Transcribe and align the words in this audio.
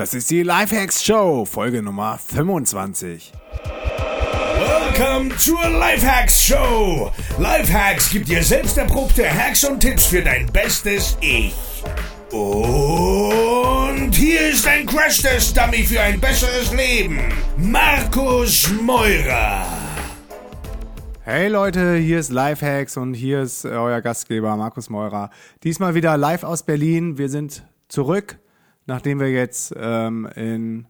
Das 0.00 0.14
ist 0.14 0.30
die 0.30 0.42
Lifehacks 0.42 1.04
Show, 1.04 1.44
Folge 1.44 1.82
Nummer 1.82 2.16
25. 2.16 3.34
Welcome 4.56 5.36
zur 5.36 5.60
Lifehacks 5.68 6.42
Show. 6.42 7.12
Lifehacks 7.36 8.08
gibt 8.08 8.28
dir 8.28 8.42
selbst 8.42 8.78
erprobte 8.78 9.28
Hacks 9.30 9.62
und 9.62 9.78
Tipps 9.78 10.06
für 10.06 10.22
dein 10.22 10.46
bestes 10.46 11.18
Ich. 11.20 11.54
Und 12.32 14.14
hier 14.14 14.48
ist 14.48 14.66
ein 14.66 14.86
Crash-Test-Dummy 14.86 15.84
für 15.84 16.00
ein 16.00 16.18
besseres 16.18 16.72
Leben. 16.72 17.18
Markus 17.58 18.70
Meurer. 18.80 19.66
Hey 21.24 21.48
Leute, 21.48 21.96
hier 21.96 22.20
ist 22.20 22.30
Lifehacks 22.30 22.96
und 22.96 23.12
hier 23.12 23.42
ist 23.42 23.66
euer 23.66 24.00
Gastgeber 24.00 24.56
Markus 24.56 24.88
Meurer. 24.88 25.28
Diesmal 25.62 25.94
wieder 25.94 26.16
live 26.16 26.44
aus 26.44 26.62
Berlin. 26.62 27.18
Wir 27.18 27.28
sind 27.28 27.66
zurück 27.88 28.38
nachdem 28.86 29.20
wir 29.20 29.30
jetzt 29.30 29.74
ähm, 29.76 30.28
in 30.34 30.86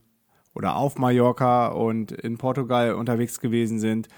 oder 0.54 0.76
auf 0.76 0.98
Mallorca 0.98 1.68
und 1.68 2.12
in 2.12 2.36
Portugal 2.36 2.94
unterwegs 2.94 3.40
gewesen 3.40 3.78
sind, 3.78 4.08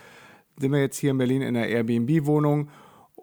sind 0.58 0.72
wir 0.72 0.80
jetzt 0.80 0.98
hier 0.98 1.10
in 1.10 1.18
Berlin 1.18 1.42
in 1.42 1.54
der 1.54 1.68
Airbnb-Wohnung 1.68 2.68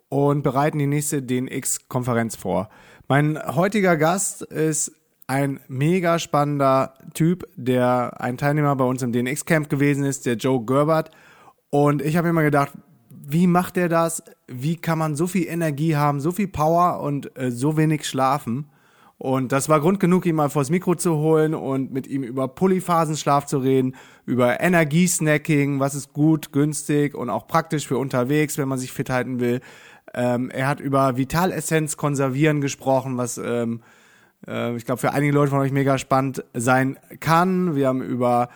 und 0.09 0.43
bereiten 0.43 0.79
die 0.79 0.87
nächste 0.87 1.21
DNX-Konferenz 1.21 2.35
vor. 2.35 2.69
Mein 3.07 3.39
heutiger 3.55 3.97
Gast 3.97 4.41
ist 4.41 4.91
ein 5.27 5.59
mega 5.67 6.17
spannender 6.17 6.95
Typ, 7.13 7.47
der 7.55 8.19
ein 8.19 8.37
Teilnehmer 8.37 8.75
bei 8.75 8.85
uns 8.85 9.03
im 9.03 9.11
DNX-Camp 9.11 9.69
gewesen 9.69 10.03
ist, 10.03 10.25
der 10.25 10.35
Joe 10.35 10.63
Gerbert. 10.65 11.11
Und 11.69 12.01
ich 12.01 12.17
habe 12.17 12.29
immer 12.29 12.41
gedacht, 12.41 12.73
wie 13.09 13.45
macht 13.45 13.77
er 13.77 13.89
das? 13.89 14.23
Wie 14.47 14.75
kann 14.75 14.97
man 14.97 15.15
so 15.15 15.27
viel 15.27 15.47
Energie 15.47 15.95
haben, 15.95 16.19
so 16.19 16.31
viel 16.31 16.47
Power 16.47 17.01
und 17.01 17.37
äh, 17.37 17.51
so 17.51 17.77
wenig 17.77 18.07
schlafen? 18.07 18.69
Und 19.19 19.51
das 19.51 19.67
war 19.67 19.81
Grund 19.81 19.99
genug, 19.99 20.25
ihn 20.25 20.35
mal 20.35 20.49
vors 20.49 20.69
Mikro 20.69 20.95
zu 20.95 21.17
holen 21.17 21.53
und 21.53 21.91
mit 21.91 22.07
ihm 22.07 22.23
über 22.23 22.47
Polyphasenschlaf 22.47 23.45
zu 23.45 23.57
reden, 23.57 23.95
über 24.25 24.61
Energiesnacking, 24.61 25.81
was 25.81 25.93
ist 25.93 26.13
gut, 26.13 26.53
günstig 26.53 27.15
und 27.15 27.29
auch 27.29 27.45
praktisch 27.45 27.85
für 27.85 27.97
unterwegs, 27.97 28.57
wenn 28.57 28.69
man 28.69 28.77
sich 28.77 28.93
fit 28.93 29.09
halten 29.09 29.41
will. 29.41 29.59
Ähm, 30.13 30.49
er 30.49 30.67
hat 30.69 30.79
über 30.79 31.17
Vitalessenz 31.17 31.97
konservieren 31.97 32.61
gesprochen, 32.61 33.17
was 33.17 33.37
ähm, 33.37 33.81
äh, 34.47 34.73
ich 34.77 34.85
glaube 34.85 35.01
für 35.01 35.11
einige 35.11 35.33
Leute 35.33 35.51
von 35.51 35.59
euch 35.59 35.73
mega 35.73 35.97
spannend 35.97 36.45
sein 36.53 36.97
kann. 37.19 37.75
Wir 37.75 37.89
haben 37.89 38.01
über 38.01 38.47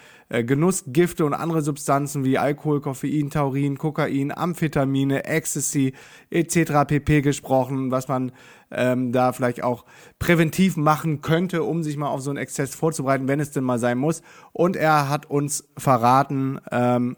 Genussgifte 0.41 1.25
und 1.25 1.33
andere 1.33 1.61
Substanzen 1.61 2.23
wie 2.23 2.39
Alkohol, 2.39 2.81
Koffein, 2.81 3.29
Taurin, 3.29 3.77
Kokain, 3.77 4.35
Amphetamine, 4.35 5.25
Ecstasy 5.25 5.93
etc. 6.31 6.87
pp 6.87 7.21
gesprochen, 7.21 7.91
was 7.91 8.07
man 8.07 8.31
ähm, 8.71 9.11
da 9.11 9.31
vielleicht 9.33 9.63
auch 9.63 9.85
präventiv 10.17 10.77
machen 10.77 11.21
könnte, 11.21 11.63
um 11.63 11.83
sich 11.83 11.97
mal 11.97 12.07
auf 12.07 12.21
so 12.21 12.31
einen 12.31 12.37
Exzess 12.37 12.73
vorzubereiten, 12.73 13.27
wenn 13.27 13.39
es 13.39 13.51
denn 13.51 13.63
mal 13.63 13.77
sein 13.77 13.97
muss. 13.97 14.23
Und 14.51 14.75
er 14.75 15.09
hat 15.09 15.27
uns 15.27 15.67
verraten, 15.77 16.59
ähm, 16.71 17.17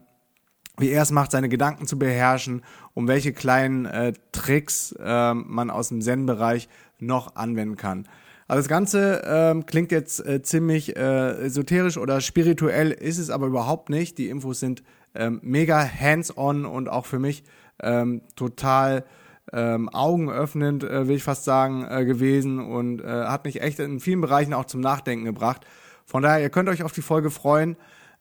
wie 0.78 0.90
er 0.90 1.04
es 1.04 1.12
macht, 1.12 1.32
seine 1.32 1.48
Gedanken 1.48 1.88
zu 1.88 1.98
beherrschen, 1.98 2.64
um 2.94 3.08
welche 3.08 3.32
kleinen 3.32 3.86
äh, 3.86 4.14
Tricks 4.32 4.94
äh, 5.00 5.34
man 5.34 5.70
aus 5.70 5.90
dem 5.90 6.02
Zen-Bereich 6.02 6.68
noch 7.00 7.36
anwenden 7.36 7.78
kann. 7.78 8.08
Also 8.48 8.60
das 8.60 8.68
Ganze 8.68 9.24
ähm, 9.26 9.66
klingt 9.66 9.92
jetzt 9.92 10.24
äh, 10.26 10.42
ziemlich 10.42 10.96
äh, 10.96 11.46
esoterisch 11.46 11.98
oder 11.98 12.22
spirituell, 12.22 12.92
ist 12.92 13.18
es 13.18 13.32
aber 13.32 13.48
überhaupt 13.48 13.90
nicht. 13.90 14.20
Die 14.20 14.30
Infos 14.30 14.60
sind 14.60 14.84
ähm, 15.16 15.40
mega 15.42 15.84
hands-on 15.84 16.66
und 16.66 16.88
auch 16.88 17.08
für 17.08 17.18
mich 17.18 17.44
ähm, 17.82 18.22
total 18.36 19.04
ähm, 19.52 19.90
augenöffnend, 19.90 20.84
äh, 20.84 21.08
will 21.08 21.16
ich 21.16 21.24
fast 21.24 21.44
sagen, 21.44 21.86
äh, 21.90 22.06
gewesen 22.06 22.60
und 22.60 23.02
äh, 23.02 23.06
hat 23.06 23.46
mich 23.46 23.62
echt 23.62 23.80
in 23.80 24.00
vielen 24.00 24.22
Bereichen 24.22 24.54
auch 24.54 24.66
zum 24.66 24.82
Nachdenken 24.82 25.26
gebracht. 25.26 25.66
Von 26.06 26.22
daher, 26.22 26.42
ihr 26.42 26.50
könnt 26.50 26.70
euch 26.70 26.84
auf 26.84 26.92
die 26.92 27.02
Folge 27.02 27.32
freuen. 27.32 27.78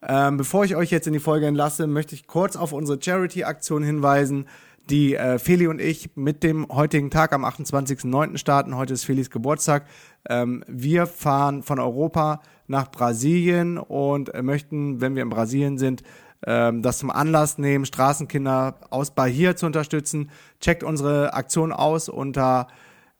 Ähm, 0.06 0.36
bevor 0.36 0.64
ich 0.64 0.76
euch 0.76 0.90
jetzt 0.90 1.06
in 1.06 1.12
die 1.12 1.18
Folge 1.18 1.46
entlasse, 1.46 1.86
möchte 1.86 2.14
ich 2.14 2.26
kurz 2.26 2.56
auf 2.56 2.72
unsere 2.72 3.00
Charity-Aktion 3.00 3.82
hinweisen, 3.82 4.46
die 4.90 5.14
äh, 5.14 5.38
Feli 5.38 5.66
und 5.66 5.80
ich 5.80 6.10
mit 6.14 6.42
dem 6.42 6.66
heutigen 6.68 7.10
Tag 7.10 7.32
am 7.32 7.44
28.09. 7.44 8.38
starten. 8.38 8.76
Heute 8.76 8.94
ist 8.94 9.04
Felis 9.04 9.30
Geburtstag. 9.30 9.86
Ähm, 10.28 10.64
wir 10.68 11.06
fahren 11.06 11.62
von 11.62 11.78
Europa 11.78 12.42
nach 12.66 12.90
Brasilien 12.90 13.78
und 13.78 14.30
möchten, 14.42 15.00
wenn 15.00 15.14
wir 15.14 15.22
in 15.22 15.30
Brasilien 15.30 15.78
sind, 15.78 16.02
ähm, 16.46 16.82
das 16.82 16.98
zum 16.98 17.10
Anlass 17.10 17.58
nehmen, 17.58 17.86
Straßenkinder 17.86 18.80
aus 18.90 19.12
Bahia 19.12 19.56
zu 19.56 19.66
unterstützen. 19.66 20.30
Checkt 20.60 20.82
unsere 20.82 21.32
Aktion 21.34 21.72
aus 21.72 22.08
unter 22.08 22.68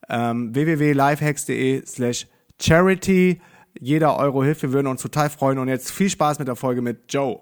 ähm, 0.08 0.54
www.lifehacks.de 0.54 1.84
slash 1.86 2.26
charity. 2.60 3.41
Jeder 3.81 4.19
Euro 4.19 4.44
hilft, 4.44 4.62
wir 4.62 4.72
würden 4.72 4.86
uns 4.86 5.02
total 5.02 5.31
freuen. 5.31 5.58
Und 5.58 5.69
jetzt 5.69 5.91
viel 5.91 6.10
Spaß 6.10 6.38
mit 6.38 6.48
der 6.48 6.56
Folge 6.56 6.82
mit 6.82 7.12
Joe. 7.12 7.41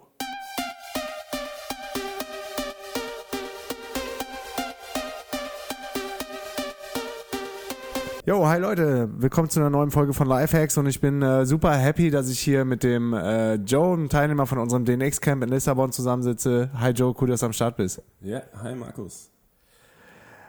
Jo, 8.24 8.46
hi 8.46 8.56
Leute, 8.60 9.08
willkommen 9.16 9.50
zu 9.50 9.58
einer 9.58 9.68
neuen 9.68 9.90
Folge 9.90 10.14
von 10.14 10.28
Lifehacks 10.28 10.78
und 10.78 10.86
ich 10.86 11.00
bin 11.00 11.22
äh, 11.22 11.44
super 11.44 11.72
happy, 11.72 12.08
dass 12.08 12.28
ich 12.28 12.38
hier 12.38 12.64
mit 12.64 12.84
dem 12.84 13.12
äh, 13.12 13.54
Joe, 13.54 13.94
einem 13.94 14.08
Teilnehmer 14.08 14.46
von 14.46 14.58
unserem 14.58 14.84
DNX 14.84 15.20
Camp 15.20 15.42
in 15.42 15.48
Lissabon 15.48 15.90
zusammensitze. 15.90 16.70
Hi 16.78 16.92
Joe, 16.92 17.16
cool, 17.20 17.26
dass 17.30 17.40
du 17.40 17.46
am 17.46 17.52
Start 17.52 17.76
bist. 17.76 18.00
Ja, 18.20 18.42
hi 18.62 18.76
Markus. 18.76 19.28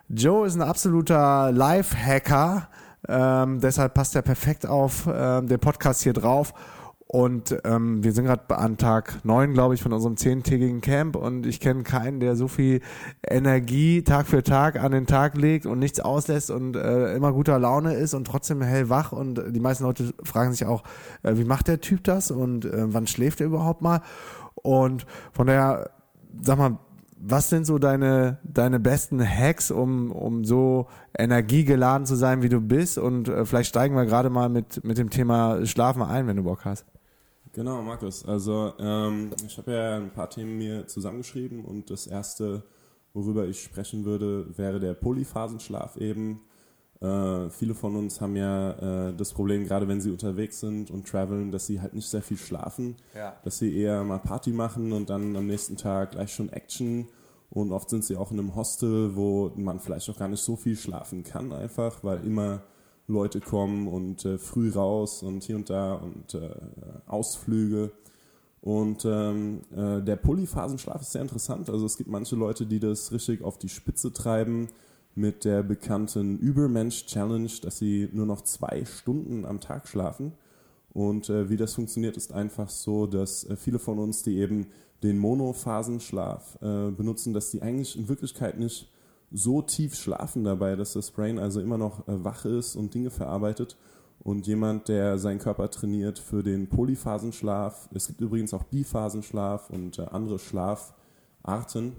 Joe 0.07 0.45
ist 0.45 0.53
ein 0.53 0.61
absoluter 0.61 1.51
Lifehacker, 1.51 2.69
ähm, 3.07 3.59
deshalb 3.59 3.95
passt 3.95 4.15
er 4.15 4.21
perfekt 4.21 4.67
auf 4.67 5.09
ähm, 5.11 5.47
den 5.47 5.59
Podcast 5.59 6.03
hier 6.03 6.13
drauf 6.13 6.53
und 7.13 7.55
ähm, 7.63 8.03
wir 8.03 8.11
sind 8.11 8.25
gerade 8.25 8.57
an 8.57 8.77
Tag 8.77 9.23
neun, 9.23 9.53
glaube 9.53 9.75
ich, 9.75 9.83
von 9.83 9.93
unserem 9.93 10.17
zehntägigen 10.17 10.81
Camp 10.81 11.15
und 11.15 11.45
ich 11.45 11.59
kenne 11.59 11.83
keinen, 11.83 12.19
der 12.19 12.35
so 12.35 12.47
viel 12.47 12.81
Energie 13.29 14.01
Tag 14.01 14.25
für 14.25 14.41
Tag 14.41 14.81
an 14.81 14.93
den 14.93 15.05
Tag 15.05 15.37
legt 15.37 15.67
und 15.67 15.77
nichts 15.77 15.99
auslässt 15.99 16.49
und 16.49 16.75
äh, 16.75 17.13
immer 17.13 17.31
guter 17.31 17.59
Laune 17.59 17.93
ist 17.93 18.15
und 18.15 18.25
trotzdem 18.25 18.63
hellwach. 18.63 19.11
Und 19.11 19.43
die 19.51 19.59
meisten 19.59 19.83
Leute 19.83 20.11
fragen 20.23 20.53
sich 20.53 20.65
auch, 20.65 20.81
äh, 21.21 21.37
wie 21.37 21.43
macht 21.43 21.67
der 21.67 21.81
Typ 21.81 22.03
das 22.03 22.31
und 22.31 22.65
äh, 22.65 22.91
wann 22.91 23.05
schläft 23.05 23.41
er 23.41 23.45
überhaupt 23.45 23.83
mal? 23.83 24.01
Und 24.55 25.05
von 25.33 25.45
daher, 25.45 25.91
sag 26.41 26.57
mal, 26.57 26.79
was 27.19 27.47
sind 27.47 27.65
so 27.67 27.77
deine, 27.77 28.39
deine 28.43 28.79
besten 28.79 29.23
Hacks, 29.23 29.69
um, 29.69 30.11
um 30.11 30.45
so 30.45 30.87
energiegeladen 31.15 32.07
zu 32.07 32.15
sein, 32.15 32.41
wie 32.41 32.49
du 32.49 32.59
bist? 32.59 32.97
Und 32.97 33.29
äh, 33.29 33.45
vielleicht 33.45 33.69
steigen 33.69 33.95
wir 33.95 34.07
gerade 34.07 34.31
mal 34.31 34.49
mit, 34.49 34.83
mit 34.83 34.97
dem 34.97 35.11
Thema 35.11 35.63
Schlafen 35.67 36.01
ein, 36.01 36.25
wenn 36.25 36.37
du 36.37 36.43
Bock 36.43 36.65
hast. 36.65 36.87
Genau, 37.53 37.83
Markus. 37.83 38.25
Also 38.25 38.73
ähm, 38.79 39.31
ich 39.45 39.57
habe 39.59 39.71
ja 39.71 39.97
ein 39.97 40.11
paar 40.11 40.29
Themen 40.29 40.57
mir 40.57 40.87
zusammengeschrieben 40.87 41.63
und 41.63 41.91
das 41.91 42.07
erste, 42.07 42.63
worüber 43.13 43.45
ich 43.45 43.61
sprechen 43.61 44.05
würde, 44.05 44.57
wäre 44.57 44.79
der 44.79 44.95
Polyphasenschlaf 44.95 45.97
eben. 45.97 46.41
Äh, 46.99 47.49
viele 47.51 47.75
von 47.75 47.95
uns 47.95 48.19
haben 48.21 48.35
ja 48.35 49.09
äh, 49.09 49.13
das 49.13 49.33
Problem, 49.33 49.65
gerade 49.65 49.87
wenn 49.87 50.01
sie 50.01 50.09
unterwegs 50.09 50.61
sind 50.61 50.89
und 50.89 51.07
traveln, 51.07 51.51
dass 51.51 51.67
sie 51.67 51.79
halt 51.79 51.93
nicht 51.93 52.07
sehr 52.07 52.23
viel 52.23 52.37
schlafen, 52.37 52.95
ja. 53.13 53.35
dass 53.43 53.59
sie 53.59 53.77
eher 53.77 54.03
mal 54.03 54.19
Party 54.19 54.49
machen 54.49 54.91
und 54.91 55.11
dann 55.11 55.35
am 55.35 55.45
nächsten 55.45 55.77
Tag 55.77 56.11
gleich 56.11 56.33
schon 56.33 56.49
Action. 56.49 57.07
Und 57.51 57.71
oft 57.71 57.87
sind 57.87 58.03
sie 58.03 58.15
auch 58.15 58.31
in 58.31 58.39
einem 58.39 58.55
Hostel, 58.55 59.15
wo 59.15 59.51
man 59.55 59.79
vielleicht 59.79 60.09
auch 60.09 60.17
gar 60.17 60.27
nicht 60.27 60.41
so 60.41 60.55
viel 60.55 60.75
schlafen 60.75 61.23
kann, 61.23 61.51
einfach, 61.51 62.03
weil 62.03 62.25
immer 62.25 62.63
Leute 63.07 63.41
kommen 63.41 63.87
und 63.87 64.25
äh, 64.25 64.37
früh 64.37 64.71
raus 64.71 65.23
und 65.23 65.43
hier 65.43 65.55
und 65.55 65.69
da 65.69 65.95
und 65.95 66.35
äh, 66.35 66.49
Ausflüge. 67.07 67.91
Und 68.61 69.03
ähm, 69.03 69.61
äh, 69.75 70.01
der 70.01 70.15
Polyphasenschlaf 70.15 71.01
ist 71.01 71.11
sehr 71.11 71.21
interessant. 71.21 71.69
Also 71.69 71.85
es 71.85 71.97
gibt 71.97 72.09
manche 72.09 72.37
Leute, 72.37 72.65
die 72.65 72.79
das 72.79 73.11
richtig 73.11 73.43
auf 73.43 73.57
die 73.57 73.67
Spitze 73.67 74.13
treiben 74.13 74.69
mit 75.15 75.43
der 75.43 75.63
bekannten 75.63 76.39
Übermensch-Challenge, 76.39 77.51
dass 77.61 77.77
sie 77.77 78.09
nur 78.13 78.25
noch 78.25 78.41
zwei 78.41 78.85
Stunden 78.85 79.45
am 79.45 79.59
Tag 79.59 79.87
schlafen. 79.87 80.31
Und 80.93 81.29
äh, 81.29 81.49
wie 81.49 81.57
das 81.57 81.73
funktioniert, 81.73 82.15
ist 82.15 82.31
einfach 82.31 82.69
so, 82.69 83.05
dass 83.05 83.43
äh, 83.43 83.57
viele 83.57 83.79
von 83.79 83.99
uns, 83.99 84.23
die 84.23 84.37
eben 84.37 84.67
den 85.01 85.17
Monophasenschlaf 85.17 86.57
äh, 86.61 86.91
benutzen, 86.91 87.33
dass 87.33 87.51
die 87.51 87.61
eigentlich 87.61 87.97
in 87.97 88.07
Wirklichkeit 88.07 88.57
nicht 88.57 88.89
so 89.33 89.61
tief 89.61 89.95
schlafen 89.95 90.43
dabei, 90.43 90.75
dass 90.75 90.93
das 90.93 91.11
Brain 91.11 91.39
also 91.39 91.59
immer 91.59 91.77
noch 91.77 92.07
äh, 92.07 92.23
wach 92.23 92.45
ist 92.45 92.75
und 92.75 92.93
Dinge 92.93 93.09
verarbeitet. 93.09 93.75
Und 94.19 94.47
jemand, 94.47 94.87
der 94.87 95.17
seinen 95.17 95.39
Körper 95.39 95.69
trainiert 95.69 96.17
für 96.17 96.43
den 96.43 96.69
Polyphasenschlaf, 96.69 97.89
es 97.93 98.07
gibt 98.07 98.21
übrigens 98.21 98.53
auch 98.53 98.63
Biphasenschlaf 98.63 99.69
und 99.69 99.99
äh, 99.99 100.03
andere 100.03 100.39
Schlafarten, 100.39 101.93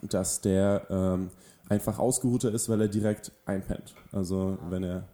dass 0.00 0.40
der 0.40 0.86
ähm, 0.88 1.30
einfach 1.68 1.98
ausgeruhter 1.98 2.52
ist, 2.52 2.68
weil 2.70 2.80
er 2.80 2.88
direkt 2.88 3.32
einpennt. 3.44 3.94
Also 4.12 4.56
wenn 4.70 4.84
er 4.84 5.08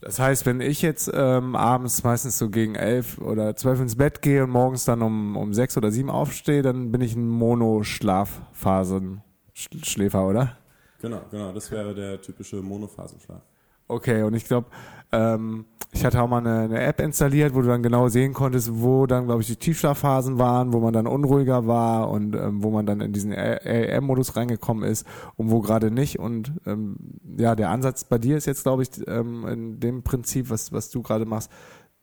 das 0.00 0.20
heißt, 0.20 0.46
wenn 0.46 0.60
ich 0.60 0.80
jetzt 0.80 1.10
ähm, 1.12 1.56
abends 1.56 2.04
meistens 2.04 2.38
so 2.38 2.50
gegen 2.50 2.76
elf 2.76 3.18
oder 3.18 3.56
zwölf 3.56 3.80
ins 3.80 3.96
Bett 3.96 4.22
gehe 4.22 4.44
und 4.44 4.50
morgens 4.50 4.84
dann 4.84 5.02
um, 5.02 5.36
um 5.36 5.52
sechs 5.52 5.76
oder 5.76 5.90
sieben 5.90 6.08
aufstehe, 6.08 6.62
dann 6.62 6.92
bin 6.92 7.00
ich 7.00 7.16
ein 7.16 7.28
Monoschlafphasen 7.28 9.22
Schläfer, 9.58 10.26
oder? 10.26 10.56
Genau, 11.00 11.20
genau. 11.30 11.52
Das 11.52 11.70
wäre 11.70 11.94
der 11.94 12.20
typische 12.20 12.56
Monophasenschlaf. 12.56 13.42
Okay, 13.88 14.22
und 14.22 14.34
ich 14.34 14.44
glaube, 14.44 14.68
ähm, 15.12 15.64
ich 15.92 16.04
hatte 16.04 16.20
auch 16.20 16.28
mal 16.28 16.38
eine, 16.38 16.60
eine, 16.64 16.80
App 16.82 17.00
installiert, 17.00 17.54
wo 17.54 17.62
du 17.62 17.68
dann 17.68 17.82
genau 17.82 18.08
sehen 18.08 18.34
konntest, 18.34 18.70
wo 18.74 19.06
dann, 19.06 19.24
glaube 19.24 19.40
ich, 19.40 19.48
die 19.48 19.56
Tiefschlafphasen 19.56 20.38
waren, 20.38 20.74
wo 20.74 20.80
man 20.80 20.92
dann 20.92 21.06
unruhiger 21.06 21.66
war 21.66 22.10
und 22.10 22.34
ähm, 22.34 22.62
wo 22.62 22.70
man 22.70 22.84
dann 22.84 23.00
in 23.00 23.14
diesen 23.14 23.32
AM-Modus 23.32 24.36
reingekommen 24.36 24.84
ist 24.84 25.06
und 25.36 25.50
wo 25.50 25.60
gerade 25.60 25.90
nicht. 25.90 26.18
Und 26.18 26.52
ähm, 26.66 26.96
ja, 27.38 27.54
der 27.56 27.70
Ansatz 27.70 28.04
bei 28.04 28.18
dir 28.18 28.36
ist 28.36 28.46
jetzt, 28.46 28.64
glaube 28.64 28.82
ich, 28.82 28.90
ähm, 29.06 29.46
in 29.46 29.80
dem 29.80 30.02
Prinzip, 30.02 30.50
was, 30.50 30.72
was 30.72 30.90
du 30.90 31.00
gerade 31.00 31.24
machst, 31.24 31.50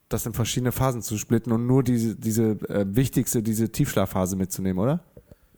das 0.09 0.25
in 0.25 0.33
verschiedene 0.33 0.71
Phasen 0.71 1.03
zu 1.03 1.17
splitten 1.17 1.51
und 1.51 1.67
nur 1.67 1.83
diese, 1.83 2.15
diese 2.15 2.51
äh, 2.69 2.85
wichtigste, 2.87 3.43
diese 3.43 3.71
Tiefschlafphase 3.71 4.35
mitzunehmen, 4.35 4.81
oder? 4.81 5.01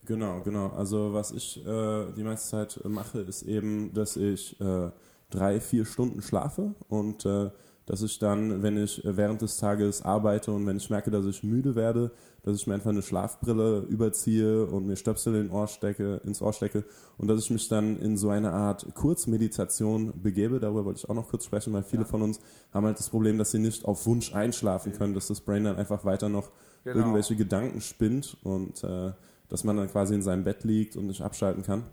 Genau, 0.07 0.39
genau. 0.42 0.68
Also 0.69 1.13
was 1.13 1.31
ich 1.31 1.63
äh, 1.65 2.06
die 2.15 2.24
meiste 2.24 2.50
Zeit 2.50 2.80
mache, 2.86 3.19
ist 3.19 3.44
eben, 3.44 3.94
dass 3.94 4.15
ich 4.15 4.59
äh, 4.62 4.89
drei, 5.30 5.59
vier 5.59 5.86
Stunden 5.86 6.21
schlafe 6.21 6.74
und 6.88 7.25
äh, 7.25 7.50
dass 7.86 8.01
ich 8.01 8.18
dann, 8.19 8.63
wenn 8.63 8.77
ich 8.77 9.01
während 9.04 9.42
des 9.42 9.57
Tages 9.57 10.01
arbeite 10.01 10.51
und 10.51 10.65
wenn 10.65 10.77
ich 10.77 10.89
merke, 10.89 11.12
dass 11.12 11.25
ich 11.25 11.44
müde 11.44 11.75
werde, 11.75 12.12
dass 12.44 12.56
ich 12.56 12.68
mir 12.68 12.75
einfach 12.75 12.89
eine 12.89 13.01
Schlafbrille 13.01 13.80
überziehe 13.89 14.65
und 14.65 14.88
mir 14.88 14.95
Stöpsel 14.95 15.36
in 15.36 15.51
Ohr 15.51 15.68
stecke, 15.68 16.21
ins 16.24 16.42
Ohr 16.42 16.53
stecke 16.53 16.86
und 17.18 17.27
dass 17.27 17.44
ich 17.44 17.50
mich 17.50 17.68
dann 17.68 17.98
in 17.98 18.18
so 18.18 18.30
eine 18.30 18.51
Art 18.51 18.86
Kurzmeditation 18.94 20.13
begebe. 20.21 20.60
Darüber 20.60 20.86
wollte 20.86 21.00
ich 21.00 21.10
auch 21.10 21.15
noch 21.15 21.30
kurz 21.30 21.45
sprechen, 21.45 21.74
weil 21.74 21.83
viele 21.83 22.03
ja. 22.03 22.07
von 22.07 22.21
uns 22.21 22.39
haben 22.74 22.86
halt 22.86 23.00
das 23.00 23.10
Problem, 23.10 23.38
dass 23.38 23.51
sie 23.51 23.60
nicht 23.60 23.83
auf 23.83 24.06
Wunsch 24.06 24.33
einschlafen 24.33 24.94
können, 24.94 25.13
dass 25.13 25.27
das 25.27 25.42
Brain 25.42 25.65
dann 25.65 25.75
einfach 25.75 26.06
weiter 26.06 26.30
noch 26.30 26.51
genau. 26.83 26.98
irgendwelche 26.98 27.36
Gedanken 27.36 27.81
spinnt 27.81 28.38
und 28.44 28.83
äh, 28.83 29.12
dass 29.49 29.63
man 29.63 29.77
dann 29.77 29.89
quasi 29.89 30.15
in 30.15 30.21
seinem 30.21 30.44
Bett 30.44 30.63
liegt 30.63 30.95
und 30.95 31.07
nicht 31.07 31.21
abschalten 31.21 31.63
kann. 31.63 31.83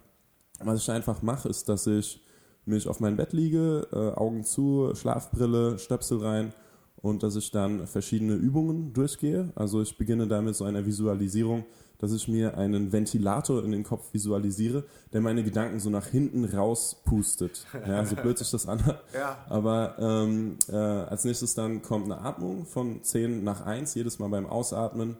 Was 0.60 0.80
ich 0.80 0.90
einfach 0.90 1.22
mache, 1.22 1.48
ist, 1.48 1.68
dass 1.68 1.86
ich 1.86 2.24
mich 2.66 2.88
auf 2.88 3.00
mein 3.00 3.16
Bett 3.16 3.32
liege, 3.32 3.86
äh, 3.92 4.18
Augen 4.18 4.44
zu, 4.44 4.92
Schlafbrille, 4.94 5.78
Stöpsel 5.78 6.18
rein 6.18 6.52
und 6.96 7.22
dass 7.22 7.36
ich 7.36 7.50
dann 7.50 7.86
verschiedene 7.86 8.34
Übungen 8.34 8.92
durchgehe. 8.94 9.52
Also 9.54 9.82
ich 9.82 9.98
beginne 9.98 10.26
damit 10.26 10.56
so 10.56 10.64
einer 10.64 10.86
Visualisierung, 10.86 11.66
dass 11.98 12.12
ich 12.12 12.28
mir 12.28 12.56
einen 12.56 12.92
Ventilator 12.92 13.62
in 13.62 13.72
den 13.72 13.82
Kopf 13.82 14.12
visualisiere, 14.12 14.84
der 15.12 15.20
meine 15.20 15.44
Gedanken 15.44 15.80
so 15.80 15.90
nach 15.90 16.06
hinten 16.06 16.44
rauspustet. 16.44 17.66
Ja, 17.86 18.04
so 18.04 18.16
blöd 18.16 18.38
sich 18.38 18.50
das 18.50 18.66
anhört. 18.68 19.02
Ja. 19.12 19.38
Aber 19.48 19.96
ähm, 19.98 20.56
äh, 20.68 20.76
als 20.76 21.24
nächstes 21.24 21.54
dann 21.54 21.82
kommt 21.82 22.06
eine 22.06 22.20
Atmung 22.20 22.64
von 22.64 23.02
10 23.02 23.44
nach 23.44 23.64
1, 23.66 23.94
jedes 23.94 24.18
Mal 24.18 24.28
beim 24.28 24.46
Ausatmen 24.46 25.16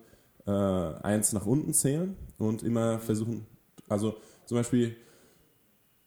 äh, 0.46 0.50
1 0.50 1.32
nach 1.32 1.46
unten 1.46 1.73
zählen 1.73 2.17
und 2.38 2.62
immer 2.62 2.99
versuchen, 2.99 3.46
also 3.88 4.17
zum 4.46 4.58
Beispiel 4.58 4.96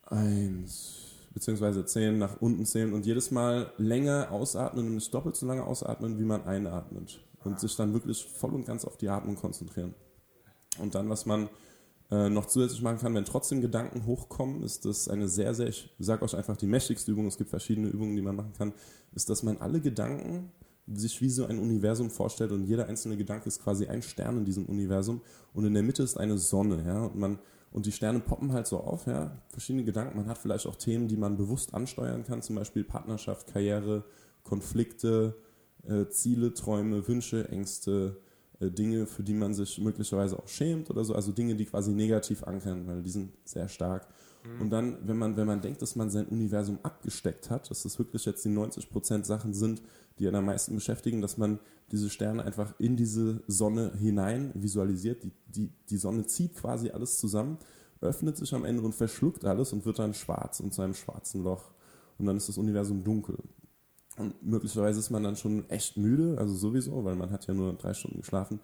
1, 0.05 1.07
beziehungsweise 1.33 1.85
zählen, 1.85 2.17
nach 2.17 2.41
unten 2.41 2.65
zählen 2.65 2.93
und 2.93 3.05
jedes 3.05 3.31
Mal 3.31 3.71
länger 3.77 4.31
ausatmen 4.31 4.87
und 4.87 4.95
nicht 4.95 5.13
doppelt 5.13 5.35
so 5.35 5.45
lange 5.45 5.63
ausatmen, 5.63 6.19
wie 6.19 6.25
man 6.25 6.43
einatmet. 6.45 7.19
Und 7.43 7.59
sich 7.59 7.75
dann 7.75 7.93
wirklich 7.93 8.25
voll 8.25 8.53
und 8.53 8.65
ganz 8.65 8.83
auf 8.83 8.97
die 8.97 9.07
Atmung 9.07 9.35
konzentrieren. 9.35 9.93
Und 10.79 10.95
dann, 10.95 11.09
was 11.09 11.25
man 11.25 11.49
äh, 12.11 12.29
noch 12.29 12.45
zusätzlich 12.45 12.81
machen 12.81 12.99
kann, 12.99 13.13
wenn 13.15 13.25
trotzdem 13.25 13.61
Gedanken 13.61 14.05
hochkommen, 14.05 14.63
ist 14.63 14.85
das 14.85 15.07
eine 15.07 15.27
sehr, 15.27 15.53
sehr, 15.53 15.67
ich 15.67 15.89
sage 15.99 16.23
euch 16.23 16.35
einfach 16.35 16.57
die 16.57 16.67
mächtigste 16.67 17.11
Übung, 17.11 17.27
es 17.27 17.37
gibt 17.37 17.49
verschiedene 17.49 17.87
Übungen, 17.87 18.15
die 18.15 18.21
man 18.21 18.35
machen 18.35 18.53
kann, 18.57 18.73
ist, 19.13 19.29
dass 19.29 19.43
man 19.43 19.57
alle 19.57 19.79
Gedanken 19.79 20.51
sich 20.93 21.21
wie 21.21 21.29
so 21.29 21.45
ein 21.45 21.59
Universum 21.59 22.09
vorstellt 22.09 22.51
und 22.51 22.63
jeder 22.63 22.87
einzelne 22.87 23.17
Gedanke 23.17 23.47
ist 23.47 23.61
quasi 23.61 23.87
ein 23.87 24.01
Stern 24.01 24.37
in 24.37 24.45
diesem 24.45 24.65
Universum 24.65 25.21
und 25.53 25.65
in 25.65 25.73
der 25.73 25.83
Mitte 25.83 26.03
ist 26.03 26.17
eine 26.17 26.37
Sonne, 26.37 26.83
ja, 26.85 27.03
und 27.03 27.17
man 27.17 27.39
und 27.71 27.85
die 27.85 27.91
Sterne 27.91 28.19
poppen 28.19 28.53
halt 28.53 28.65
so 28.65 28.77
auf, 28.79 29.07
ja. 29.07 29.37
Verschiedene 29.49 29.83
Gedanken. 29.83 30.17
Man 30.17 30.27
hat 30.27 30.37
vielleicht 30.37 30.65
auch 30.67 30.75
Themen, 30.75 31.07
die 31.07 31.17
man 31.17 31.37
bewusst 31.37 31.73
ansteuern 31.73 32.23
kann, 32.23 32.41
zum 32.41 32.55
Beispiel 32.55 32.83
Partnerschaft, 32.83 33.47
Karriere, 33.47 34.05
Konflikte, 34.43 35.35
äh, 35.85 36.07
Ziele, 36.07 36.53
Träume, 36.53 37.07
Wünsche, 37.07 37.49
Ängste, 37.49 38.17
äh, 38.59 38.71
Dinge, 38.71 39.05
für 39.05 39.23
die 39.23 39.33
man 39.33 39.53
sich 39.53 39.79
möglicherweise 39.79 40.39
auch 40.39 40.47
schämt 40.47 40.89
oder 40.89 41.03
so. 41.03 41.13
Also 41.13 41.31
Dinge, 41.31 41.55
die 41.55 41.65
quasi 41.65 41.91
negativ 41.91 42.43
ankern, 42.43 42.87
weil 42.87 43.03
die 43.03 43.09
sind 43.09 43.33
sehr 43.43 43.67
stark. 43.67 44.07
Mhm. 44.55 44.61
Und 44.61 44.69
dann, 44.69 44.97
wenn 45.07 45.17
man, 45.17 45.37
wenn 45.37 45.47
man 45.47 45.61
denkt, 45.61 45.81
dass 45.81 45.95
man 45.95 46.09
sein 46.09 46.27
Universum 46.27 46.79
abgesteckt 46.83 47.49
hat, 47.49 47.69
dass 47.69 47.83
das 47.83 47.97
wirklich 47.99 48.25
jetzt 48.25 48.43
die 48.45 48.49
90% 48.49 49.25
Sachen 49.25 49.53
sind, 49.53 49.81
die 50.19 50.27
einen 50.27 50.37
am 50.37 50.45
meisten 50.45 50.75
beschäftigen, 50.75 51.21
dass 51.21 51.37
man 51.37 51.59
diese 51.91 52.09
Sterne 52.09 52.43
einfach 52.43 52.73
in 52.79 52.95
diese 52.95 53.43
Sonne 53.47 53.93
hinein 53.97 54.51
visualisiert. 54.55 55.23
Die, 55.23 55.31
die, 55.47 55.71
die 55.89 55.97
Sonne 55.97 56.25
zieht 56.25 56.55
quasi 56.55 56.89
alles 56.89 57.19
zusammen, 57.19 57.57
öffnet 58.01 58.37
sich 58.37 58.53
am 58.53 58.65
Ende 58.65 58.83
und 58.83 58.93
verschluckt 58.93 59.45
alles 59.45 59.73
und 59.73 59.85
wird 59.85 59.99
dann 59.99 60.13
schwarz 60.13 60.59
und 60.59 60.73
zu 60.73 60.81
einem 60.81 60.93
schwarzen 60.93 61.43
Loch. 61.43 61.71
Und 62.17 62.25
dann 62.25 62.37
ist 62.37 62.49
das 62.49 62.57
Universum 62.57 63.03
dunkel. 63.03 63.37
Und 64.17 64.41
möglicherweise 64.43 64.99
ist 64.99 65.11
man 65.11 65.23
dann 65.23 65.35
schon 65.35 65.69
echt 65.69 65.97
müde, 65.97 66.37
also 66.39 66.55
sowieso, 66.55 67.05
weil 67.05 67.15
man 67.15 67.29
hat 67.29 67.45
ja 67.45 67.53
nur 67.53 67.73
drei 67.73 67.93
Stunden 67.93 68.17
geschlafen. 68.17 68.59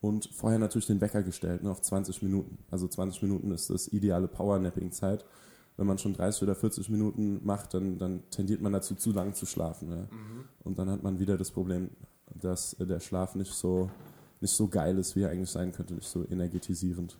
Und 0.00 0.28
vorher 0.32 0.58
natürlich 0.58 0.86
den 0.86 1.00
Wecker 1.00 1.22
gestellt, 1.22 1.62
ne, 1.62 1.70
auf 1.70 1.80
20 1.80 2.22
Minuten. 2.22 2.58
Also 2.70 2.86
20 2.86 3.22
Minuten 3.22 3.50
ist 3.50 3.70
das 3.70 3.88
ideale 3.88 4.28
Powernapping-Zeit 4.28 5.24
wenn 5.76 5.86
man 5.86 5.98
schon 5.98 6.14
30 6.14 6.42
oder 6.42 6.54
40 6.54 6.88
Minuten 6.88 7.44
macht, 7.44 7.74
dann, 7.74 7.98
dann 7.98 8.22
tendiert 8.30 8.62
man 8.62 8.72
dazu, 8.72 8.94
zu 8.94 9.12
lang 9.12 9.34
zu 9.34 9.46
schlafen. 9.46 9.90
Ja. 9.90 9.96
Mhm. 9.96 10.44
Und 10.64 10.78
dann 10.78 10.90
hat 10.90 11.02
man 11.02 11.18
wieder 11.18 11.36
das 11.36 11.50
Problem, 11.50 11.90
dass 12.34 12.76
der 12.78 13.00
Schlaf 13.00 13.34
nicht 13.34 13.52
so, 13.52 13.90
nicht 14.40 14.54
so 14.54 14.68
geil 14.68 14.98
ist, 14.98 15.16
wie 15.16 15.22
er 15.22 15.30
eigentlich 15.30 15.50
sein 15.50 15.72
könnte, 15.72 15.94
nicht 15.94 16.08
so 16.08 16.26
energetisierend. 16.26 17.16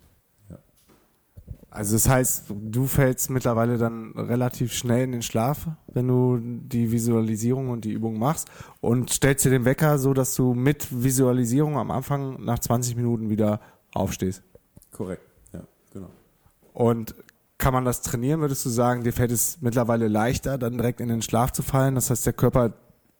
Also 1.76 1.94
das 1.94 2.08
heißt, 2.08 2.44
du 2.48 2.86
fällst 2.86 3.28
mittlerweile 3.28 3.76
dann 3.76 4.12
relativ 4.12 4.72
schnell 4.72 5.04
in 5.04 5.12
den 5.12 5.20
Schlaf, 5.20 5.68
wenn 5.88 6.08
du 6.08 6.38
die 6.40 6.90
Visualisierung 6.90 7.68
und 7.68 7.84
die 7.84 7.92
Übung 7.92 8.18
machst 8.18 8.48
und 8.80 9.10
stellst 9.10 9.44
dir 9.44 9.50
den 9.50 9.66
Wecker 9.66 9.98
so, 9.98 10.14
dass 10.14 10.34
du 10.34 10.54
mit 10.54 10.88
Visualisierung 10.90 11.76
am 11.76 11.90
Anfang 11.90 12.42
nach 12.42 12.60
20 12.60 12.96
Minuten 12.96 13.28
wieder 13.28 13.60
aufstehst. 13.92 14.42
Korrekt, 14.90 15.20
ja, 15.52 15.64
genau. 15.92 16.08
Und 16.72 17.14
kann 17.58 17.74
man 17.74 17.84
das 17.84 18.00
trainieren, 18.00 18.40
würdest 18.40 18.64
du 18.64 18.70
sagen, 18.70 19.04
dir 19.04 19.12
fällt 19.12 19.30
es 19.30 19.58
mittlerweile 19.60 20.08
leichter, 20.08 20.56
dann 20.56 20.78
direkt 20.78 21.02
in 21.02 21.08
den 21.08 21.20
Schlaf 21.20 21.52
zu 21.52 21.62
fallen? 21.62 21.94
Das 21.94 22.08
heißt, 22.08 22.24
der 22.24 22.32
Körper 22.32 22.72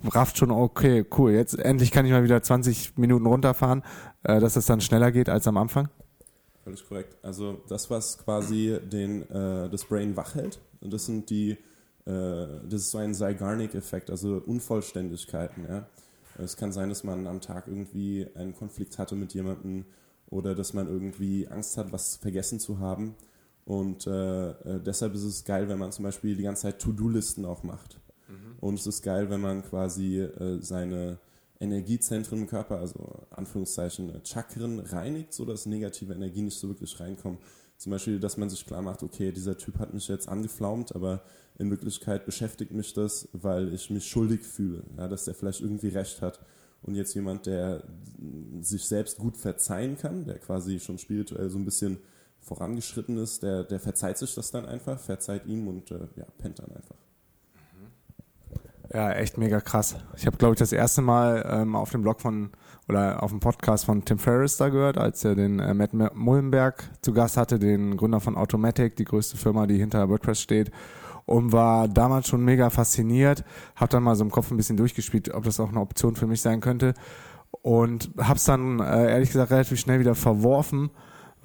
rafft 0.03 0.39
schon, 0.39 0.51
okay, 0.51 1.05
cool, 1.19 1.33
jetzt 1.33 1.59
endlich 1.59 1.91
kann 1.91 2.07
ich 2.07 2.13
mal 2.13 2.25
wieder 2.25 2.43
20 2.43 2.97
Minuten 2.97 3.27
runterfahren, 3.27 3.83
äh, 4.23 4.41
dass 4.41 4.57
es 4.57 4.65
dann 4.65 4.81
schneller 4.81 5.13
geht 5.13 5.29
als 5.29 5.47
am 5.47 5.59
Anfang? 5.59 5.91
Völlig 6.67 6.85
korrekt. 6.85 7.17
Also 7.23 7.63
das, 7.69 7.91
was 7.91 8.19
quasi 8.19 8.81
den, 8.93 9.23
äh, 9.31 9.71
das 9.71 9.85
Brain 9.85 10.17
wach 10.17 10.35
hält, 10.35 10.59
das 10.81 11.07
sind 11.07 11.31
die, 11.31 11.53
äh, 11.53 11.57
das 12.05 12.81
ist 12.81 12.91
so 12.91 12.99
ein 12.99 13.15
Zeigarnik-Effekt, 13.15 14.11
also 14.11 14.43
Unvollständigkeiten. 14.45 15.65
Ja? 15.69 15.87
Es 16.39 16.57
kann 16.57 16.73
sein, 16.73 16.89
dass 16.89 17.05
man 17.05 17.29
am 17.29 17.41
Tag 17.41 17.69
irgendwie 17.69 18.27
einen 18.35 18.53
Konflikt 18.53 18.99
hatte 18.99 19.15
mit 19.15 19.33
jemandem 19.33 19.85
oder 20.29 20.57
dass 20.57 20.75
man 20.75 20.89
irgendwie 20.89 21.47
Angst 21.47 21.77
hat, 21.77 21.93
was 21.93 22.17
vergessen 22.17 22.59
zu 22.59 22.81
haben. 22.81 23.15
Und 23.65 24.09
äh, 24.09 24.51
äh, 24.51 24.81
deshalb 24.85 25.15
ist 25.15 25.23
es 25.23 25.45
geil, 25.45 25.69
wenn 25.69 25.79
man 25.79 25.93
zum 25.93 26.03
Beispiel 26.05 26.35
die 26.35 26.43
ganze 26.43 26.63
Zeit 26.63 26.81
To-Do-Listen 26.81 27.45
auch 27.45 27.63
macht. 27.63 28.01
Mhm. 28.27 28.57
Und 28.59 28.75
es 28.75 28.89
ist 28.89 29.03
geil, 29.03 29.31
wenn 29.31 29.41
man 29.41 29.63
quasi 29.63 30.19
äh, 30.19 30.61
seine 30.61 31.19
Energiezentren 31.59 32.41
im 32.41 32.47
Körper, 32.47 32.79
also 32.79 33.27
Anführungszeichen 33.31 34.11
äh, 34.11 34.21
Chakren, 34.25 34.81
reinigt, 34.81 35.33
sodass 35.33 35.67
negative 35.67 36.13
Energie 36.13 36.43
nicht 36.43 36.59
so 36.59 36.69
wirklich 36.69 36.99
reinkommt. 37.01 37.41
Zum 37.79 37.91
Beispiel, 37.91 38.19
dass 38.19 38.37
man 38.37 38.49
sich 38.49 38.67
klar 38.67 38.83
macht, 38.83 39.03
okay, 39.03 39.33
dieser 39.33 39.59
Typ 39.59 39.79
hat 39.79 39.93
mich 39.93 40.09
jetzt 40.09 40.29
angeflaumt, 40.29 40.95
aber 40.95 41.23
in 41.59 41.71
Wirklichkeit 41.71 42.25
beschäftigt 42.25 42.73
mich 42.73 42.95
das, 42.95 43.29
weil 43.33 43.73
ich 43.73 43.91
mich 43.91 44.07
schuldig 44.07 44.43
fühle, 44.43 44.83
ja, 44.97 45.09
dass 45.09 45.25
der 45.25 45.35
vielleicht 45.35 45.61
irgendwie 45.61 45.89
recht 45.89 46.23
hat. 46.23 46.41
Und 46.83 46.95
jetzt 46.95 47.15
jemand, 47.15 47.47
der 47.47 47.83
sich 48.61 48.85
selbst 48.85 49.19
gut 49.19 49.37
verzeihen 49.37 49.97
kann, 49.97 50.25
der 50.25 50.39
quasi 50.39 50.79
schon 50.79 50.99
spirituell 50.99 51.51
so 51.51 51.59
ein 51.59 51.65
bisschen 51.65 51.99
vorangeschritten 52.41 53.19
ist, 53.19 53.43
der, 53.43 53.65
der 53.65 53.81
verzeiht 53.81 54.19
sich 54.19 54.35
das 54.35 54.51
dann 54.51 54.67
einfach, 54.67 55.01
verzeiht 55.01 55.47
ihm 55.47 55.67
und 55.67 55.91
äh, 55.91 56.07
ja, 56.17 56.27
pennt 56.39 56.61
dann 56.61 56.71
einfach. 56.71 56.97
Ja, 58.93 59.13
echt 59.13 59.39
mega 59.39 59.61
krass. 59.61 59.97
Ich 60.17 60.27
habe, 60.27 60.37
glaube 60.37 60.55
ich, 60.55 60.59
das 60.59 60.73
erste 60.73 61.03
Mal 61.03 61.45
ähm, 61.49 61.75
auf 61.75 61.91
dem 61.91 62.03
Blog 62.03 62.21
von 62.21 62.51
oder 62.89 63.23
auf 63.23 63.31
dem 63.31 63.41
Podcast 63.41 63.85
von 63.85 64.05
Tim 64.05 64.19
Ferriss 64.19 64.57
da 64.59 64.69
gehört, 64.69 64.97
als 64.97 65.25
er 65.25 65.35
den 65.35 65.59
äh, 65.59 65.75
Matt 65.75 65.93
Mullenberg 66.15 66.89
zu 67.03 67.13
Gast 67.13 67.37
hatte, 67.37 67.59
den 67.59 67.97
Gründer 67.97 68.21
von 68.21 68.37
Automatic, 68.37 68.95
die 68.97 69.05
größte 69.05 69.37
Firma, 69.37 69.67
die 69.67 69.79
hinter 69.79 70.09
WordPress 70.09 70.41
steht. 70.41 70.71
Und 71.25 71.51
war 71.51 71.89
damals 71.89 72.29
schon 72.29 72.45
mega 72.45 72.71
fasziniert. 72.71 73.45
Hab 73.75 73.91
dann 73.91 74.05
mal 74.05 74.15
so 74.15 74.23
im 74.23 74.31
Kopf 74.31 74.53
ein 74.53 74.57
bisschen 74.57 74.77
durchgespielt, 74.77 75.35
ob 75.35 75.43
das 75.43 75.59
auch 75.59 75.71
eine 75.71 75.81
Option 75.81 76.15
für 76.15 76.29
mich 76.29 76.41
sein 76.41 76.61
könnte. 76.61 76.95
Und 77.51 78.11
hab's 78.19 78.45
dann 78.45 78.79
äh, 78.79 79.11
ehrlich 79.11 79.31
gesagt 79.31 79.51
relativ 79.51 79.81
schnell 79.81 79.99
wieder 79.99 80.15
verworfen 80.15 80.91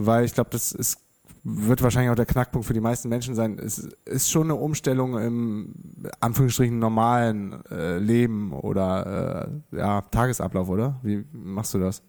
weil 0.06 0.26
ich 0.26 0.34
glaube, 0.34 0.50
das 0.52 0.72
ist 0.72 0.98
wird 1.44 1.82
wahrscheinlich 1.82 2.12
auch 2.12 2.16
der 2.16 2.26
Knackpunkt 2.26 2.68
für 2.68 2.74
die 2.74 2.82
meisten 2.82 3.10
Menschen 3.10 3.34
sein. 3.34 3.58
Es 3.58 3.90
ist 4.06 4.30
schon 4.30 4.44
eine 4.44 4.56
Umstellung 4.56 5.18
im 5.18 5.74
Anführungsstrichen 6.20 6.78
normalen 6.78 7.66
äh, 7.72 7.98
Leben 7.98 8.54
oder 8.54 9.50
äh, 9.72 9.78
ja, 9.78 10.02
Tagesablauf, 10.02 10.70
oder? 10.70 11.00
Wie 11.02 11.26
machst 11.32 11.74
du 11.74 11.80
das? 11.80 12.04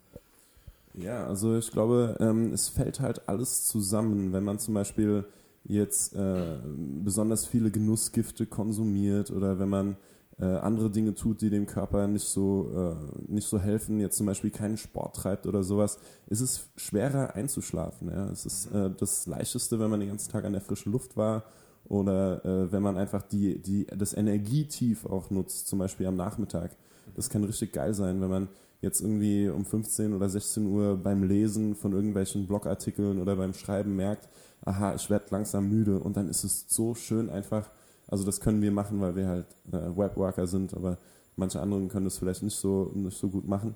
Ja, 0.95 1.27
also 1.27 1.57
ich 1.57 1.71
glaube, 1.71 2.17
ähm, 2.21 2.53
es 2.53 2.69
fällt 2.69 3.01
halt 3.01 3.27
alles 3.27 3.67
zusammen, 3.67 4.33
wenn 4.33 4.45
man 4.45 4.59
zum 4.59 4.75
Beispiel 4.75 5.25
jetzt 5.65 6.15
äh, 6.15 6.59
besonders 7.03 7.47
viele 7.47 7.71
Genussgifte 7.71 8.47
konsumiert 8.47 9.31
oder 9.31 9.59
wenn 9.59 9.69
man 9.69 9.97
äh, 10.43 10.57
andere 10.57 10.91
Dinge 10.91 11.15
tut, 11.15 11.41
die 11.41 11.51
dem 11.51 11.67
Körper 11.67 12.09
nicht 12.09 12.27
so, 12.27 12.97
äh, 12.99 13.33
nicht 13.33 13.47
so 13.47 13.61
helfen, 13.61 14.01
jetzt 14.01 14.17
zum 14.17 14.27
Beispiel 14.27 14.51
keinen 14.51 14.77
Sport 14.77 15.15
treibt 15.15 15.47
oder 15.47 15.63
sowas, 15.63 15.99
ist 16.27 16.41
es 16.41 16.69
schwerer 16.77 17.37
einzuschlafen. 17.37 18.11
Ja? 18.11 18.29
Es 18.29 18.45
ist 18.45 18.67
äh, 18.73 18.91
das 18.99 19.27
Leichteste, 19.29 19.79
wenn 19.79 19.89
man 19.89 20.01
den 20.01 20.09
ganzen 20.09 20.33
Tag 20.33 20.45
an 20.45 20.53
der 20.53 20.61
frischen 20.61 20.91
Luft 20.91 21.17
war 21.17 21.45
oder 21.85 22.45
äh, 22.45 22.73
wenn 22.73 22.83
man 22.83 22.97
einfach 22.97 23.23
die, 23.23 23.63
die, 23.63 23.87
das 23.87 24.15
Energietief 24.15 25.07
auch 25.07 25.31
nutzt, 25.31 25.69
zum 25.69 25.79
Beispiel 25.79 26.07
am 26.07 26.17
Nachmittag. 26.17 26.77
Das 27.15 27.31
kann 27.31 27.45
richtig 27.45 27.73
geil 27.73 27.95
sein, 27.95 28.21
wenn 28.21 28.31
man 28.31 28.49
jetzt 28.81 29.01
irgendwie 29.01 29.49
um 29.49 29.65
15 29.65 30.13
oder 30.13 30.29
16 30.29 30.67
Uhr 30.67 30.97
beim 30.97 31.23
Lesen 31.23 31.77
von 31.77 31.93
irgendwelchen 31.93 32.49
Blogartikeln 32.49 33.21
oder 33.21 33.37
beim 33.37 33.55
Schreiben 33.55 33.95
merkt, 33.95 34.29
aha, 34.65 34.95
ich 34.97 35.09
werde 35.09 35.27
langsam 35.31 35.69
müde 35.69 36.01
und 36.01 36.17
dann 36.17 36.29
ist 36.29 36.43
es 36.43 36.65
so 36.69 36.97
schön 36.97 37.31
einfach, 37.31 37.71
also 38.13 38.25
das 38.25 38.41
können 38.41 38.61
wir 38.61 38.71
machen, 38.71 39.01
weil 39.01 39.17
wir 39.17 39.27
halt 39.27 39.47
äh, 39.73 39.97
Webworker 39.97 40.47
sind, 40.47 40.75
aber 40.75 40.99
manche 41.35 41.63
anderen 41.63 41.89
können 41.89 42.05
das 42.05 42.19
vielleicht 42.19 42.43
nicht 42.43 42.57
so, 42.57 42.93
nicht 42.95 43.17
so 43.17 43.31
gut 43.31 43.49
machen, 43.49 43.75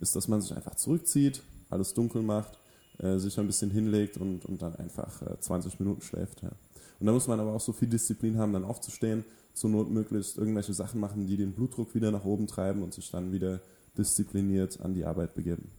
ist, 0.00 0.16
dass 0.16 0.26
man 0.26 0.40
sich 0.40 0.56
einfach 0.56 0.74
zurückzieht, 0.74 1.40
alles 1.70 1.94
dunkel 1.94 2.22
macht, 2.22 2.58
äh, 2.98 3.18
sich 3.18 3.38
ein 3.38 3.46
bisschen 3.46 3.70
hinlegt 3.70 4.16
und, 4.16 4.44
und 4.44 4.60
dann 4.60 4.74
einfach 4.74 5.22
äh, 5.22 5.38
20 5.38 5.78
Minuten 5.78 6.00
schläft. 6.00 6.42
Ja. 6.42 6.50
Und 6.98 7.06
da 7.06 7.12
muss 7.12 7.28
man 7.28 7.38
aber 7.38 7.52
auch 7.52 7.60
so 7.60 7.72
viel 7.72 7.86
Disziplin 7.86 8.38
haben, 8.38 8.52
dann 8.52 8.64
aufzustehen, 8.64 9.24
zur 9.54 9.70
Not 9.70 9.88
möglichst 9.88 10.36
irgendwelche 10.36 10.74
Sachen 10.74 10.98
machen, 10.98 11.28
die 11.28 11.36
den 11.36 11.52
Blutdruck 11.52 11.94
wieder 11.94 12.10
nach 12.10 12.24
oben 12.24 12.48
treiben 12.48 12.82
und 12.82 12.92
sich 12.92 13.08
dann 13.12 13.30
wieder 13.30 13.60
diszipliniert 13.96 14.80
an 14.80 14.94
die 14.94 15.04
Arbeit 15.04 15.36
begeben. 15.36 15.70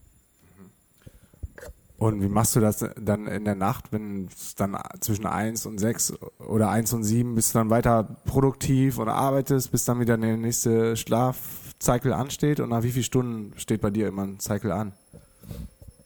Und 1.98 2.22
wie 2.22 2.28
machst 2.28 2.54
du 2.54 2.60
das 2.60 2.84
dann 3.00 3.26
in 3.26 3.44
der 3.44 3.56
Nacht, 3.56 3.90
wenn 3.90 4.28
es 4.28 4.54
dann 4.54 4.78
zwischen 5.00 5.26
1 5.26 5.66
und 5.66 5.78
6 5.78 6.14
oder 6.38 6.70
1 6.70 6.92
und 6.92 7.02
7 7.02 7.34
bist 7.34 7.54
du 7.54 7.58
dann 7.58 7.70
weiter 7.70 8.04
produktiv 8.24 9.00
oder 9.00 9.14
arbeitest, 9.14 9.72
bis 9.72 9.84
dann 9.84 9.98
wieder 9.98 10.16
der 10.16 10.36
nächste 10.36 10.96
Schlafcycle 10.96 12.12
ansteht? 12.12 12.60
Und 12.60 12.68
nach 12.68 12.84
wie 12.84 12.92
vielen 12.92 13.04
Stunden 13.04 13.52
steht 13.58 13.80
bei 13.80 13.90
dir 13.90 14.06
immer 14.06 14.22
ein 14.22 14.38
Cycle 14.38 14.70
an? 14.70 14.92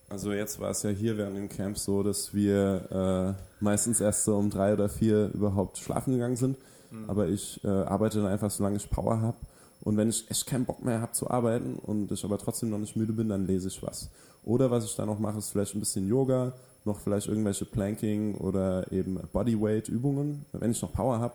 Also 0.09 0.33
jetzt 0.33 0.61
war 0.61 0.71
es 0.71 0.83
ja 0.83 0.91
hier 0.91 1.19
während 1.19 1.37
dem 1.37 1.51
Camp 1.51 1.77
so, 1.77 2.03
dass 2.03 2.33
wir 2.33 3.37
äh, 3.39 3.63
meistens 3.63 4.01
erst 4.01 4.25
so 4.25 4.37
um 4.37 4.49
drei 4.49 4.73
oder 4.73 4.89
vier 4.89 5.31
überhaupt 5.35 5.77
schlafen 5.77 6.15
gegangen 6.15 6.37
sind. 6.37 6.57
Mhm. 6.91 7.09
Aber 7.09 7.29
ich 7.29 7.63
äh, 7.65 7.69
arbeite 7.69 8.23
dann 8.23 8.29
einfach, 8.29 8.51
solange 8.51 8.77
ich 8.77 8.89
Power 8.89 9.21
habe. 9.21 9.37
Und 9.83 9.99
wenn 9.99 10.09
ich 10.09 10.31
echt 10.31 10.47
keinen 10.47 10.65
Bock 10.65 10.83
mehr 10.83 11.03
habe 11.03 11.13
zu 11.13 11.29
arbeiten 11.31 11.75
und 11.75 12.13
ich 12.13 12.25
aber 12.25 12.39
trotzdem 12.39 12.71
noch 12.71 12.79
nicht 12.79 12.97
müde 12.97 13.13
bin, 13.13 13.29
dann 13.29 13.47
lese 13.47 13.69
ich 13.69 13.83
was. 13.83 14.09
Oder 14.45 14.71
was 14.71 14.85
ich 14.85 14.97
dann 14.97 15.07
noch 15.07 15.19
mache, 15.19 15.39
ist 15.39 15.51
vielleicht 15.51 15.75
ein 15.75 15.81
bisschen 15.81 16.09
Yoga, 16.09 16.53
noch 16.85 16.99
vielleicht 16.99 17.29
irgendwelche 17.29 17.65
Planking 17.65 18.35
oder 18.37 18.91
eben 18.91 19.19
Bodyweight-Übungen, 19.33 20.45
wenn 20.53 20.71
ich 20.71 20.83
noch 20.83 20.93
Power 20.93 21.21
habe. 21.21 21.35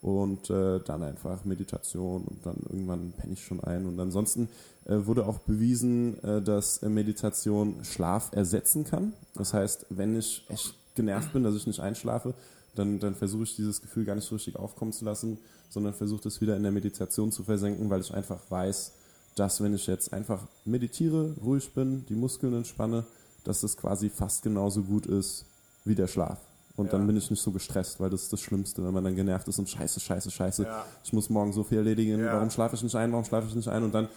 Und 0.00 0.50
äh, 0.50 0.80
dann 0.80 1.02
einfach 1.02 1.46
Meditation 1.46 2.24
und 2.24 2.44
dann 2.44 2.56
irgendwann 2.68 3.12
penne 3.12 3.32
ich 3.32 3.42
schon 3.42 3.64
ein. 3.64 3.86
Und 3.86 3.98
ansonsten 3.98 4.50
äh, 4.84 4.96
wurde 5.06 5.26
auch 5.26 5.38
bewiesen, 5.38 6.22
äh, 6.22 6.42
dass 6.42 6.82
Meditation 6.82 7.76
Schlaf 7.84 8.30
ersetzen 8.32 8.84
kann. 8.84 9.14
Das 9.34 9.54
heißt, 9.54 9.86
wenn 9.88 10.14
ich 10.14 10.44
echt 10.50 10.74
genervt 10.94 11.32
bin, 11.32 11.42
dass 11.42 11.54
ich 11.54 11.66
nicht 11.66 11.80
einschlafe, 11.80 12.34
dann, 12.74 12.98
dann 13.00 13.14
versuche 13.14 13.44
ich 13.44 13.56
dieses 13.56 13.80
Gefühl 13.80 14.04
gar 14.04 14.14
nicht 14.14 14.26
so 14.26 14.34
richtig 14.34 14.56
aufkommen 14.56 14.92
zu 14.92 15.06
lassen, 15.06 15.38
sondern 15.70 15.94
versuche 15.94 16.22
das 16.24 16.40
wieder 16.42 16.56
in 16.56 16.62
der 16.62 16.72
Meditation 16.72 17.32
zu 17.32 17.42
versenken, 17.42 17.88
weil 17.88 18.00
ich 18.00 18.12
einfach 18.12 18.40
weiß, 18.50 18.92
dass 19.34 19.62
wenn 19.62 19.74
ich 19.74 19.86
jetzt 19.86 20.12
einfach 20.12 20.46
meditiere, 20.64 21.34
ruhig 21.42 21.72
bin, 21.74 22.04
die 22.06 22.14
Muskeln 22.14 22.54
entspanne, 22.54 23.04
dass 23.44 23.60
das 23.60 23.76
quasi 23.76 24.10
fast 24.10 24.42
genauso 24.42 24.82
gut 24.82 25.06
ist 25.06 25.46
wie 25.84 25.94
der 25.94 26.06
Schlaf. 26.06 26.38
Und 26.76 26.86
ja. 26.86 26.92
dann 26.92 27.06
bin 27.06 27.16
ich 27.16 27.30
nicht 27.30 27.42
so 27.42 27.52
gestresst, 27.52 28.00
weil 28.00 28.10
das 28.10 28.22
ist 28.22 28.32
das 28.32 28.40
Schlimmste, 28.40 28.84
wenn 28.84 28.92
man 28.92 29.04
dann 29.04 29.14
genervt 29.14 29.46
ist 29.46 29.58
und 29.58 29.68
scheiße, 29.68 30.00
scheiße, 30.00 30.30
scheiße. 30.30 30.64
Ja. 30.64 30.84
Ich 31.04 31.12
muss 31.12 31.30
morgen 31.30 31.52
so 31.52 31.62
viel 31.62 31.78
erledigen. 31.78 32.18
Ja. 32.18 32.34
Warum 32.34 32.50
schlafe 32.50 32.74
ich 32.74 32.82
nicht 32.82 32.96
ein? 32.96 33.12
Warum 33.12 33.24
schlafe 33.24 33.46
ich 33.48 33.54
nicht 33.54 33.68
ein? 33.68 33.84
Und 33.84 33.94
dann 33.94 34.08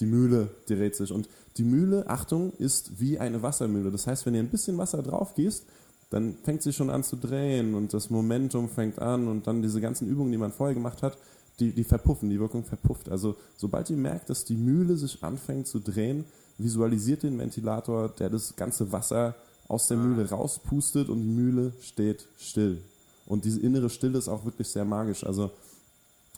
die 0.00 0.06
Mühle 0.06 0.48
dreht 0.66 0.94
sich. 0.94 1.12
Und 1.12 1.28
die 1.56 1.64
Mühle, 1.64 2.08
Achtung, 2.08 2.52
ist 2.58 3.00
wie 3.00 3.18
eine 3.18 3.42
Wassermühle. 3.42 3.90
Das 3.90 4.06
heißt, 4.06 4.24
wenn 4.26 4.34
ihr 4.34 4.40
ein 4.40 4.50
bisschen 4.50 4.78
Wasser 4.78 5.02
drauf 5.02 5.34
gießt, 5.34 5.66
dann 6.10 6.36
fängt 6.44 6.62
sie 6.62 6.72
schon 6.72 6.90
an 6.90 7.02
zu 7.02 7.16
drehen 7.16 7.74
und 7.74 7.92
das 7.92 8.10
Momentum 8.10 8.68
fängt 8.68 9.00
an 9.00 9.26
und 9.26 9.46
dann 9.46 9.62
diese 9.62 9.80
ganzen 9.80 10.06
Übungen, 10.06 10.30
die 10.30 10.38
man 10.38 10.52
vorher 10.52 10.74
gemacht 10.74 11.02
hat, 11.02 11.18
die, 11.60 11.72
die 11.72 11.84
verpuffen, 11.84 12.30
die 12.30 12.40
Wirkung 12.40 12.64
verpufft. 12.64 13.08
Also 13.08 13.36
sobald 13.56 13.90
ihr 13.90 13.96
merkt, 13.96 14.30
dass 14.30 14.44
die 14.44 14.56
Mühle 14.56 14.96
sich 14.96 15.22
anfängt 15.22 15.66
zu 15.66 15.80
drehen, 15.80 16.24
visualisiert 16.58 17.22
den 17.22 17.38
Ventilator, 17.38 18.08
der 18.08 18.30
das 18.30 18.56
ganze 18.56 18.92
Wasser 18.92 19.34
aus 19.68 19.88
der 19.88 19.96
Mühle 19.96 20.28
rauspustet 20.28 21.08
und 21.08 21.22
die 21.22 21.28
Mühle 21.28 21.72
steht 21.80 22.26
still. 22.38 22.80
Und 23.26 23.44
diese 23.44 23.60
innere 23.60 23.90
Stille 23.90 24.18
ist 24.18 24.28
auch 24.28 24.44
wirklich 24.44 24.68
sehr 24.68 24.84
magisch. 24.84 25.24
Also 25.24 25.50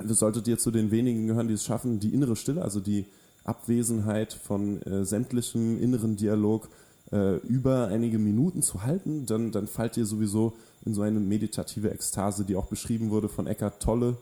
solltet 0.04 0.48
ihr 0.48 0.58
zu 0.58 0.70
den 0.70 0.90
wenigen 0.90 1.26
gehören, 1.26 1.48
die 1.48 1.54
es 1.54 1.64
schaffen, 1.64 2.00
die 2.00 2.14
innere 2.14 2.36
Stille, 2.36 2.62
also 2.62 2.80
die 2.80 3.06
Abwesenheit 3.44 4.32
von 4.32 4.82
äh, 4.82 5.04
sämtlichem 5.04 5.80
inneren 5.80 6.16
Dialog 6.16 6.68
äh, 7.12 7.36
über 7.38 7.88
einige 7.88 8.18
Minuten 8.18 8.62
zu 8.62 8.82
halten, 8.82 9.26
dann, 9.26 9.52
dann 9.52 9.66
fallt 9.66 9.96
ihr 9.96 10.06
sowieso 10.06 10.54
in 10.84 10.94
so 10.94 11.02
eine 11.02 11.20
meditative 11.20 11.90
Ekstase, 11.90 12.44
die 12.44 12.56
auch 12.56 12.66
beschrieben 12.66 13.10
wurde 13.10 13.28
von 13.28 13.46
Eckhart 13.46 13.82
Tolle, 13.82 14.16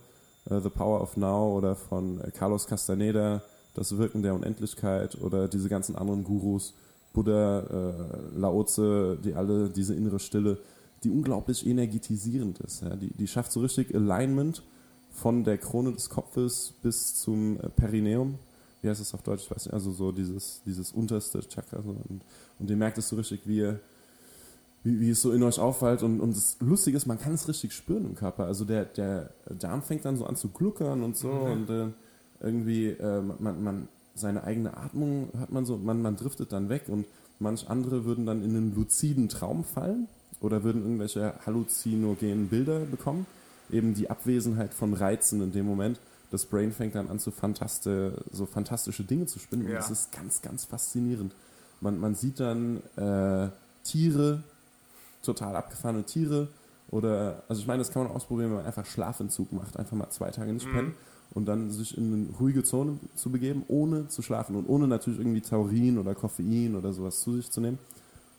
The 0.49 0.71
Power 0.71 1.01
of 1.01 1.17
Now 1.17 1.57
oder 1.57 1.75
von 1.75 2.21
äh, 2.21 2.31
Carlos 2.31 2.67
Castaneda, 2.67 3.43
Das 3.75 3.97
Wirken 3.97 4.23
der 4.23 4.35
Unendlichkeit 4.35 5.21
oder 5.21 5.49
diese 5.49 5.69
ganzen 5.69 5.97
anderen 5.97 6.25
Gurus, 6.25 6.75
Buddha, 7.13 7.61
äh, 7.61 8.39
Lao 8.39 8.65
Tse, 8.65 9.19
die 9.23 9.35
alle 9.35 9.71
diese 9.71 9.95
innere 9.95 10.19
Stille, 10.19 10.59
die 11.05 11.11
unglaublich 11.11 11.67
energetisierend 11.67 12.61
ist. 12.61 12.83
Ja? 12.83 12.97
Die, 12.97 13.13
die 13.13 13.27
schafft 13.27 13.53
so 13.53 13.61
richtig 13.61 13.95
Alignment 13.95 14.63
von 15.11 15.45
der 15.45 15.59
Krone 15.59 15.93
des 15.93 16.11
Kopfes 16.11 16.75
bis 16.83 17.17
zum 17.17 17.59
äh, 17.61 17.69
Perineum 17.71 18.39
wie 18.87 18.91
heißt 18.91 19.01
es 19.01 19.15
auf 19.15 19.23
Deutsch, 19.23 19.43
ich 19.43 19.51
weiß 19.51 19.65
nicht, 19.65 19.75
also 19.75 19.91
so 19.91 20.13
dieses, 20.13 20.63
dieses 20.65 20.93
unterste 20.93 21.41
Chakra. 21.41 21.79
Und, 21.79 22.23
und 22.61 22.71
ihr 22.71 22.77
merkt 22.77 22.99
es 22.99 23.09
so 23.09 23.17
richtig, 23.17 23.41
wie, 23.45 23.75
wie, 24.87 25.01
wie 25.01 25.11
es 25.11 25.21
so 25.21 25.33
in 25.33 25.43
euch 25.43 25.59
auffällt. 25.59 26.03
Und, 26.03 26.21
und 26.21 26.37
das 26.37 26.57
Lustige 26.61 26.97
ist, 26.97 27.07
man 27.07 27.19
kann 27.19 27.35
es 27.35 27.49
richtig 27.49 27.73
spüren 27.73 28.05
im 28.05 28.15
Körper. 28.15 28.45
Also 28.45 28.65
der, 28.65 28.85
der 28.85 29.31
Darm 29.59 29.83
fängt 29.83 30.05
dann 30.05 30.17
so 30.17 30.25
an 30.25 30.37
zu 30.37 30.49
gluckern 30.49 31.03
und 31.03 31.17
so. 31.17 31.29
Mhm. 31.29 31.53
Und 31.53 31.71
äh, 31.71 31.87
irgendwie, 32.41 32.87
äh, 32.91 33.21
man, 33.21 33.65
man, 33.65 33.89
seine 34.15 34.45
eigene 34.45 34.77
Atmung 34.77 35.29
hat 35.39 35.51
man 35.51 35.67
so, 35.67 35.77
man, 35.77 36.01
man 36.01 36.17
driftet 36.17 36.53
dann 36.53 36.69
weg. 36.69 36.85
Und 36.89 37.05
manch 37.41 37.69
andere 37.69 38.05
würden 38.05 38.27
dann 38.27 38.45
in 38.45 38.57
einen 38.57 38.75
luziden 38.75 39.29
Traum 39.29 39.65
fallen 39.65 40.07
oder 40.41 40.63
würden 40.63 40.83
irgendwelche 40.83 41.35
halluzinogenen 41.45 42.49
Bilder 42.49 42.81
bekommen. 42.81 43.27
Eben 43.71 43.95
die 43.95 44.09
Abwesenheit 44.09 44.73
von 44.73 44.95
Reizen 44.95 45.43
in 45.43 45.51
dem 45.51 45.67
Moment 45.67 45.99
das 46.31 46.45
Brain 46.45 46.73
fängt 46.73 46.95
dann 46.95 47.09
an, 47.09 47.19
so, 47.19 47.31
fantaste, 47.31 48.25
so 48.33 48.47
fantastische 48.47 49.05
Dinge 49.05 49.27
zu 49.27 49.39
spinnen. 49.39 49.67
Ja. 49.67 49.71
Und 49.71 49.77
das 49.79 49.91
ist 49.91 50.13
ganz, 50.13 50.43
ganz 50.43 50.65
faszinierend. 50.65 51.33
Man, 51.81 51.99
man 52.01 52.15
sieht 52.15 52.41
dann 52.41 52.83
äh, 52.97 53.49
Tiere, 53.85 54.43
total 55.27 55.57
abgefahrene 55.57 56.05
Tiere. 56.05 56.49
Oder, 56.91 57.43
also 57.49 57.61
ich 57.61 57.67
meine, 57.67 57.81
das 57.81 57.91
kann 57.91 58.05
man 58.05 58.13
ausprobieren, 58.13 58.51
wenn 58.51 58.59
man 58.59 58.67
einfach 58.67 58.87
Schlafentzug 58.87 59.53
macht. 59.53 59.77
Einfach 59.77 59.97
mal 59.97 60.11
zwei 60.11 60.31
Tage 60.31 60.53
nicht 60.53 60.67
mhm. 60.67 60.73
pennen 60.73 60.95
und 61.35 61.47
dann 61.47 61.71
sich 61.71 61.97
in 61.99 62.13
eine 62.13 62.27
ruhige 62.39 62.63
Zone 62.63 62.99
zu 63.15 63.31
begeben, 63.31 63.65
ohne 63.69 64.09
zu 64.09 64.23
schlafen 64.23 64.57
und 64.57 64.69
ohne 64.69 64.87
natürlich 64.87 65.19
irgendwie 65.19 65.41
Taurin 65.41 65.99
oder 65.99 66.15
Koffein 66.15 66.77
oder 66.77 66.93
sowas 66.93 67.21
zu 67.21 67.37
sich 67.37 67.51
zu 67.51 67.61
nehmen. 67.61 67.79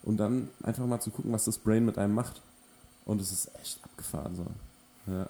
Und 0.03 0.17
dann 0.17 0.47
einfach 0.63 0.85
mal 0.85 0.99
zu 1.01 1.11
gucken, 1.11 1.31
was 1.31 1.45
das 1.45 1.57
Brain 1.57 1.85
mit 1.85 1.97
einem 1.97 2.15
macht. 2.15 2.41
Und 3.05 3.21
es 3.21 3.31
ist 3.31 3.51
echt 3.61 3.83
abgefahren 3.83 4.35
so. 4.35 4.45
Ja. 5.11 5.27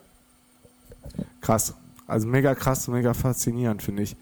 Krass. 1.41 1.73
Also 2.05 2.27
mega 2.27 2.55
krass, 2.55 2.87
mega 2.87 3.13
faszinierend, 3.13 3.83
finde 3.83 4.03
ich. 4.03 4.15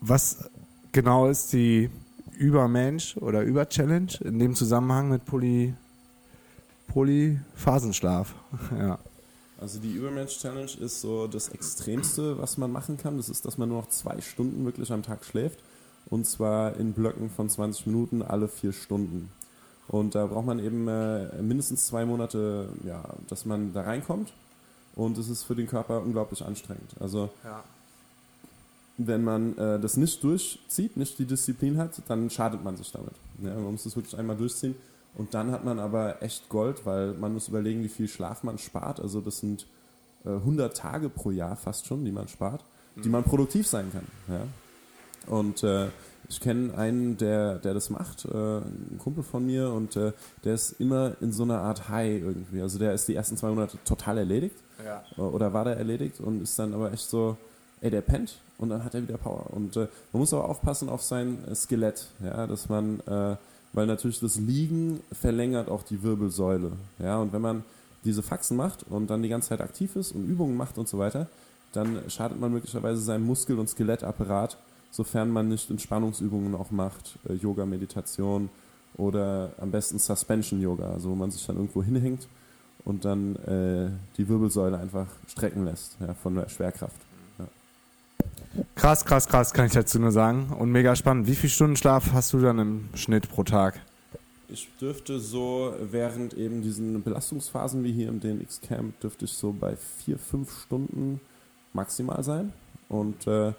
Was 0.00 0.50
genau 0.90 1.28
ist 1.28 1.52
die 1.52 1.90
Übermensch 2.36 3.16
oder 3.18 3.42
Überchallenge 3.42 4.18
in 4.24 4.38
dem 4.38 4.54
Zusammenhang 4.54 5.08
mit 5.10 5.24
Poly, 5.24 5.74
Polyphasenschlaf? 6.92 8.34
ja. 8.78 8.98
Also 9.58 9.78
die 9.78 9.92
Übermensch-Challenge 9.92 10.72
ist 10.80 11.00
so 11.00 11.26
das 11.26 11.48
Extremste, 11.48 12.38
was 12.38 12.58
man 12.58 12.70
machen 12.72 12.98
kann. 12.98 13.16
Das 13.16 13.28
ist, 13.28 13.46
dass 13.46 13.58
man 13.58 13.68
nur 13.68 13.78
noch 13.78 13.88
zwei 13.88 14.20
Stunden 14.20 14.64
wirklich 14.64 14.92
am 14.92 15.02
Tag 15.02 15.24
schläft. 15.24 15.60
Und 16.06 16.26
zwar 16.26 16.76
in 16.76 16.92
Blöcken 16.92 17.30
von 17.30 17.48
20 17.48 17.86
Minuten 17.86 18.22
alle 18.22 18.48
vier 18.48 18.72
Stunden. 18.72 19.30
Und 19.88 20.14
da 20.14 20.26
braucht 20.26 20.46
man 20.46 20.58
eben 20.58 20.88
äh, 20.88 21.40
mindestens 21.40 21.86
zwei 21.86 22.04
Monate, 22.04 22.68
ja, 22.84 23.02
dass 23.28 23.46
man 23.46 23.72
da 23.72 23.82
reinkommt 23.82 24.32
und 24.94 25.16
es 25.18 25.28
ist 25.28 25.44
für 25.44 25.54
den 25.54 25.66
Körper 25.66 26.02
unglaublich 26.02 26.44
anstrengend. 26.44 26.94
Also 27.00 27.30
ja. 27.44 27.62
wenn 28.98 29.22
man 29.24 29.56
äh, 29.58 29.80
das 29.80 29.96
nicht 29.96 30.22
durchzieht, 30.22 30.96
nicht 30.96 31.18
die 31.18 31.24
Disziplin 31.24 31.78
hat, 31.78 32.02
dann 32.08 32.30
schadet 32.30 32.62
man 32.62 32.76
sich 32.76 32.90
damit. 32.92 33.14
Ja, 33.42 33.54
man 33.54 33.72
muss 33.72 33.84
das 33.84 33.96
wirklich 33.96 34.16
einmal 34.16 34.36
durchziehen 34.36 34.74
und 35.14 35.34
dann 35.34 35.50
hat 35.52 35.64
man 35.64 35.78
aber 35.78 36.22
echt 36.22 36.48
Gold, 36.48 36.86
weil 36.86 37.12
man 37.14 37.34
muss 37.34 37.48
überlegen, 37.48 37.82
wie 37.82 37.88
viel 37.88 38.08
Schlaf 38.08 38.42
man 38.42 38.58
spart. 38.58 39.00
Also 39.00 39.20
das 39.20 39.38
sind 39.38 39.66
äh, 40.24 40.30
100 40.30 40.76
Tage 40.76 41.08
pro 41.08 41.30
Jahr 41.30 41.56
fast 41.56 41.86
schon, 41.86 42.04
die 42.04 42.12
man 42.12 42.28
spart, 42.28 42.64
mhm. 42.96 43.02
die 43.02 43.08
man 43.08 43.24
produktiv 43.24 43.66
sein 43.66 43.90
kann. 43.92 44.06
Ja? 44.28 44.46
Und 45.26 45.62
äh, 45.62 45.88
ich 46.28 46.40
kenne 46.40 46.74
einen, 46.76 47.18
der, 47.18 47.56
der 47.58 47.74
das 47.74 47.90
macht, 47.90 48.24
äh, 48.24 48.58
ein 48.58 48.98
Kumpel 48.98 49.22
von 49.22 49.44
mir 49.44 49.70
und 49.70 49.96
äh, 49.96 50.12
der 50.44 50.54
ist 50.54 50.80
immer 50.80 51.12
in 51.20 51.32
so 51.32 51.42
einer 51.42 51.60
Art 51.60 51.88
High 51.88 52.22
irgendwie. 52.22 52.62
Also 52.62 52.78
der 52.78 52.94
ist 52.94 53.06
die 53.06 53.14
ersten 53.14 53.36
zwei 53.36 53.50
Monate 53.50 53.76
total 53.84 54.18
erledigt 54.18 54.56
Ja. 54.84 55.04
oder 55.22 55.52
war 55.52 55.64
der 55.64 55.76
erledigt 55.76 56.20
und 56.20 56.42
ist 56.42 56.58
dann 56.58 56.72
aber 56.72 56.92
echt 56.92 57.08
so, 57.08 57.36
ey, 57.82 57.90
der 57.90 58.00
pennt 58.00 58.38
und 58.56 58.70
dann 58.70 58.82
hat 58.82 58.94
er 58.94 59.02
wieder 59.02 59.18
Power. 59.18 59.48
Und 59.50 59.76
äh, 59.76 59.88
man 60.12 60.20
muss 60.20 60.32
aber 60.32 60.48
aufpassen 60.48 60.88
auf 60.88 61.02
sein 61.02 61.38
Skelett, 61.54 62.08
ja, 62.24 62.46
dass 62.46 62.68
man, 62.68 63.00
äh, 63.00 63.36
weil 63.72 63.86
natürlich 63.86 64.20
das 64.20 64.36
Liegen 64.36 65.00
verlängert 65.12 65.68
auch 65.68 65.82
die 65.82 66.02
Wirbelsäule, 66.02 66.72
ja, 66.98 67.18
und 67.18 67.32
wenn 67.32 67.42
man 67.42 67.64
diese 68.04 68.22
Faxen 68.22 68.56
macht 68.56 68.84
und 68.88 69.08
dann 69.08 69.22
die 69.22 69.28
ganze 69.28 69.50
Zeit 69.50 69.60
aktiv 69.60 69.96
ist 69.96 70.12
und 70.12 70.26
Übungen 70.26 70.56
macht 70.56 70.78
und 70.78 70.88
so 70.88 70.98
weiter, 70.98 71.28
dann 71.72 71.98
schadet 72.08 72.38
man 72.38 72.52
möglicherweise 72.52 73.00
seinem 73.00 73.26
Muskel- 73.26 73.58
und 73.58 73.68
Skelettapparat, 73.68 74.58
sofern 74.90 75.30
man 75.30 75.48
nicht 75.48 75.70
Entspannungsübungen 75.70 76.54
auch 76.54 76.70
macht, 76.70 77.18
äh, 77.28 77.34
Yoga, 77.34 77.64
Meditation 77.64 78.50
oder 78.96 79.52
am 79.58 79.70
besten 79.70 79.98
Suspension-Yoga, 79.98 80.90
also 80.92 81.10
wo 81.10 81.14
man 81.14 81.30
sich 81.30 81.46
dann 81.46 81.56
irgendwo 81.56 81.82
hinhängt 81.82 82.28
und 82.84 83.04
dann 83.04 83.36
äh, 83.36 83.88
die 84.16 84.28
Wirbelsäule 84.28 84.78
einfach 84.78 85.06
strecken 85.28 85.64
lässt 85.64 85.96
ja, 86.00 86.14
von 86.14 86.34
der 86.34 86.48
Schwerkraft. 86.48 86.96
Krass, 88.74 89.04
krass, 89.04 89.28
krass, 89.28 89.52
kann 89.52 89.66
ich 89.66 89.72
dazu 89.72 89.98
nur 89.98 90.12
sagen. 90.12 90.50
Und 90.58 90.70
mega 90.70 90.94
spannend. 90.96 91.26
Wie 91.26 91.34
viel 91.34 91.50
Stunden 91.50 91.76
Schlaf 91.76 92.12
hast 92.12 92.32
du 92.32 92.40
dann 92.40 92.58
im 92.58 92.88
Schnitt 92.94 93.28
pro 93.28 93.42
Tag? 93.42 93.80
Ich 94.48 94.68
dürfte 94.80 95.18
so 95.18 95.74
während 95.80 96.34
eben 96.34 96.62
diesen 96.62 97.02
Belastungsphasen 97.02 97.82
wie 97.84 97.92
hier 97.92 98.08
im 98.08 98.20
DNX-Camp, 98.20 99.00
dürfte 99.00 99.24
ich 99.24 99.32
so 99.32 99.52
bei 99.58 99.76
vier, 99.76 100.18
fünf 100.18 100.64
Stunden 100.64 101.20
maximal 101.72 102.22
sein. 102.22 102.52
Und 102.90 103.26
äh, 103.26 103.52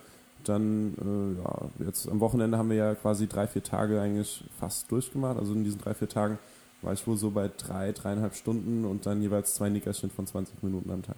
dann, 0.43 0.93
äh, 1.01 1.41
ja, 1.41 1.87
jetzt 1.87 2.07
am 2.07 2.19
Wochenende 2.19 2.57
haben 2.57 2.69
wir 2.69 2.77
ja 2.77 2.95
quasi 2.95 3.27
drei, 3.27 3.47
vier 3.47 3.63
Tage 3.63 3.99
eigentlich 3.99 4.43
fast 4.59 4.91
durchgemacht. 4.91 5.39
Also 5.39 5.53
in 5.53 5.63
diesen 5.63 5.81
drei, 5.81 5.95
vier 5.95 6.09
Tagen 6.09 6.37
war 6.83 6.93
ich 6.93 7.07
wohl 7.07 7.17
so 7.17 7.31
bei 7.31 7.49
drei, 7.57 7.91
dreieinhalb 7.91 8.35
Stunden 8.35 8.85
und 8.85 9.05
dann 9.05 9.21
jeweils 9.21 9.55
zwei 9.55 9.69
Nickerchen 9.69 10.11
von 10.11 10.27
20 10.27 10.61
Minuten 10.61 10.91
am 10.91 11.01
Tag. 11.01 11.15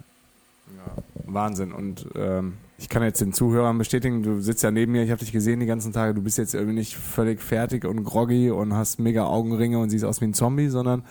Wahnsinn. 1.26 1.72
Und 1.72 2.06
ähm, 2.14 2.54
ich 2.78 2.88
kann 2.88 3.02
jetzt 3.02 3.20
den 3.20 3.32
Zuhörern 3.32 3.78
bestätigen, 3.78 4.22
du 4.22 4.40
sitzt 4.40 4.62
ja 4.62 4.70
neben 4.70 4.92
mir, 4.92 5.02
ich 5.02 5.10
habe 5.10 5.20
dich 5.20 5.32
gesehen 5.32 5.60
die 5.60 5.66
ganzen 5.66 5.92
Tage, 5.92 6.14
du 6.14 6.22
bist 6.22 6.36
jetzt 6.36 6.54
irgendwie 6.54 6.74
nicht 6.74 6.96
völlig 6.96 7.40
fertig 7.40 7.84
und 7.84 8.04
groggy 8.04 8.50
und 8.50 8.74
hast 8.74 9.00
mega 9.00 9.24
Augenringe 9.24 9.78
und 9.78 9.90
siehst 9.90 10.04
aus 10.04 10.20
wie 10.20 10.26
ein 10.26 10.34
Zombie, 10.34 10.68
sondern 10.68 11.02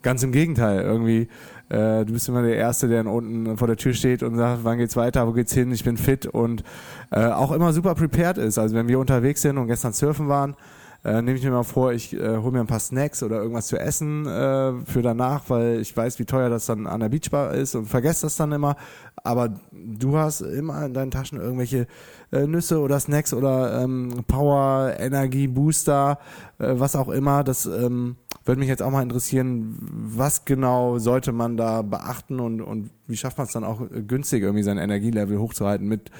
ganz 0.00 0.22
im 0.22 0.32
Gegenteil. 0.32 0.80
Irgendwie, 0.80 1.28
äh, 1.68 2.04
du 2.04 2.12
bist 2.12 2.28
immer 2.28 2.42
der 2.42 2.56
Erste, 2.56 2.88
der 2.88 3.06
unten 3.06 3.58
vor 3.58 3.68
der 3.68 3.76
Tür 3.76 3.92
steht 3.92 4.22
und 4.22 4.36
sagt, 4.36 4.64
wann 4.64 4.78
geht's 4.78 4.96
weiter, 4.96 5.26
wo 5.26 5.32
geht's 5.32 5.52
hin, 5.52 5.70
ich 5.72 5.84
bin 5.84 5.98
fit 5.98 6.26
und 6.26 6.64
äh, 7.10 7.26
auch 7.26 7.52
immer 7.52 7.72
super 7.72 7.94
prepared 7.94 8.38
ist. 8.38 8.58
Also 8.58 8.74
wenn 8.74 8.88
wir 8.88 8.98
unterwegs 8.98 9.42
sind 9.42 9.58
und 9.58 9.66
gestern 9.66 9.92
surfen 9.92 10.28
waren, 10.28 10.56
äh, 11.04 11.20
nehme 11.20 11.36
ich 11.36 11.44
mir 11.44 11.50
mal 11.50 11.64
vor, 11.64 11.92
ich 11.92 12.14
äh, 12.14 12.36
hole 12.36 12.52
mir 12.52 12.60
ein 12.60 12.66
paar 12.68 12.78
Snacks 12.78 13.22
oder 13.22 13.36
irgendwas 13.40 13.66
zu 13.66 13.76
essen 13.76 14.24
äh, 14.24 14.72
für 14.84 15.02
danach, 15.02 15.44
weil 15.48 15.80
ich 15.80 15.96
weiß, 15.96 16.18
wie 16.20 16.24
teuer 16.24 16.48
das 16.48 16.66
dann 16.66 16.86
an 16.86 17.00
der 17.00 17.08
Beachbar 17.08 17.54
ist 17.54 17.74
und 17.74 17.86
vergesse 17.86 18.22
das 18.26 18.36
dann 18.36 18.52
immer. 18.52 18.76
Aber 19.24 19.60
du 19.70 20.16
hast 20.16 20.40
immer 20.40 20.84
in 20.84 20.94
deinen 20.94 21.10
Taschen 21.10 21.40
irgendwelche 21.40 21.86
äh, 22.32 22.46
Nüsse 22.46 22.80
oder 22.80 22.98
Snacks 22.98 23.32
oder 23.32 23.82
ähm, 23.82 24.24
Power, 24.26 24.94
Energie, 24.98 25.46
Booster, 25.46 26.18
äh, 26.58 26.74
was 26.74 26.96
auch 26.96 27.08
immer. 27.08 27.44
Das 27.44 27.66
ähm, 27.66 28.16
würde 28.44 28.58
mich 28.58 28.68
jetzt 28.68 28.82
auch 28.82 28.90
mal 28.90 29.02
interessieren, 29.02 29.78
was 29.80 30.44
genau 30.44 30.98
sollte 30.98 31.32
man 31.32 31.56
da 31.56 31.82
beachten 31.82 32.40
und, 32.40 32.60
und 32.60 32.90
wie 33.06 33.16
schafft 33.16 33.38
man 33.38 33.46
es 33.46 33.52
dann 33.52 33.64
auch 33.64 33.80
äh, 33.90 34.02
günstig 34.02 34.42
irgendwie 34.42 34.64
sein 34.64 34.78
Energielevel 34.78 35.38
hochzuhalten 35.38 35.86
mit, 35.86 36.10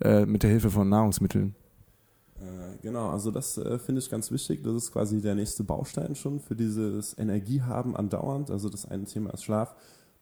äh, 0.00 0.24
mit 0.24 0.42
der 0.42 0.50
Hilfe 0.50 0.70
von 0.70 0.88
Nahrungsmitteln? 0.88 1.54
Äh, 2.38 2.66
Genau, 2.86 3.10
also 3.10 3.32
das 3.32 3.58
äh, 3.58 3.80
finde 3.80 4.00
ich 4.00 4.08
ganz 4.08 4.30
wichtig. 4.30 4.62
Das 4.62 4.72
ist 4.74 4.92
quasi 4.92 5.20
der 5.20 5.34
nächste 5.34 5.64
Baustein 5.64 6.14
schon 6.14 6.38
für 6.38 6.54
dieses 6.54 7.18
Energiehaben 7.18 7.96
andauernd. 7.96 8.48
Also 8.48 8.68
das 8.68 8.86
eine 8.86 9.04
Thema 9.04 9.34
ist 9.34 9.42
Schlaf. 9.42 9.74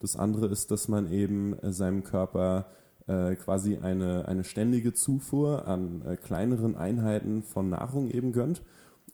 Das 0.05 0.17
andere 0.17 0.49
ist, 0.49 0.71
dass 0.71 0.87
man 0.87 1.11
eben 1.11 1.59
äh, 1.61 1.73
seinem 1.73 2.05
Körper 2.05 2.67
äh, 3.07 3.37
quasi 3.37 3.79
eine, 3.79 4.29
eine 4.29 4.45
ständige 4.45 4.93
Zufuhr 4.93 5.67
an 5.67 6.03
äh, 6.03 6.19
kleineren 6.19 6.77
Einheiten 6.77 7.43
von 7.43 7.71
Nahrung 7.71 8.11
eben 8.11 8.33
gönnt. 8.33 8.61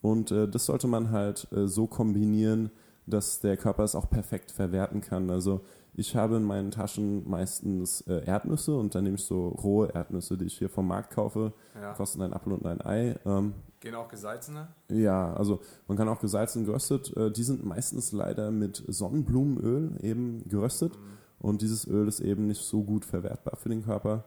Und 0.03 0.33
äh, 0.33 0.49
das 0.49 0.67
sollte 0.67 0.89
man 0.89 1.13
halt 1.13 1.47
äh, 1.53 1.69
so 1.69 1.87
kombinieren, 1.87 2.71
dass 3.07 3.39
der 3.39 3.57
Körper 3.57 3.85
es 3.85 3.95
auch 3.95 4.11
perfekt 4.11 4.51
verwerten 4.51 5.01
kann. 5.01 5.31
Also 5.31 5.61
ich 6.01 6.17
habe 6.17 6.37
in 6.37 6.45
meinen 6.45 6.71
Taschen 6.71 7.29
meistens 7.29 8.01
äh, 8.03 8.25
Erdnüsse 8.25 8.75
und 8.75 8.95
dann 8.95 9.05
nehme 9.05 9.17
ich 9.17 9.25
so 9.25 9.49
rohe 9.49 9.89
Erdnüsse, 9.95 10.39
die 10.39 10.47
ich 10.47 10.57
hier 10.57 10.71
vom 10.71 10.89
Markt 10.89 11.11
kaufe. 11.15 11.53
Ja. 11.75 11.93
Kosten 11.93 12.23
ein 12.23 12.33
Apfel 12.33 12.55
und 12.55 12.65
ein 12.67 12.81
Ei. 12.81 13.17
Ähm, 13.27 13.53
Gehen 13.81 13.95
auch 13.95 14.09
gesalzene? 14.09 14.69
ja, 14.89 15.33
also 15.35 15.61
man 15.89 15.97
kann 15.97 16.09
auch 16.09 16.21
gesalzen 16.21 16.65
geröstet. 16.65 17.15
Äh, 17.17 17.31
die 17.31 17.43
sind 17.43 17.65
meistens 17.65 18.13
leider 18.13 18.51
mit 18.51 18.83
Sonnenblumenöl 18.89 19.99
eben 20.03 20.49
geröstet. 20.49 20.99
Und 21.39 21.61
dieses 21.63 21.87
Öl 21.87 22.09
ist 22.09 22.21
eben 22.21 22.47
nicht 22.47 22.63
so 22.63 22.83
gut 22.83 23.05
verwertbar 23.05 23.57
für 23.57 23.69
den 23.69 23.85
Körper. 23.85 24.25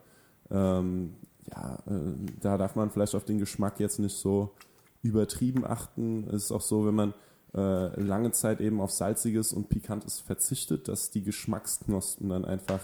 Ähm, 0.50 1.14
ja, 1.50 1.78
äh, 1.86 2.14
da 2.40 2.56
darf 2.56 2.76
man 2.76 2.90
vielleicht 2.90 3.16
auf 3.16 3.24
den 3.24 3.38
Geschmack 3.38 3.80
jetzt 3.80 3.98
nicht 3.98 4.16
so 4.16 4.52
übertrieben 5.02 5.64
achten. 5.64 6.28
Es 6.28 6.44
ist 6.44 6.52
auch 6.52 6.60
so, 6.60 6.86
wenn 6.86 6.94
man 6.94 7.14
äh, 7.54 8.00
lange 8.00 8.32
Zeit 8.32 8.60
eben 8.60 8.80
auf 8.80 8.90
salziges 8.90 9.52
und 9.52 9.68
pikantes 9.68 10.20
verzichtet, 10.20 10.88
dass 10.88 11.10
die 11.10 11.22
Geschmacksknospen 11.22 12.28
dann 12.28 12.44
einfach 12.44 12.80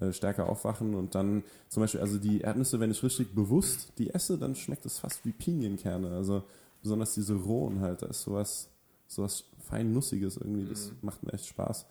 äh, 0.00 0.12
stärker 0.12 0.48
aufwachen 0.48 0.94
und 0.94 1.14
dann 1.14 1.42
zum 1.68 1.82
Beispiel, 1.82 2.00
also 2.00 2.18
die 2.18 2.40
Erdnüsse, 2.40 2.80
wenn 2.80 2.90
ich 2.90 3.02
richtig 3.02 3.34
bewusst 3.34 3.92
die 3.98 4.10
esse, 4.10 4.38
dann 4.38 4.54
schmeckt 4.54 4.86
es 4.86 4.98
fast 4.98 5.24
wie 5.24 5.32
Pinienkerne. 5.32 6.10
Also 6.10 6.42
besonders 6.82 7.14
diese 7.14 7.34
rohen 7.34 7.80
halt, 7.80 8.02
da 8.02 8.06
ist 8.06 8.22
sowas, 8.22 8.68
sowas 9.06 9.44
fein 9.58 9.92
Nussiges 9.92 10.36
irgendwie, 10.36 10.66
das 10.66 10.92
macht 11.02 11.22
mir 11.22 11.32
echt 11.32 11.46
Spaß. 11.46 11.86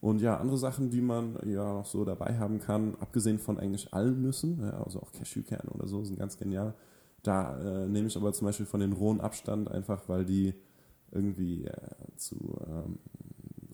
Und 0.00 0.20
ja, 0.20 0.36
andere 0.36 0.58
Sachen, 0.58 0.90
die 0.90 1.00
man 1.00 1.36
ja 1.44 1.74
noch 1.74 1.86
so 1.86 2.04
dabei 2.04 2.38
haben 2.38 2.60
kann, 2.60 2.96
abgesehen 3.00 3.38
von 3.38 3.58
eigentlich 3.58 3.92
allen 3.92 4.22
Nüssen, 4.22 4.60
ja, 4.62 4.82
also 4.82 5.00
auch 5.00 5.10
Cashewkerne 5.12 5.70
oder 5.70 5.88
so, 5.88 6.04
sind 6.04 6.18
ganz 6.18 6.36
genial. 6.36 6.74
Da 7.22 7.58
äh, 7.58 7.88
nehme 7.88 8.06
ich 8.06 8.16
aber 8.16 8.32
zum 8.32 8.46
Beispiel 8.46 8.66
von 8.66 8.80
den 8.80 8.92
rohen 8.92 9.20
Abstand, 9.20 9.70
einfach 9.70 10.08
weil 10.08 10.24
die 10.24 10.54
irgendwie 11.12 11.64
äh, 11.64 11.72
zu, 12.16 12.36
ähm, 12.66 12.98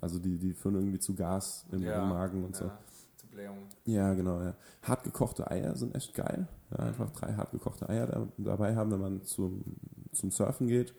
also 0.00 0.18
die, 0.18 0.38
die 0.38 0.52
führen 0.52 0.74
irgendwie 0.76 0.98
zu 0.98 1.14
Gas 1.14 1.66
im, 1.72 1.82
im 1.82 2.08
Magen 2.08 2.44
und 2.44 2.54
so. 2.56 2.70
Zu 3.16 3.26
Blähung. 3.28 3.58
Ja, 3.84 4.14
genau, 4.14 4.40
ja. 4.40 4.54
Hartgekochte 4.82 5.50
Eier 5.50 5.74
sind 5.76 5.94
echt 5.94 6.14
geil. 6.14 6.46
Ja, 6.70 6.78
einfach 6.84 7.10
drei 7.10 7.32
hartgekochte 7.34 7.88
Eier 7.88 8.06
da, 8.06 8.26
dabei 8.38 8.76
haben, 8.76 8.90
wenn 8.90 9.00
man 9.00 9.22
zum, 9.24 9.64
zum 10.12 10.30
Surfen 10.30 10.68
geht. 10.68 10.94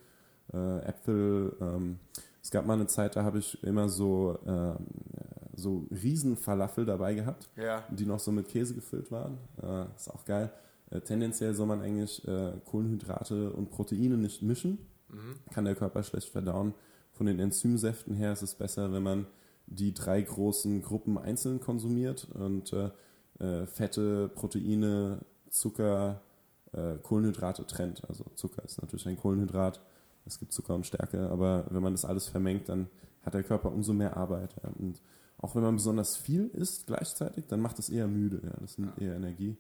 Äh, 0.54 0.80
Äpfel. 0.86 1.56
Ähm, 1.62 2.00
es 2.42 2.52
gab 2.52 2.66
mal 2.66 2.74
eine 2.74 2.88
Zeit, 2.88 3.16
da 3.16 3.24
habe 3.24 3.40
ich 3.40 3.64
immer 3.64 3.90
so, 3.90 4.38
ähm, 4.46 4.76
so 5.56 5.88
Riesenfalafel 5.90 6.86
dabei 6.86 7.16
gehabt, 7.16 7.50
Ja. 7.56 7.84
die 7.90 8.06
noch 8.06 8.20
so 8.20 8.32
mit 8.32 8.48
Käse 8.50 8.76
gefüllt 8.76 9.12
waren. 9.12 9.38
Äh, 9.62 9.86
ist 9.96 10.12
auch 10.14 10.26
geil. 10.26 10.52
Äh, 10.92 11.02
tendenziell 11.02 11.56
soll 11.56 11.66
man 11.66 11.82
eigentlich 11.82 12.28
äh, 12.28 12.52
Kohlenhydrate 12.66 13.52
und 13.52 13.72
Proteine 13.72 14.18
nicht 14.18 14.44
mischen. 14.44 14.78
Kann 15.54 15.66
der 15.66 15.76
Körper 15.76 16.04
schlecht 16.04 16.30
verdauen. 16.30 16.74
Von 17.12 17.28
den 17.28 17.40
Enzymsäften 17.40 18.16
her 18.16 18.34
ist 18.34 18.42
es 18.42 18.56
besser, 18.56 18.92
wenn 18.92 19.04
man 19.04 19.28
die 19.68 19.94
drei 19.94 20.22
großen 20.22 20.82
Gruppen 20.82 21.18
einzeln 21.18 21.60
konsumiert 21.60 22.28
und 22.34 22.74
äh, 22.74 22.92
äh, 23.40 23.66
Fette, 23.66 24.30
Proteine, 24.30 25.20
Zucker, 25.50 26.22
äh, 26.74 26.98
Kohlenhydrate 27.02 27.66
trennt. 27.66 28.08
Also 28.08 28.26
Zucker 28.36 28.64
ist 28.64 28.82
natürlich 28.82 29.08
ein 29.08 29.18
Kohlenhydrat. 29.18 29.82
Es 30.26 30.40
gibt 30.40 30.52
Zucker 30.52 30.76
und 30.76 30.86
Stärke, 30.86 31.30
aber 31.30 31.66
wenn 31.70 31.84
man 31.84 31.94
das 31.94 32.06
alles 32.06 32.28
vermengt, 32.28 32.70
dann 32.70 32.88
hat 33.22 33.34
der 33.34 33.44
Körper 33.44 33.72
umso 33.72 33.94
mehr 33.94 34.18
Arbeit. 34.18 34.56
Ja. 34.64 34.70
Und 34.78 35.02
auch 35.38 35.56
wenn 35.56 35.64
man 35.64 35.76
besonders 35.76 36.18
viel 36.18 36.48
isst 36.48 36.88
gleichzeitig, 36.88 37.46
dann 37.48 37.62
macht 37.62 37.80
es 37.80 37.90
eher 37.90 38.08
müde. 38.08 38.42
Ja. 38.44 38.54
Das 38.60 38.78
nimmt 38.78 39.00
eher 39.00 39.16
Energie. 39.16 39.58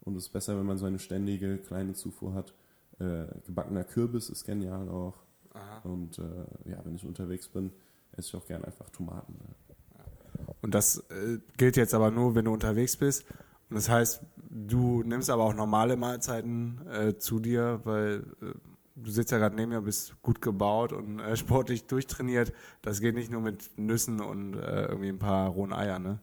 Und 0.00 0.16
es 0.16 0.24
ist 0.24 0.32
besser, 0.32 0.58
wenn 0.58 0.66
man 0.66 0.78
so 0.78 0.86
eine 0.86 0.98
ständige 0.98 1.58
kleine 1.58 1.94
Zufuhr 1.94 2.34
hat. 2.34 2.54
Äh, 3.00 3.26
gebackener 3.46 3.84
Kürbis 3.84 4.28
ist 4.28 4.44
genial 4.44 4.88
auch. 4.88 5.14
Und 5.84 6.18
äh, 6.18 6.70
ja, 6.70 6.80
wenn 6.84 6.94
ich 6.94 7.04
unterwegs 7.04 7.48
bin, 7.48 7.72
esse 8.12 8.28
ich 8.28 8.36
auch 8.36 8.46
gerne 8.46 8.66
einfach 8.66 8.90
Tomaten. 8.90 9.34
Ja. 9.40 10.44
Und 10.62 10.74
das 10.74 10.98
äh, 11.10 11.38
gilt 11.56 11.76
jetzt 11.76 11.94
aber 11.94 12.10
nur, 12.10 12.34
wenn 12.34 12.44
du 12.44 12.52
unterwegs 12.52 12.96
bist. 12.96 13.24
Und 13.70 13.76
das 13.76 13.88
heißt, 13.88 14.22
du 14.50 15.02
nimmst 15.02 15.30
aber 15.30 15.44
auch 15.44 15.54
normale 15.54 15.96
Mahlzeiten 15.96 16.80
äh, 16.88 17.16
zu 17.16 17.38
dir, 17.38 17.80
weil 17.84 18.24
äh, 18.40 18.52
du 18.96 19.10
sitzt 19.10 19.30
ja 19.30 19.38
gerade 19.38 19.56
neben 19.56 19.70
mir, 19.70 19.80
bist 19.82 20.20
gut 20.22 20.40
gebaut 20.40 20.92
und 20.92 21.20
äh, 21.20 21.36
sportlich 21.36 21.86
durchtrainiert. 21.86 22.52
Das 22.82 23.00
geht 23.00 23.14
nicht 23.14 23.30
nur 23.30 23.40
mit 23.40 23.78
Nüssen 23.78 24.20
und 24.20 24.54
äh, 24.54 24.86
irgendwie 24.86 25.08
ein 25.08 25.18
paar 25.18 25.48
rohen 25.50 25.72
Eiern, 25.72 26.02
ne? 26.02 26.18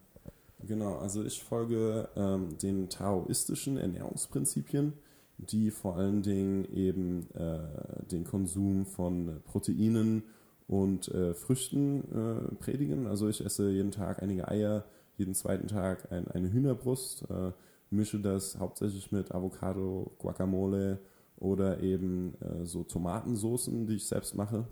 Genau, 0.67 0.97
also 0.97 1.23
ich 1.23 1.43
folge 1.43 2.09
ähm, 2.15 2.57
den 2.57 2.89
taoistischen 2.89 3.77
Ernährungsprinzipien, 3.77 4.93
die 5.37 5.71
vor 5.71 5.97
allen 5.97 6.21
Dingen 6.21 6.65
eben 6.73 7.27
äh, 7.33 8.05
den 8.11 8.23
Konsum 8.23 8.85
von 8.85 9.41
Proteinen 9.45 10.23
und 10.67 11.07
äh, 11.09 11.33
Früchten 11.33 12.03
äh, 12.11 12.55
predigen. 12.55 13.07
Also 13.07 13.27
ich 13.27 13.43
esse 13.45 13.69
jeden 13.69 13.91
Tag 13.91 14.23
einige 14.23 14.47
Eier, 14.47 14.85
jeden 15.17 15.35
zweiten 15.35 15.67
Tag 15.67 16.11
ein, 16.11 16.27
eine 16.29 16.51
Hühnerbrust, 16.51 17.25
äh, 17.29 17.51
mische 17.89 18.19
das 18.19 18.57
hauptsächlich 18.59 19.11
mit 19.11 19.33
Avocado, 19.33 20.11
Guacamole 20.17 20.99
oder 21.37 21.81
eben 21.81 22.35
äh, 22.41 22.65
so 22.65 22.83
Tomatensoßen, 22.83 23.87
die 23.87 23.95
ich 23.95 24.07
selbst 24.07 24.35
mache. 24.35 24.67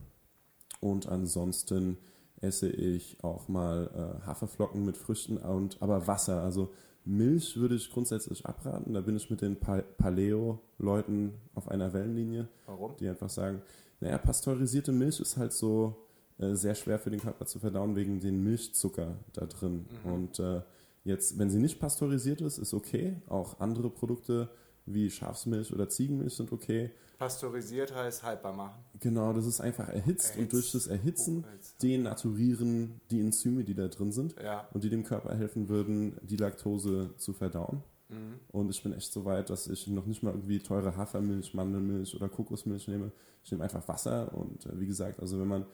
Und 0.80 1.08
ansonsten 1.08 1.97
esse 2.41 2.69
ich 2.69 3.23
auch 3.23 3.47
mal 3.47 3.89
äh, 3.93 4.26
Haferflocken 4.26 4.84
mit 4.84 4.97
Früchten 4.97 5.38
und 5.38 5.82
aber 5.82 6.08
Wasser. 6.08 6.43
Also 6.43 6.71
Milch 7.06 7.58
würde 7.58 7.76
ich 7.76 7.92
grundsätzlich 7.92 8.46
abraten. 8.46 8.94
Da 8.94 9.02
bin 9.02 9.16
ich 9.16 9.30
mit 9.30 9.42
den 9.42 9.58
pa 9.58 9.82
Paleo-Leuten 9.98 11.34
auf 11.54 11.68
einer 11.68 11.94
Wellenlinie. 11.94 12.48
Warum? 12.66 12.96
Die 12.98 13.08
einfach 13.08 13.30
sagen, 13.30 13.62
naja, 14.00 14.18
pasteurisierte 14.18 14.92
Milch 14.92 15.20
ist 15.20 15.38
halt 15.38 15.54
so 15.54 15.96
äh, 16.38 16.56
sehr 16.56 16.76
schwer 16.76 17.00
für 17.00 17.10
den 17.10 17.20
Körper 17.20 17.46
zu 17.46 17.60
verdauen 17.60 17.96
wegen 17.96 18.20
den 18.20 18.44
Milchzucker 18.44 19.18
da 19.34 19.46
drin. 19.46 19.86
Mhm. 20.04 20.12
Und 20.12 20.39
äh, 20.39 20.62
jetzt, 21.04 21.38
wenn 21.38 21.50
sie 21.50 21.60
nicht 21.60 21.80
pasteurisiert 21.80 22.42
ist, 22.42 22.58
ist 22.58 22.74
okay. 22.74 23.22
Auch 23.28 23.60
andere 23.60 23.89
Produkte 23.89 24.50
wie 24.86 25.10
Schafsmilch 25.10 25.74
oder 25.74 25.89
Ziegenmilch 25.89 26.36
sind 26.36 26.52
okay. 26.52 26.91
Pasteurisiert 27.17 27.96
heißt 27.96 28.24
haltbar 28.24 28.54
machen. 28.54 28.84
Genau, 29.00 29.32
das 29.34 29.46
ist 29.46 29.62
einfach 29.62 29.88
erhitzt, 29.88 30.32
erhitzt. 30.32 30.38
und 30.38 30.54
durch 30.54 30.72
das 30.72 30.88
Erhitzen 30.88 31.46
denaturieren 31.82 33.00
die 33.12 33.22
Enzyme, 33.22 33.63
die 33.63 33.76
da 33.76 33.88
drin 33.88 34.12
sind 34.12 34.36
ja. 34.43 34.67
und 34.74 34.84
die 34.84 34.89
dem 34.89 35.04
Körper 35.04 35.36
helfen 35.36 35.69
würden, 35.69 36.17
die 36.22 36.38
Laktose 36.38 37.15
zu 37.17 37.34
verdauen. 37.34 37.84
Mhm. 38.10 38.39
Und 38.52 38.69
ich 38.69 38.84
bin 38.84 38.93
echt 38.93 39.12
so 39.13 39.26
weit, 39.26 39.50
dass 39.50 39.67
ich 39.67 39.88
noch 39.88 40.06
nicht 40.06 40.24
mal 40.24 40.34
irgendwie 40.34 40.60
teure 40.60 40.98
Hafermilch, 40.98 41.54
Mandelmilch 41.54 42.15
oder 42.15 42.30
Kokosmilch 42.30 42.88
nehme. 42.88 43.12
Ich 43.43 43.52
nehme 43.52 43.63
einfach 43.63 43.88
Wasser 43.88 44.34
und 44.34 44.65
äh, 44.65 44.80
wie 44.80 44.88
gesagt, 44.88 45.19
also 45.19 45.39
wenn 45.39 45.48
man 45.48 45.65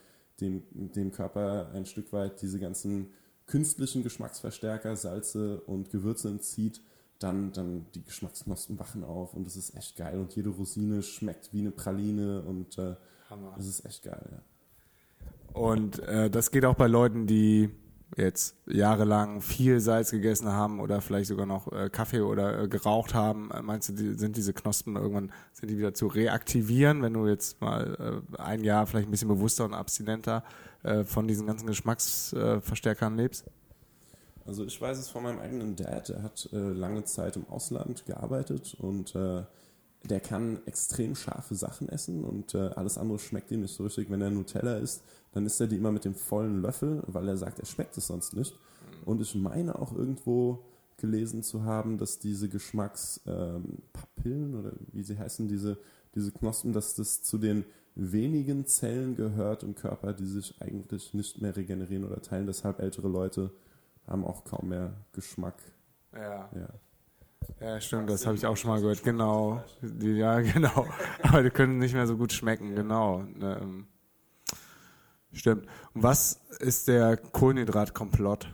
dem, 0.41 0.63
dem 0.71 1.11
Körper 1.11 1.71
ein 1.73 1.85
Stück 1.85 2.13
weit 2.13 2.41
diese 2.41 2.59
ganzen 2.59 3.11
künstlichen 3.45 4.03
Geschmacksverstärker, 4.03 4.95
Salze 4.95 5.61
und 5.61 5.89
Gewürze 5.89 6.29
entzieht, 6.29 6.81
dann, 7.19 7.51
dann 7.51 7.85
die 7.93 8.03
Geschmacksknospen 8.03 8.79
wachen 8.79 9.03
auf 9.03 9.33
und 9.33 9.45
das 9.45 9.55
ist 9.55 9.75
echt 9.75 9.97
geil. 9.97 10.19
Und 10.19 10.35
jede 10.35 10.49
Rosine 10.49 11.03
schmeckt 11.03 11.53
wie 11.53 11.59
eine 11.59 11.71
Praline 11.71 12.41
und 12.41 12.77
äh, 12.77 12.95
das 13.55 13.67
ist 13.67 13.85
echt 13.85 14.03
geil, 14.03 14.25
ja. 14.31 14.41
Und 15.53 15.99
äh, 15.99 16.29
das 16.29 16.51
geht 16.51 16.65
auch 16.65 16.75
bei 16.75 16.87
Leuten, 16.87 17.25
die 17.25 17.69
jetzt 18.15 18.55
jahrelang 18.67 19.41
viel 19.41 19.79
Salz 19.79 20.11
gegessen 20.11 20.47
haben 20.47 20.79
oder 20.79 21.01
vielleicht 21.01 21.27
sogar 21.27 21.45
noch 21.45 21.71
äh, 21.71 21.89
Kaffee 21.89 22.21
oder 22.21 22.63
äh, 22.63 22.67
geraucht 22.67 23.13
haben. 23.13 23.51
Äh, 23.51 23.61
meinst 23.61 23.89
du, 23.89 23.93
die, 23.93 24.13
sind 24.13 24.35
diese 24.35 24.53
Knospen 24.53 24.95
irgendwann, 24.95 25.31
sind 25.53 25.69
die 25.69 25.77
wieder 25.77 25.93
zu 25.93 26.07
reaktivieren, 26.07 27.01
wenn 27.01 27.13
du 27.13 27.27
jetzt 27.27 27.61
mal 27.61 28.23
äh, 28.35 28.41
ein 28.41 28.63
Jahr 28.63 28.87
vielleicht 28.87 29.07
ein 29.07 29.11
bisschen 29.11 29.27
bewusster 29.27 29.65
und 29.65 29.73
abstinenter 29.73 30.43
äh, 30.83 31.03
von 31.03 31.27
diesen 31.27 31.47
ganzen 31.47 31.67
Geschmacksverstärkern 31.67 33.15
lebst? 33.15 33.45
Also 34.49 34.65
ich 34.65 34.81
weiß 34.81 34.97
es 34.97 35.09
von 35.09 35.21
meinem 35.21 35.37
eigenen 35.37 35.75
Dad, 35.75 36.09
der 36.09 36.23
hat 36.23 36.49
äh, 36.51 36.57
lange 36.57 37.03
Zeit 37.03 37.35
im 37.35 37.47
Ausland 37.49 38.07
gearbeitet 38.07 38.75
und 38.79 39.13
äh, 39.13 39.43
der 40.05 40.19
kann 40.21 40.57
extrem 40.65 41.13
scharfe 41.13 41.53
Sachen 41.53 41.87
essen 41.87 42.23
und 42.23 42.55
äh, 42.55 42.69
alles 42.69 42.97
andere 42.97 43.19
schmeckt 43.19 43.51
ihm 43.51 43.61
nicht 43.61 43.75
so 43.75 43.83
richtig. 43.83 44.09
Wenn 44.09 44.21
er 44.21 44.31
Nutella 44.31 44.77
isst, 44.77 45.03
dann 45.33 45.45
isst 45.45 45.61
er 45.61 45.67
die 45.67 45.75
immer 45.75 45.91
mit 45.91 46.03
dem 46.03 46.15
vollen 46.15 46.63
Löffel, 46.63 47.03
weil 47.05 47.27
er 47.27 47.37
sagt, 47.37 47.59
er 47.59 47.67
schmeckt 47.67 47.95
es 47.95 48.07
sonst 48.07 48.35
nicht. 48.35 48.55
Und 49.05 49.21
ich 49.21 49.35
meine 49.35 49.77
auch 49.77 49.93
irgendwo 49.93 50.63
gelesen 50.97 51.43
zu 51.43 51.63
haben, 51.63 51.99
dass 51.99 52.17
diese 52.17 52.49
Geschmackspapillen 52.49 53.83
ähm, 54.25 54.59
oder 54.59 54.71
wie 54.93 55.03
sie 55.03 55.19
heißen, 55.19 55.47
diese, 55.47 55.77
diese 56.15 56.31
Knospen, 56.31 56.73
dass 56.73 56.95
das 56.95 57.21
zu 57.21 57.37
den 57.37 57.65
wenigen 57.93 58.65
Zellen 58.65 59.15
gehört 59.15 59.61
im 59.61 59.75
Körper, 59.75 60.13
die 60.13 60.25
sich 60.25 60.59
eigentlich 60.59 61.13
nicht 61.13 61.39
mehr 61.39 61.55
regenerieren 61.55 62.03
oder 62.03 62.23
teilen. 62.23 62.47
Deshalb 62.47 62.79
ältere 62.79 63.09
Leute 63.09 63.51
haben 64.09 64.25
auch 64.25 64.43
kaum 64.43 64.69
mehr 64.69 64.93
Geschmack. 65.13 65.55
Ja. 66.13 66.49
Ja, 66.53 66.69
ja 67.61 67.81
stimmt, 67.81 68.09
das 68.09 68.25
habe 68.25 68.35
ich 68.35 68.45
auch 68.45 68.57
schon 68.57 68.71
mal 68.71 68.81
gehört. 68.81 69.03
Genau. 69.03 69.63
Die, 69.81 70.13
ja, 70.13 70.39
genau. 70.41 70.87
Aber 71.21 71.43
die 71.43 71.49
können 71.49 71.77
nicht 71.77 71.93
mehr 71.93 72.07
so 72.07 72.17
gut 72.17 72.33
schmecken, 72.33 72.75
genau. 72.75 73.23
Ähm, 73.41 73.87
stimmt. 75.31 75.67
Und 75.93 76.03
was 76.03 76.41
ist 76.59 76.87
der 76.87 77.17
Kohlenhydratkomplott? 77.17 78.47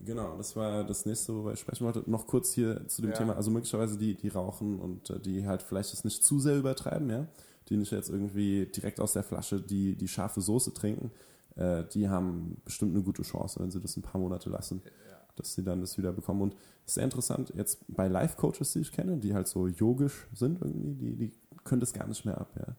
Genau, 0.00 0.36
das 0.36 0.54
war 0.54 0.84
das 0.84 1.06
nächste, 1.06 1.34
worüber 1.34 1.52
ich 1.52 1.60
sprechen 1.60 1.84
wollte. 1.84 2.08
Noch 2.08 2.26
kurz 2.26 2.52
hier 2.52 2.86
zu 2.88 3.02
dem 3.02 3.10
ja. 3.10 3.16
Thema, 3.16 3.36
also 3.36 3.50
möglicherweise 3.50 3.98
die, 3.98 4.14
die 4.14 4.28
rauchen 4.28 4.78
und 4.78 5.10
äh, 5.10 5.18
die 5.18 5.46
halt 5.46 5.62
vielleicht 5.62 5.92
das 5.92 6.04
nicht 6.04 6.22
zu 6.22 6.38
sehr 6.38 6.56
übertreiben, 6.56 7.10
ja, 7.10 7.26
die 7.68 7.76
nicht 7.76 7.90
jetzt 7.90 8.08
irgendwie 8.08 8.66
direkt 8.66 9.00
aus 9.00 9.14
der 9.14 9.24
Flasche 9.24 9.60
die, 9.60 9.96
die 9.96 10.08
scharfe 10.08 10.40
Soße 10.40 10.72
trinken, 10.72 11.10
äh, 11.56 11.84
die 11.92 12.08
haben 12.08 12.60
bestimmt 12.64 12.94
eine 12.94 13.02
gute 13.02 13.22
Chance, 13.22 13.60
wenn 13.60 13.70
sie 13.70 13.80
das 13.80 13.96
ein 13.96 14.02
paar 14.02 14.20
Monate 14.20 14.50
lassen, 14.50 14.82
ja. 14.84 15.18
dass 15.36 15.54
sie 15.54 15.62
dann 15.62 15.80
das 15.80 15.98
wieder 15.98 16.12
bekommen. 16.12 16.42
Und 16.42 16.56
sehr 16.86 17.04
interessant, 17.04 17.52
jetzt 17.54 17.84
bei 17.88 18.08
Life-Coaches, 18.08 18.72
die 18.72 18.80
ich 18.80 18.92
kenne, 18.92 19.18
die 19.18 19.34
halt 19.34 19.48
so 19.48 19.66
yogisch 19.66 20.28
sind 20.34 20.60
irgendwie, 20.60 20.94
die, 20.94 21.16
die 21.16 21.32
können 21.64 21.80
das 21.80 21.92
gar 21.92 22.06
nicht 22.06 22.24
mehr 22.24 22.38
ab, 22.38 22.54
ja. 22.58 22.74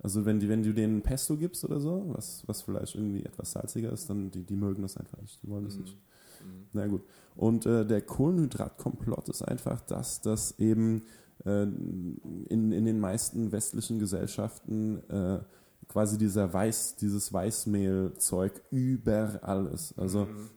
Also 0.00 0.24
wenn, 0.24 0.38
die, 0.38 0.48
wenn 0.48 0.62
du 0.62 0.72
denen 0.72 1.02
Pesto 1.02 1.36
gibst 1.36 1.64
oder 1.64 1.80
so, 1.80 2.04
was, 2.14 2.46
was 2.46 2.62
vielleicht 2.62 2.94
irgendwie 2.94 3.24
etwas 3.24 3.50
salziger 3.50 3.92
ist, 3.92 4.08
dann 4.08 4.30
die, 4.30 4.44
die 4.44 4.54
mögen 4.54 4.82
das 4.82 4.96
einfach 4.96 5.20
nicht, 5.20 5.42
die 5.42 5.48
wollen 5.48 5.64
das 5.64 5.74
mhm. 5.74 5.82
nicht. 5.82 5.96
Mhm. 5.96 6.66
Na 6.72 6.86
gut. 6.86 7.02
Und 7.34 7.66
äh, 7.66 7.84
der 7.84 8.02
Kohlenhydratkomplott 8.02 9.28
ist 9.28 9.42
einfach 9.42 9.80
das, 9.80 10.20
dass 10.20 10.58
eben 10.58 11.02
äh, 11.44 11.62
in, 11.62 12.72
in 12.72 12.84
den 12.84 13.00
meisten 13.00 13.50
westlichen 13.50 13.98
Gesellschaften 13.98 14.98
äh, 15.10 15.40
quasi 15.86 16.18
dieser 16.18 16.52
Weiß, 16.52 16.96
dieses 16.96 17.32
Weißmehlzeug 17.32 18.60
überall 18.70 19.66
ist. 19.66 19.98
Also 19.98 20.26
mhm. 20.26 20.50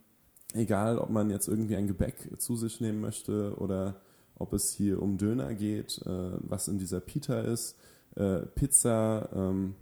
egal, 0.53 0.97
ob 0.97 1.09
man 1.09 1.29
jetzt 1.29 1.47
irgendwie 1.47 1.75
ein 1.75 1.87
Gebäck 1.87 2.29
zu 2.39 2.55
sich 2.55 2.81
nehmen 2.81 3.01
möchte 3.01 3.55
oder 3.57 4.01
ob 4.35 4.53
es 4.53 4.71
hier 4.71 5.01
um 5.01 5.17
Döner 5.17 5.53
geht, 5.53 6.01
äh, 6.05 6.31
was 6.39 6.67
in 6.67 6.79
dieser 6.79 6.99
Pita 6.99 7.41
ist, 7.41 7.77
äh, 8.15 8.39
Pizza, 8.39 9.29
ähm, 9.33 9.75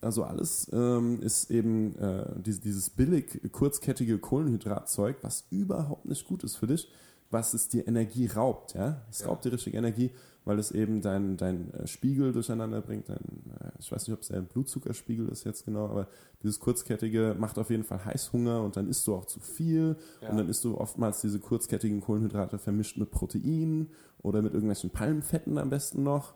also 0.00 0.24
alles 0.24 0.70
ähm, 0.72 1.20
ist 1.22 1.50
eben 1.50 1.96
äh, 1.96 2.26
dieses, 2.40 2.60
dieses 2.60 2.90
billig 2.90 3.40
kurzkettige 3.52 4.18
Kohlenhydratzeug, 4.18 5.16
was 5.22 5.46
überhaupt 5.50 6.04
nicht 6.04 6.26
gut 6.26 6.44
ist 6.44 6.56
für 6.56 6.66
dich, 6.66 6.90
was 7.30 7.54
es 7.54 7.68
dir 7.68 7.88
Energie 7.88 8.26
raubt, 8.26 8.74
ja? 8.74 9.02
Es 9.10 9.20
ja. 9.20 9.26
raubt 9.28 9.44
dir 9.44 9.52
richtig 9.52 9.74
Energie 9.74 10.10
weil 10.44 10.58
es 10.58 10.70
eben 10.70 11.00
dein, 11.00 11.36
dein 11.36 11.72
äh, 11.74 11.86
Spiegel 11.86 12.32
durcheinander 12.32 12.80
bringt. 12.80 13.08
Dein, 13.08 13.16
äh, 13.16 13.70
ich 13.78 13.90
weiß 13.90 14.06
nicht, 14.06 14.14
ob 14.14 14.22
es 14.22 14.28
der 14.28 14.40
Blutzuckerspiegel 14.40 15.28
ist 15.28 15.44
jetzt 15.44 15.64
genau, 15.64 15.86
aber 15.86 16.08
dieses 16.42 16.60
kurzkettige 16.60 17.34
macht 17.38 17.58
auf 17.58 17.70
jeden 17.70 17.84
Fall 17.84 18.04
Heißhunger 18.04 18.62
und 18.62 18.76
dann 18.76 18.88
isst 18.88 19.06
du 19.06 19.14
auch 19.14 19.24
zu 19.24 19.40
viel 19.40 19.96
ja. 20.20 20.30
und 20.30 20.36
dann 20.36 20.48
isst 20.48 20.64
du 20.64 20.76
oftmals 20.76 21.20
diese 21.20 21.40
kurzkettigen 21.40 22.00
Kohlenhydrate 22.00 22.58
vermischt 22.58 22.98
mit 22.98 23.10
Protein 23.10 23.88
oder 24.22 24.42
mit 24.42 24.52
irgendwelchen 24.52 24.90
Palmfetten 24.90 25.58
am 25.58 25.70
besten 25.70 26.02
noch 26.02 26.34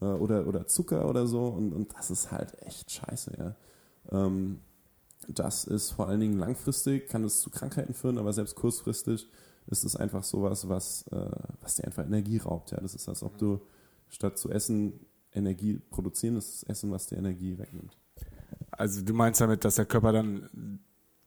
äh, 0.00 0.06
oder, 0.06 0.46
oder 0.46 0.66
Zucker 0.66 1.08
oder 1.08 1.26
so 1.26 1.46
und, 1.46 1.72
und 1.72 1.94
das 1.94 2.10
ist 2.10 2.32
halt 2.32 2.60
echt 2.62 2.90
scheiße, 2.90 3.32
ja. 3.38 3.56
Ähm, 4.10 4.60
das 5.28 5.64
ist 5.64 5.90
vor 5.90 6.08
allen 6.08 6.20
Dingen 6.20 6.38
langfristig, 6.38 7.08
kann 7.08 7.24
es 7.24 7.40
zu 7.40 7.50
Krankheiten 7.50 7.92
führen, 7.92 8.18
aber 8.18 8.32
selbst 8.32 8.56
kurzfristig 8.56 9.28
ist 9.70 9.84
es 9.84 9.96
einfach 9.96 10.24
sowas, 10.24 10.68
was, 10.68 11.06
äh, 11.12 11.30
was 11.60 11.76
dir 11.76 11.84
einfach 11.84 12.04
Energie 12.04 12.38
raubt. 12.38 12.72
Ja? 12.72 12.80
Das 12.80 12.94
ist, 12.94 13.08
als 13.08 13.22
ob 13.22 13.38
du 13.38 13.60
statt 14.08 14.38
zu 14.38 14.50
essen 14.50 15.06
Energie 15.32 15.80
produzieren, 15.90 16.34
das 16.34 16.48
ist 16.48 16.62
Essen, 16.64 16.90
was 16.90 17.06
dir 17.06 17.18
Energie 17.18 17.56
wegnimmt. 17.58 17.96
Also 18.72 19.02
du 19.02 19.14
meinst 19.14 19.40
damit, 19.40 19.64
dass 19.64 19.76
der 19.76 19.84
Körper 19.84 20.12
dann 20.12 20.80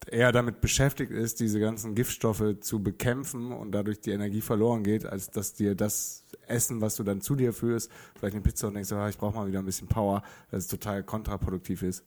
eher 0.08 0.32
damit 0.34 0.60
beschäftigt 0.60 1.12
ist, 1.12 1.40
diese 1.40 1.60
ganzen 1.60 1.96
Giftstoffe 1.96 2.60
zu 2.60 2.84
bekämpfen 2.84 3.54
und 3.54 3.72
dadurch 3.72 4.02
die 4.02 4.12
Energie 4.12 4.42
verloren 4.42 4.84
geht, 4.84 5.06
als 5.06 5.32
dass 5.32 5.54
dir 5.54 5.76
das 5.76 6.26
Essen, 6.48 6.82
was 6.82 6.96
du 6.96 7.04
dann 7.04 7.22
zu 7.22 7.36
dir 7.36 7.54
führst, 7.54 7.90
vielleicht 8.16 8.36
eine 8.36 8.44
Pizza 8.44 8.68
und 8.68 8.74
denkst, 8.74 8.92
ah, 8.92 9.08
ich 9.08 9.18
brauche 9.18 9.36
mal 9.36 9.48
wieder 9.48 9.60
ein 9.60 9.66
bisschen 9.66 9.88
Power, 9.88 10.22
dass 10.52 10.66
es 10.66 10.68
total 10.68 11.04
kontraproduktiv 11.04 11.84
ist. 11.84 12.04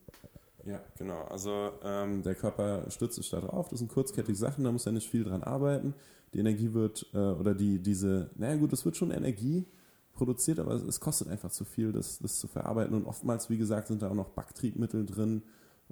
Ja, 0.65 0.83
genau. 0.99 1.23
Also 1.25 1.73
ähm, 1.83 2.23
der 2.23 2.35
Körper 2.35 2.91
stützt 2.91 3.17
sich 3.17 3.31
da 3.31 3.41
drauf. 3.41 3.69
Das 3.69 3.79
sind 3.79 3.89
kurzkettige 3.89 4.37
Sachen, 4.37 4.65
da 4.65 4.73
muss 4.73 4.85
er 4.85 4.93
nicht 4.93 5.09
viel 5.09 5.25
dran 5.25 5.43
arbeiten 5.43 5.95
die 6.35 6.41
Energie 6.41 6.73
wird, 6.73 7.07
äh, 7.15 7.19
oder 7.19 7.55
die, 7.55 7.79
diese, 7.81 8.31
naja 8.37 8.57
gut, 8.57 8.73
es 8.73 8.85
wird 8.85 8.97
schon 8.97 9.11
Energie 9.11 9.67
produziert, 10.13 10.59
aber 10.59 10.73
es, 10.73 10.83
es, 10.83 11.01
kostet 11.01 11.29
einfach 11.29 11.51
zu 11.51 11.65
viel, 11.65 11.93
das, 11.93 12.19
das 12.19 12.39
zu 12.39 12.49
verarbeiten. 12.49 12.95
Und 12.95 13.07
oftmals, 13.07 13.51
wie 13.51 13.59
gesagt, 13.59 13.89
sind 13.89 14.03
da 14.03 14.11
auch 14.11 14.15
noch 14.15 14.31
Backtriebmittel 14.31 15.07
drin 15.07 15.43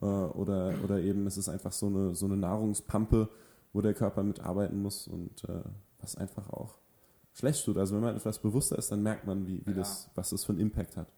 äh, 0.00 0.04
oder, 0.04 0.74
oder 0.82 1.00
eben 1.00 1.26
es 1.26 1.36
ist 1.36 1.48
einfach 1.48 1.72
so 1.72 1.86
eine, 1.86 2.14
so 2.14 2.26
eine 2.26 2.36
Nahrungspampe, 2.36 3.28
wo 3.72 3.80
der 3.80 3.94
Körper 3.94 4.22
mitarbeiten 4.22 4.80
muss 4.80 5.06
und 5.06 5.44
äh, 5.44 5.62
was 6.00 6.16
einfach 6.16 6.50
auch 6.50 6.78
schlecht 7.32 7.64
tut. 7.64 7.76
Also 7.76 7.94
wenn 7.94 8.02
man 8.02 8.16
etwas 8.16 8.38
bewusster 8.38 8.78
ist, 8.78 8.90
dann 8.90 9.02
merkt 9.02 9.26
man, 9.26 9.46
wie, 9.46 9.64
wie 9.66 9.72
ja. 9.72 9.76
das, 9.78 10.10
was 10.14 10.30
das 10.30 10.44
für 10.44 10.52
einen 10.52 10.60
Impact 10.60 10.96
hat. 10.96 11.08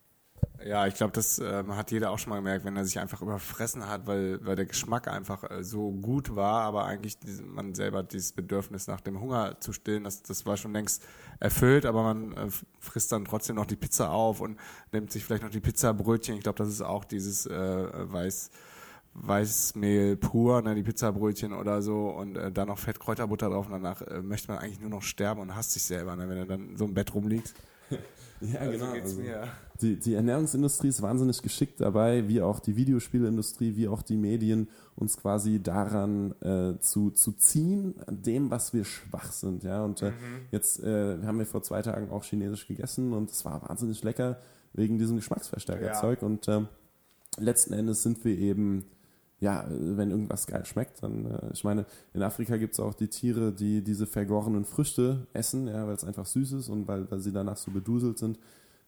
Ja, 0.66 0.86
ich 0.86 0.94
glaube, 0.94 1.12
das 1.12 1.38
ähm, 1.38 1.76
hat 1.76 1.92
jeder 1.92 2.10
auch 2.10 2.18
schon 2.18 2.30
mal 2.30 2.36
gemerkt, 2.36 2.64
wenn 2.64 2.76
er 2.76 2.84
sich 2.84 2.98
einfach 2.98 3.22
überfressen 3.22 3.86
hat, 3.86 4.06
weil, 4.06 4.44
weil 4.44 4.56
der 4.56 4.66
Geschmack 4.66 5.06
einfach 5.06 5.48
äh, 5.48 5.62
so 5.62 5.92
gut 5.92 6.34
war, 6.34 6.62
aber 6.62 6.86
eigentlich 6.86 7.18
diese, 7.18 7.44
man 7.44 7.74
selber 7.74 8.02
dieses 8.02 8.32
Bedürfnis 8.32 8.88
nach 8.88 9.00
dem 9.00 9.20
Hunger 9.20 9.60
zu 9.60 9.72
stillen, 9.72 10.04
das, 10.04 10.22
das 10.22 10.44
war 10.44 10.56
schon 10.56 10.72
längst 10.72 11.04
erfüllt, 11.38 11.86
aber 11.86 12.02
man 12.02 12.32
äh, 12.32 12.48
frisst 12.80 13.12
dann 13.12 13.26
trotzdem 13.26 13.56
noch 13.56 13.66
die 13.66 13.76
Pizza 13.76 14.10
auf 14.10 14.40
und 14.40 14.58
nimmt 14.92 15.12
sich 15.12 15.24
vielleicht 15.24 15.44
noch 15.44 15.50
die 15.50 15.60
Pizzabrötchen. 15.60 16.36
Ich 16.36 16.42
glaube, 16.42 16.58
das 16.58 16.68
ist 16.68 16.82
auch 16.82 17.04
dieses 17.04 17.46
äh, 17.46 18.12
Weiß. 18.12 18.50
Weißmehl 19.18 20.16
pur, 20.16 20.60
ne, 20.60 20.74
die 20.74 20.82
Pizzabrötchen 20.82 21.54
oder 21.54 21.80
so 21.80 22.10
und 22.10 22.36
äh, 22.36 22.52
dann 22.52 22.68
noch 22.68 22.78
Fettkräuterbutter 22.78 23.48
drauf 23.48 23.64
und 23.64 23.72
danach 23.72 24.02
äh, 24.02 24.20
möchte 24.20 24.48
man 24.52 24.58
eigentlich 24.58 24.80
nur 24.80 24.90
noch 24.90 25.02
sterben 25.02 25.40
und 25.40 25.56
hasst 25.56 25.72
sich 25.72 25.84
selber, 25.84 26.16
ne, 26.16 26.28
wenn 26.28 26.36
er 26.36 26.44
dann 26.44 26.76
so 26.76 26.84
im 26.84 26.92
Bett 26.92 27.14
rumliegt. 27.14 27.54
Ja, 28.40 28.60
Also 28.60 28.72
genau. 28.72 28.92
geht's 28.92 29.10
Also, 29.10 29.20
mir. 29.20 29.48
die, 29.80 29.96
die 29.96 30.14
Ernährungsindustrie 30.14 30.88
ist 30.88 31.02
wahnsinnig 31.02 31.42
geschickt 31.42 31.80
dabei, 31.80 32.28
wie 32.28 32.42
auch 32.42 32.60
die 32.60 32.76
Videospielindustrie, 32.76 33.76
wie 33.76 33.88
auch 33.88 34.02
die 34.02 34.16
Medien, 34.16 34.68
uns 34.94 35.16
quasi 35.16 35.62
daran 35.62 36.32
äh, 36.42 36.78
zu, 36.80 37.10
zu 37.10 37.32
ziehen, 37.32 37.94
an 38.06 38.22
dem, 38.22 38.50
was 38.50 38.72
wir 38.74 38.84
schwach 38.84 39.32
sind. 39.32 39.62
Ja? 39.64 39.84
Und 39.84 40.02
äh, 40.02 40.12
jetzt 40.50 40.82
äh, 40.82 41.18
haben 41.24 41.38
wir 41.38 41.46
vor 41.46 41.62
zwei 41.62 41.82
Tagen 41.82 42.10
auch 42.10 42.24
Chinesisch 42.24 42.66
gegessen 42.66 43.12
und 43.12 43.30
es 43.30 43.44
war 43.44 43.62
wahnsinnig 43.68 44.02
lecker 44.04 44.38
wegen 44.72 44.98
diesem 44.98 45.16
Geschmacksverstärkerzeug. 45.16 46.22
Und 46.22 46.48
ähm, 46.48 46.68
letzten 47.38 47.72
Endes 47.72 48.02
sind 48.02 48.24
wir 48.24 48.36
eben, 48.36 48.84
ja, 49.46 49.64
wenn 49.70 50.10
irgendwas 50.10 50.48
geil 50.48 50.64
schmeckt, 50.66 51.04
dann, 51.04 51.26
äh, 51.26 51.52
ich 51.52 51.62
meine, 51.62 51.86
in 52.14 52.22
Afrika 52.24 52.56
gibt 52.56 52.74
es 52.74 52.80
auch 52.80 52.94
die 52.94 53.06
Tiere, 53.06 53.52
die 53.52 53.80
diese 53.80 54.04
vergorenen 54.04 54.64
Früchte 54.64 55.28
essen, 55.34 55.68
ja, 55.68 55.86
weil 55.86 55.94
es 55.94 56.02
einfach 56.02 56.26
süß 56.26 56.50
ist 56.52 56.68
und 56.68 56.88
weil, 56.88 57.08
weil 57.12 57.20
sie 57.20 57.30
danach 57.30 57.56
so 57.56 57.70
beduselt 57.70 58.18
sind. 58.18 58.40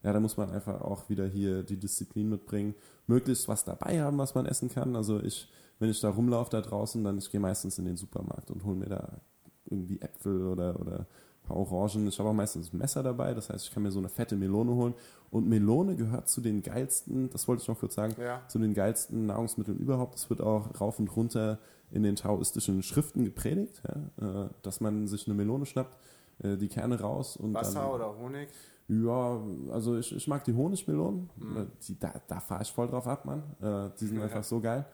Ja, 0.02 0.12
da 0.12 0.18
muss 0.18 0.36
man 0.36 0.50
einfach 0.50 0.80
auch 0.80 1.08
wieder 1.08 1.26
hier 1.28 1.62
die 1.62 1.76
Disziplin 1.76 2.28
mitbringen, 2.28 2.74
möglichst 3.06 3.46
was 3.46 3.64
dabei 3.64 4.02
haben, 4.02 4.18
was 4.18 4.34
man 4.34 4.46
essen 4.46 4.68
kann. 4.68 4.96
Also 4.96 5.20
ich, 5.20 5.48
wenn 5.78 5.90
ich 5.90 6.00
da 6.00 6.10
rumlaufe 6.10 6.50
da 6.50 6.60
draußen, 6.60 7.04
dann 7.04 7.18
ich 7.18 7.30
gehe 7.30 7.40
meistens 7.40 7.78
in 7.78 7.84
den 7.84 7.96
Supermarkt 7.96 8.50
und 8.50 8.64
hole 8.64 8.76
mir 8.76 8.88
da 8.88 9.20
irgendwie 9.64 10.00
Äpfel 10.00 10.44
oder, 10.48 10.80
oder 10.80 11.06
paar 11.48 11.56
Orangen. 11.56 12.06
Ich 12.06 12.18
habe 12.18 12.28
auch 12.28 12.34
meistens 12.34 12.72
ein 12.72 12.78
Messer 12.78 13.02
dabei, 13.02 13.34
das 13.34 13.50
heißt, 13.50 13.64
ich 13.66 13.72
kann 13.72 13.82
mir 13.82 13.90
so 13.90 13.98
eine 13.98 14.08
fette 14.08 14.36
Melone 14.36 14.72
holen. 14.74 14.94
Und 15.30 15.48
Melone 15.48 15.96
gehört 15.96 16.28
zu 16.28 16.40
den 16.40 16.62
geilsten, 16.62 17.28
das 17.30 17.48
wollte 17.48 17.62
ich 17.62 17.68
noch 17.68 17.78
kurz 17.78 17.94
sagen, 17.94 18.14
Ja. 18.20 18.42
zu 18.48 18.58
den 18.58 18.74
geilsten 18.74 19.26
Nahrungsmitteln 19.26 19.78
überhaupt. 19.78 20.14
Es 20.16 20.30
wird 20.30 20.40
auch 20.40 20.80
rauf 20.80 20.98
und 20.98 21.08
runter 21.16 21.58
in 21.90 22.02
den 22.02 22.16
taoistischen 22.16 22.82
Schriften 22.82 23.24
gepredigt, 23.24 23.82
ja, 24.20 24.44
äh, 24.44 24.48
dass 24.62 24.80
man 24.80 25.06
sich 25.06 25.26
eine 25.26 25.34
Melone 25.34 25.66
schnappt, 25.66 25.96
äh, 26.42 26.56
die 26.56 26.68
Kerne 26.68 27.00
raus 27.00 27.36
und 27.36 27.54
Wasser 27.54 27.80
dann, 27.80 27.90
oder 27.90 28.16
Honig? 28.18 28.48
ja, 28.88 29.40
also 29.72 29.96
ich, 29.98 30.14
ich 30.14 30.26
mag 30.28 30.44
die 30.44 30.54
Honigmelonen. 30.54 31.28
Äh, 31.56 31.64
Die, 31.86 31.98
da 31.98 32.12
da 32.26 32.40
fahre 32.40 32.62
ich 32.62 32.72
voll 32.72 32.88
drauf 32.88 33.06
ab, 33.06 33.24
Mann. 33.24 33.42
Äh, 33.60 33.90
die 34.00 34.06
sind 34.06 34.20
einfach 34.22 34.44
so 34.44 34.60
geil. 34.60 34.86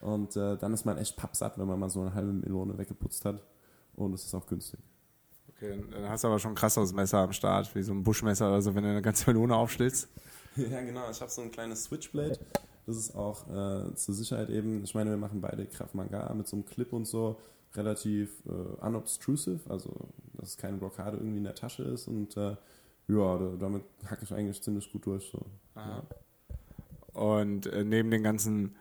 Und 0.00 0.36
äh, 0.36 0.56
dann 0.58 0.72
ist 0.74 0.84
man 0.84 0.98
echt 0.98 1.16
pappsatt, 1.16 1.58
wenn 1.58 1.66
man 1.66 1.78
mal 1.78 1.88
so 1.90 2.00
eine 2.02 2.12
halbe 2.14 2.32
Melone 2.32 2.76
weggeputzt 2.76 3.24
hat. 3.24 3.42
Und 3.96 4.12
es 4.12 4.24
ist 4.24 4.34
auch 4.34 4.46
günstig. 4.46 4.80
Okay, 5.56 5.82
dann 5.90 6.08
hast 6.08 6.24
du 6.24 6.28
aber 6.28 6.38
schon 6.38 6.52
ein 6.52 6.56
krasseres 6.56 6.92
Messer 6.92 7.18
am 7.18 7.32
Start, 7.32 7.74
wie 7.74 7.82
so 7.82 7.92
ein 7.92 8.02
Buschmesser 8.02 8.48
oder 8.48 8.62
so, 8.62 8.74
wenn 8.74 8.84
du 8.84 8.90
eine 8.90 9.02
ganze 9.02 9.30
Melone 9.30 9.56
aufschlitzt. 9.56 10.08
Ja, 10.56 10.80
genau. 10.82 11.10
Ich 11.10 11.20
habe 11.20 11.32
so 11.32 11.42
ein 11.42 11.50
kleines 11.50 11.82
Switchblade. 11.82 12.38
Das 12.86 12.96
ist 12.96 13.16
auch 13.16 13.48
äh, 13.48 13.92
zur 13.96 14.14
Sicherheit 14.14 14.50
eben, 14.50 14.84
ich 14.84 14.94
meine, 14.94 15.10
wir 15.10 15.16
machen 15.16 15.40
beide 15.40 15.66
Kraft 15.66 15.96
Manga 15.96 16.32
mit 16.32 16.46
so 16.46 16.54
einem 16.54 16.64
Clip 16.64 16.92
und 16.92 17.06
so 17.06 17.40
relativ 17.74 18.30
äh, 18.46 18.50
unobtrusive, 18.86 19.68
also 19.68 19.90
dass 20.34 20.56
keine 20.56 20.76
Blockade 20.76 21.16
irgendwie 21.16 21.38
in 21.38 21.44
der 21.44 21.56
Tasche 21.56 21.82
ist 21.82 22.06
und 22.06 22.36
äh, 22.36 22.56
ja, 23.08 23.38
da, 23.38 23.52
damit 23.58 23.82
hacke 24.08 24.24
ich 24.24 24.32
eigentlich 24.32 24.62
ziemlich 24.62 24.90
gut 24.92 25.06
durch. 25.06 25.28
So. 25.30 25.44
Ja. 25.76 26.02
Und 27.20 27.66
äh, 27.66 27.84
neben 27.84 28.10
den 28.10 28.22
ganzen 28.22 28.76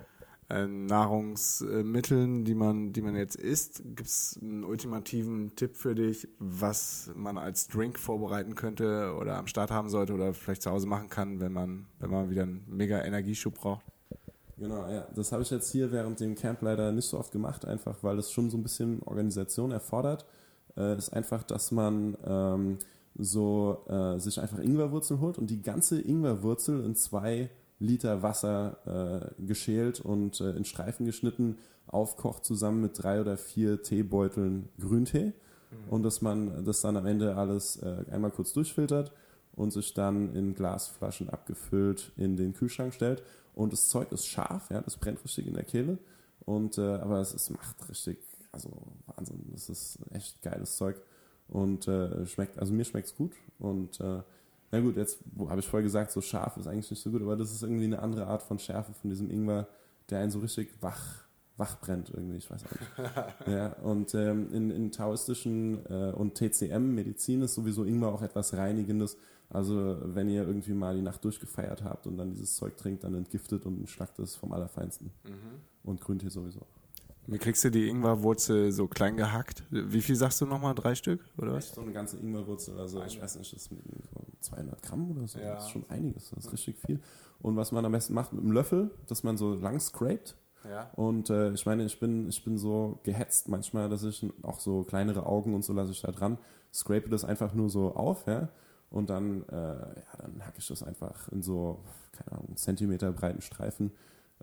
Nahrungsmitteln, 0.68 2.46
die 2.46 2.56
man, 2.56 2.94
die 2.94 3.02
man 3.02 3.16
jetzt 3.16 3.36
isst, 3.36 3.84
gibt 3.84 4.08
es 4.08 4.40
einen 4.42 4.64
ultimativen 4.64 5.56
Tipp 5.56 5.76
für 5.76 5.96
dich, 5.96 6.28
was 6.40 7.12
man 7.16 7.38
als 7.38 7.68
Drink 7.68 7.98
vorbereiten 7.98 8.56
könnte 8.56 9.16
oder 9.20 9.38
am 9.38 9.48
Start 9.48 9.72
haben 9.72 9.90
sollte 9.90 10.14
oder 10.14 10.34
vielleicht 10.34 10.62
zu 10.62 10.72
Hause 10.72 10.88
machen 10.88 11.10
kann, 11.10 11.40
wenn 11.40 11.54
man, 11.54 11.88
wenn 12.00 12.10
man 12.10 12.30
wieder 12.30 12.44
einen 12.44 12.64
mega 12.68 13.04
Energieschub 13.04 13.56
braucht? 13.56 13.86
Genau, 14.58 14.88
ja. 14.88 15.08
Das 15.16 15.32
habe 15.32 15.44
ich 15.44 15.50
jetzt 15.50 15.72
hier 15.72 15.92
während 15.92 16.20
dem 16.20 16.36
Camp 16.36 16.62
leider 16.62 16.92
nicht 16.92 17.08
so 17.08 17.20
oft 17.20 17.32
gemacht, 17.32 17.66
einfach 17.66 17.98
weil 18.02 18.20
es 18.20 18.32
schon 18.32 18.50
so 18.50 18.58
ein 18.58 18.64
bisschen 18.64 19.02
Organisation 19.04 19.72
erfordert. 19.72 20.26
Äh, 20.78 20.98
ist 20.98 21.14
einfach, 21.14 21.44
dass 21.44 21.72
man 21.72 22.18
ähm, 22.26 22.78
so 23.16 23.86
äh, 23.88 24.20
sich 24.20 24.40
einfach 24.40 24.60
Ingwerwurzeln 24.60 25.20
holt 25.20 25.38
und 25.38 25.48
die 25.50 25.62
ganze 25.62 26.02
Ingwerwurzel 26.02 26.84
in 26.84 26.96
zwei 26.96 27.50
Liter 27.84 28.24
Wasser 28.24 29.32
äh, 29.38 29.46
geschält 29.46 30.00
und 30.00 30.40
äh, 30.42 30.52
in 30.52 30.66
Streifen 30.66 31.06
geschnitten 31.06 31.58
aufkocht 31.88 32.46
zusammen 32.46 32.82
mit 32.82 33.04
drei 33.04 33.20
oder 33.20 33.38
vier 33.38 33.84
Teebeuteln 33.84 34.70
Grüntee 34.80 35.34
und 35.90 36.04
dass 36.04 36.22
man 36.22 36.64
das 36.66 36.82
dann 36.82 36.98
am 36.98 37.06
Ende 37.06 37.36
alles 37.36 37.78
äh, 37.78 38.06
einmal 38.12 38.32
kurz 38.32 38.54
durchfiltert 38.54 39.12
und 39.56 39.72
sich 39.72 39.94
dann 39.94 40.34
in 40.34 40.56
Glasflaschen 40.56 41.30
abgefüllt 41.30 42.12
in 42.16 42.38
den 42.38 42.54
Kühlschrank 42.54 42.94
stellt. 42.94 43.24
Und 43.54 43.74
das 43.74 43.88
Zeug 43.88 44.12
ist 44.12 44.26
scharf, 44.26 44.70
ja, 44.72 44.82
das 44.82 44.98
brennt 44.98 45.24
richtig 45.24 45.48
in 45.48 45.54
der 45.54 45.64
Kehle. 45.64 45.98
Und 46.46 46.78
äh, 46.78 46.82
aber 46.82 47.20
es, 47.20 47.34
es 47.34 47.50
macht 47.50 47.88
richtig, 47.90 48.18
also 48.52 48.70
Wahnsinn, 49.06 49.46
das 49.52 49.70
ist 49.70 50.00
echt 50.12 50.42
geiles 50.42 50.78
Zeug. 50.78 51.02
Und 51.48 51.88
äh, 51.88 52.26
schmeckt, 52.26 52.58
also 52.58 52.74
mir 52.74 52.86
schmeckt's 52.86 53.16
gut. 53.16 53.34
Und 53.60 54.00
äh, 54.00 54.24
na 54.74 54.80
gut, 54.80 54.98
jetzt 54.98 55.20
habe 55.48 55.60
ich 55.60 55.68
vorher 55.68 55.84
gesagt, 55.84 56.12
so 56.12 56.20
scharf 56.20 56.58
ist 56.58 56.66
eigentlich 56.66 56.90
nicht 56.90 57.04
so 57.04 57.12
gut, 57.12 57.22
aber 57.22 57.36
das 57.36 57.52
ist 57.52 57.62
irgendwie 57.62 57.84
eine 57.84 58.02
andere 58.02 58.26
Art 58.26 58.42
von 58.42 58.58
Schärfe 58.58 58.92
von 58.92 59.08
diesem 59.08 59.30
Ingwer, 59.30 59.68
der 60.10 60.18
einen 60.18 60.32
so 60.32 60.40
richtig 60.40 60.72
wach, 60.82 61.28
wach 61.58 61.80
brennt 61.80 62.10
irgendwie, 62.10 62.38
ich 62.38 62.50
weiß 62.50 62.64
auch 62.66 62.72
nicht. 62.72 63.48
ja, 63.54 63.74
und 63.84 64.16
ähm, 64.16 64.52
in, 64.52 64.72
in 64.72 64.92
taoistischen 64.92 65.86
äh, 65.86 66.12
und 66.14 66.34
TCM-Medizin 66.34 67.44
ist 67.44 67.54
sowieso 67.54 67.84
Ingwer 67.84 68.08
auch 68.08 68.24
etwas 68.24 68.56
Reinigendes. 68.56 69.16
Also 69.48 70.00
wenn 70.06 70.28
ihr 70.28 70.42
irgendwie 70.42 70.74
mal 70.74 70.96
die 70.96 71.04
Nacht 71.04 71.24
durchgefeiert 71.24 71.84
habt 71.84 72.08
und 72.08 72.18
dann 72.18 72.32
dieses 72.32 72.56
Zeug 72.56 72.76
trinkt, 72.76 73.04
dann 73.04 73.14
entgiftet 73.14 73.68
und 73.68 73.88
schlackt 73.88 74.18
es 74.18 74.36
vom 74.36 74.54
Allerfeinsten. 74.54 75.12
Und 75.84 76.02
Grüntee 76.02 76.30
sowieso. 76.30 76.66
Wie 77.28 77.38
kriegst 77.38 77.64
du 77.64 77.70
die 77.70 77.88
Ingwerwurzel 77.88 78.72
so 78.72 78.88
klein 78.88 79.16
gehackt? 79.16 79.64
Wie 79.70 80.02
viel 80.02 80.16
sagst 80.16 80.42
du 80.42 80.46
nochmal? 80.46 80.76
Drei 80.76 80.94
Stück 80.94 81.22
oder 81.38 81.54
was? 81.54 81.74
So 81.74 81.82
eine 81.82 81.94
ganze 81.94 82.18
Ingwerwurzel, 82.18 82.78
also 82.78 83.02
ich 83.04 83.22
weiß 83.22 83.38
nicht, 83.38 83.54
das 83.54 83.62
ist 83.62 83.70
so 83.70 84.26
200 84.42 84.82
Gramm 84.82 85.12
oder 85.12 85.28
so. 85.28 85.40
Ja. 85.40 85.56
Das 85.56 85.66
ist 85.66 85.72
schon 85.72 85.86
einiges, 85.90 86.32
das 86.32 86.46
ist 86.46 86.54
richtig 86.54 86.78
viel. 86.86 87.00
Und 87.42 87.56
was 87.56 87.72
man 87.72 87.86
am 87.86 87.92
besten 87.92 88.14
macht 88.14 88.34
mit 88.34 88.42
einem 88.42 88.52
Löffel, 88.52 88.92
dass 89.08 89.24
man 89.24 89.38
so 89.38 89.56
lang 89.56 89.80
scrapt. 89.80 90.36
Ja. 90.70 90.90
Und 90.96 91.30
äh, 91.30 91.52
ich 91.52 91.66
meine, 91.66 91.84
ich 91.86 92.00
bin, 92.00 92.30
ich 92.30 92.44
bin 92.44 92.58
so 92.58 93.00
gehetzt 93.04 93.50
manchmal, 93.50 93.90
dass 93.90 94.04
ich 94.04 94.26
auch 94.44 94.60
so 94.60 94.84
kleinere 94.84 95.26
Augen 95.26 95.54
und 95.54 95.64
so 95.64 95.74
lasse 95.74 95.92
ich 95.92 96.02
da 96.02 96.12
dran, 96.12 96.38
scrape 96.74 97.10
das 97.10 97.26
einfach 97.26 97.54
nur 97.54 97.70
so 97.70 97.96
auf, 97.96 98.28
ja. 98.28 98.50
Und 98.90 99.10
dann, 99.10 99.44
äh, 99.50 99.56
ja, 99.56 100.18
dann 100.20 100.46
hacke 100.46 100.60
ich 100.60 100.68
das 100.68 100.84
einfach 100.84 101.28
in 101.30 101.42
so, 101.42 101.80
keine 102.12 102.34
Ahnung, 102.34 102.56
Zentimeter 102.56 103.12
breiten 103.12 103.42
Streifen. 103.42 103.92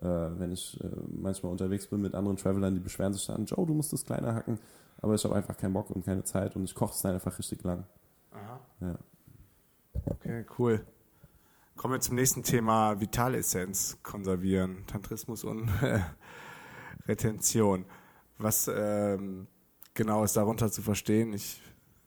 Äh, 0.01 0.39
wenn 0.39 0.51
ich 0.51 0.79
äh, 0.83 0.87
manchmal 1.09 1.51
unterwegs 1.51 1.87
bin 1.87 2.01
mit 2.01 2.15
anderen 2.15 2.37
Travelern, 2.37 2.73
die 2.73 2.79
beschweren 2.79 3.13
sich 3.13 3.27
dann, 3.27 3.45
Joe, 3.45 3.65
du 3.65 3.73
musst 3.73 3.93
das 3.93 4.03
kleiner 4.03 4.33
hacken. 4.33 4.59
Aber 4.99 5.15
ich 5.15 5.23
habe 5.23 5.35
einfach 5.35 5.57
keinen 5.57 5.73
Bock 5.73 5.89
und 5.91 6.05
keine 6.05 6.23
Zeit 6.23 6.55
und 6.55 6.63
ich 6.63 6.75
koche 6.75 6.93
es 6.93 7.01
dann 7.01 7.13
einfach 7.13 7.37
richtig 7.37 7.63
lang. 7.63 7.85
Aha. 8.31 8.59
Ja. 8.81 8.99
Okay, 10.05 10.45
cool. 10.57 10.85
Kommen 11.75 11.95
wir 11.95 11.99
zum 11.99 12.15
nächsten 12.15 12.43
Thema: 12.43 12.99
Vitalessenz 12.99 13.97
konservieren, 14.03 14.85
Tantrismus 14.87 15.43
und 15.43 15.69
Retention. 17.07 17.85
Was 18.37 18.69
ähm, 18.73 19.47
genau 19.93 20.23
ist 20.23 20.37
darunter 20.37 20.71
zu 20.71 20.81
verstehen? 20.81 21.33
Ich 21.33 21.61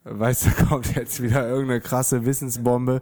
weiß, 0.05 0.45
da 0.45 0.65
kommt 0.65 0.95
jetzt 0.95 1.23
wieder 1.23 1.49
irgendeine 1.49 1.81
krasse 1.81 2.25
Wissensbombe. 2.25 3.01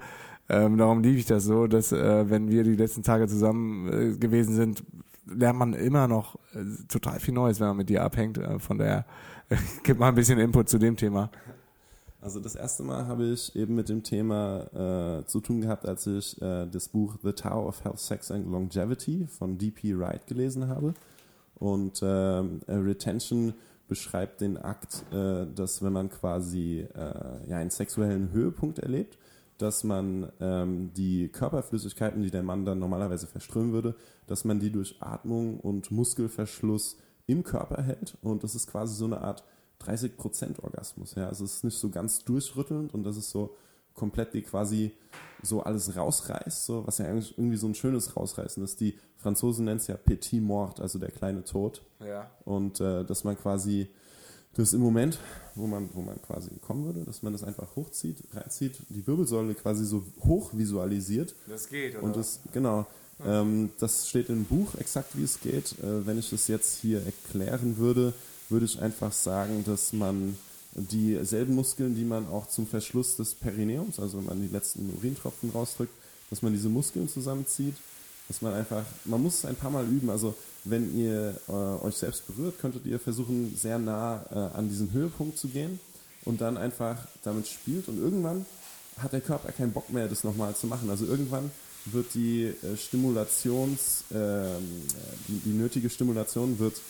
Ähm, 0.52 0.76
darum 0.76 1.02
liebe 1.02 1.18
ich 1.18 1.24
das 1.24 1.44
so, 1.44 1.66
dass 1.66 1.92
äh, 1.92 2.28
wenn 2.28 2.50
wir 2.50 2.62
die 2.62 2.76
letzten 2.76 3.02
Tage 3.02 3.26
zusammen 3.26 3.88
äh, 3.88 4.18
gewesen 4.18 4.54
sind, 4.54 4.84
lernt 5.26 5.58
man 5.58 5.72
immer 5.72 6.06
noch 6.08 6.36
äh, 6.52 6.64
total 6.88 7.20
viel 7.20 7.32
Neues, 7.32 7.58
wenn 7.58 7.68
man 7.68 7.78
mit 7.78 7.88
dir 7.88 8.04
abhängt. 8.04 8.36
Äh, 8.36 8.58
von 8.58 8.76
daher 8.76 9.06
gib 9.82 9.98
mal 9.98 10.08
ein 10.08 10.14
bisschen 10.14 10.38
Input 10.38 10.68
zu 10.68 10.76
dem 10.76 10.94
Thema. 10.94 11.30
Also 12.20 12.38
das 12.38 12.54
erste 12.54 12.82
Mal 12.82 13.06
habe 13.06 13.24
ich 13.24 13.56
eben 13.56 13.74
mit 13.74 13.88
dem 13.88 14.02
Thema 14.02 15.20
äh, 15.20 15.24
zu 15.24 15.40
tun 15.40 15.62
gehabt, 15.62 15.88
als 15.88 16.06
ich 16.06 16.40
äh, 16.42 16.66
das 16.66 16.88
Buch 16.88 17.16
The 17.22 17.32
Tower 17.32 17.66
of 17.66 17.82
Health, 17.82 17.98
Sex 17.98 18.30
and 18.30 18.46
Longevity 18.46 19.26
von 19.26 19.56
D.P. 19.56 19.98
Wright 19.98 20.26
gelesen 20.26 20.68
habe. 20.68 20.92
Und 21.54 22.02
ähm, 22.02 22.60
äh, 22.66 22.74
Retention 22.74 23.54
beschreibt 23.88 24.40
den 24.40 24.56
Akt, 24.56 25.04
dass 25.10 25.82
wenn 25.82 25.92
man 25.92 26.08
quasi 26.08 26.86
ja, 27.46 27.58
einen 27.58 27.68
sexuellen 27.68 28.32
Höhepunkt 28.32 28.78
erlebt, 28.78 29.18
dass 29.58 29.84
man 29.84 30.32
ähm, 30.40 30.92
die 30.94 31.28
Körperflüssigkeiten, 31.28 32.22
die 32.22 32.30
der 32.30 32.42
Mann 32.42 32.64
dann 32.64 32.78
normalerweise 32.78 33.26
verströmen 33.26 33.72
würde, 33.72 33.94
dass 34.26 34.44
man 34.44 34.60
die 34.60 34.70
durch 34.70 34.96
Atmung 35.00 35.60
und 35.60 35.90
Muskelverschluss 35.90 36.96
im 37.26 37.44
Körper 37.44 37.82
hält. 37.82 38.16
Und 38.22 38.44
das 38.44 38.54
ist 38.54 38.66
quasi 38.66 38.94
so 38.94 39.04
eine 39.04 39.20
Art 39.20 39.44
30% 39.84 40.62
Orgasmus. 40.62 41.14
Ja? 41.14 41.28
Also 41.28 41.44
es 41.44 41.56
ist 41.56 41.64
nicht 41.64 41.78
so 41.78 41.90
ganz 41.90 42.24
durchrüttelnd 42.24 42.94
und 42.94 43.04
das 43.04 43.16
ist 43.16 43.30
so 43.30 43.56
komplett 43.94 44.34
die 44.34 44.42
quasi 44.42 44.92
so 45.42 45.62
alles 45.62 45.96
rausreißt, 45.96 46.64
so, 46.64 46.86
was 46.86 46.98
ja 46.98 47.06
eigentlich 47.06 47.36
irgendwie 47.36 47.56
so 47.56 47.66
ein 47.66 47.74
schönes 47.74 48.16
Rausreißen 48.16 48.62
ist. 48.62 48.80
Die 48.80 48.98
Franzosen 49.16 49.64
nennen 49.64 49.78
es 49.78 49.86
ja 49.86 49.96
Petit 49.96 50.42
Mort, 50.42 50.80
also 50.80 50.98
der 50.98 51.10
kleine 51.10 51.44
Tod. 51.44 51.82
Ja. 52.00 52.30
Und 52.44 52.80
äh, 52.80 53.04
dass 53.04 53.24
man 53.24 53.36
quasi 53.36 53.88
das 54.54 54.72
im 54.72 54.80
Moment, 54.80 55.18
wo 55.54 55.66
man, 55.66 55.88
wo 55.94 56.02
man 56.02 56.20
quasi 56.22 56.50
kommen 56.66 56.84
würde, 56.84 57.04
dass 57.04 57.22
man 57.22 57.32
das 57.32 57.42
einfach 57.44 57.74
hochzieht, 57.76 58.18
reinzieht, 58.34 58.76
die 58.90 59.06
Wirbelsäule 59.06 59.54
quasi 59.54 59.84
so 59.84 60.04
hoch 60.24 60.50
visualisiert 60.52 61.34
Das 61.46 61.68
geht, 61.68 61.94
oder? 61.94 62.02
und 62.02 62.16
das, 62.16 62.40
genau, 62.52 62.86
ähm, 63.24 63.70
das 63.78 64.08
steht 64.08 64.28
im 64.28 64.44
Buch 64.44 64.74
exakt, 64.78 65.16
wie 65.16 65.24
es 65.24 65.40
geht. 65.40 65.72
Äh, 65.82 66.06
wenn 66.06 66.18
ich 66.18 66.32
es 66.32 66.48
jetzt 66.48 66.80
hier 66.80 67.02
erklären 67.04 67.78
würde, 67.78 68.12
würde 68.48 68.66
ich 68.66 68.80
einfach 68.80 69.12
sagen, 69.12 69.64
dass 69.64 69.92
man 69.92 70.36
dieselben 70.74 71.54
Muskeln, 71.54 71.94
die 71.94 72.04
man 72.04 72.26
auch 72.28 72.48
zum 72.48 72.66
Verschluss 72.66 73.16
des 73.16 73.34
Perineums, 73.34 74.00
also 74.00 74.18
wenn 74.18 74.26
man 74.26 74.40
die 74.40 74.52
letzten 74.52 74.92
Urintropfen 74.96 75.50
rausdrückt, 75.50 75.92
dass 76.30 76.42
man 76.42 76.52
diese 76.52 76.68
Muskeln 76.68 77.08
zusammenzieht, 77.08 77.74
dass 78.28 78.40
man 78.40 78.54
einfach, 78.54 78.84
man 79.04 79.22
muss 79.22 79.38
es 79.38 79.44
ein 79.44 79.56
paar 79.56 79.70
Mal 79.70 79.86
üben. 79.86 80.08
Also 80.08 80.34
wenn 80.64 80.96
ihr 80.96 81.34
äh, 81.48 81.52
euch 81.52 81.96
selbst 81.96 82.26
berührt, 82.26 82.58
könntet 82.60 82.86
ihr 82.86 82.98
versuchen, 82.98 83.56
sehr 83.56 83.78
nah 83.78 84.24
äh, 84.30 84.56
an 84.56 84.68
diesen 84.68 84.92
Höhepunkt 84.92 85.38
zu 85.38 85.48
gehen 85.48 85.80
und 86.24 86.40
dann 86.40 86.56
einfach 86.56 86.96
damit 87.24 87.48
spielt 87.48 87.88
und 87.88 87.98
irgendwann 87.98 88.46
hat 88.98 89.12
der 89.12 89.20
Körper 89.20 89.50
keinen 89.52 89.72
Bock 89.72 89.90
mehr, 89.90 90.08
das 90.08 90.22
nochmal 90.22 90.54
zu 90.54 90.66
machen. 90.66 90.90
Also 90.90 91.06
irgendwann 91.06 91.50
wird 91.86 92.14
die 92.14 92.44
äh, 92.44 92.76
Stimulations, 92.76 94.04
ähm, 94.14 94.82
die, 95.28 95.40
die 95.44 95.52
nötige 95.52 95.90
Stimulation 95.90 96.58
wird 96.58 96.80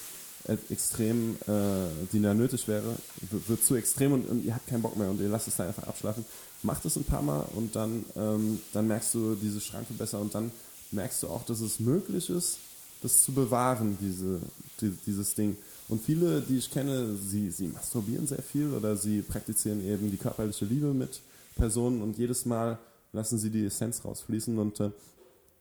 äh, 0.49 0.57
extrem, 0.71 1.37
äh, 1.47 1.87
die 2.13 2.21
da 2.21 2.35
nötig 2.35 2.67
wäre, 2.69 2.97
wird, 3.31 3.49
wird 3.49 3.65
zu 3.65 3.77
extrem 3.77 4.13
und, 4.13 4.29
und, 4.29 4.45
ihr 4.45 4.55
habt 4.55 4.67
keinen 4.67 4.83
Bock 4.83 4.97
mehr 4.97 5.09
und 5.09 5.21
ihr 5.21 5.29
lasst 5.29 5.49
es 5.49 5.57
dann 5.57 5.69
einfach 5.69 5.85
abschlafen. 5.85 6.25
Macht 6.63 6.85
es 6.85 6.97
ein 6.97 7.05
paar 7.05 7.23
Mal 7.23 7.47
und 7.55 7.75
dann, 7.75 8.05
ähm, 8.17 8.61
dann 8.73 8.87
merkst 8.87 9.15
du 9.15 9.35
diese 9.35 9.61
Schranke 9.61 9.95
besser 9.95 10.21
und 10.21 10.35
dann 10.35 10.51
merkst 10.91 11.23
du 11.23 11.29
auch, 11.29 11.45
dass 11.45 11.61
es 11.61 11.81
möglich 11.81 12.29
ist, 12.29 12.59
das 13.03 13.25
zu 13.25 13.33
bewahren, 13.33 13.99
diese, 14.01 14.41
die, 14.81 14.91
dieses 15.07 15.35
Ding. 15.35 15.57
Und 15.89 16.03
viele, 16.03 16.41
die 16.41 16.59
ich 16.59 16.71
kenne, 16.71 17.17
sie, 17.17 17.51
sie 17.51 17.69
masturbieren 17.69 18.27
sehr 18.27 18.43
viel 18.43 18.73
oder 18.73 18.97
sie 18.97 19.23
praktizieren 19.23 19.85
eben 19.87 20.11
die 20.11 20.17
körperliche 20.17 20.65
Liebe 20.65 20.95
mit 20.95 21.21
Personen 21.57 22.01
und 22.01 22.17
jedes 22.17 22.47
Mal 22.47 22.79
lassen 23.13 23.39
sie 23.39 23.51
die 23.51 23.67
Essenz 23.67 24.05
rausfließen 24.05 24.59
und 24.59 24.81
äh, 24.81 24.91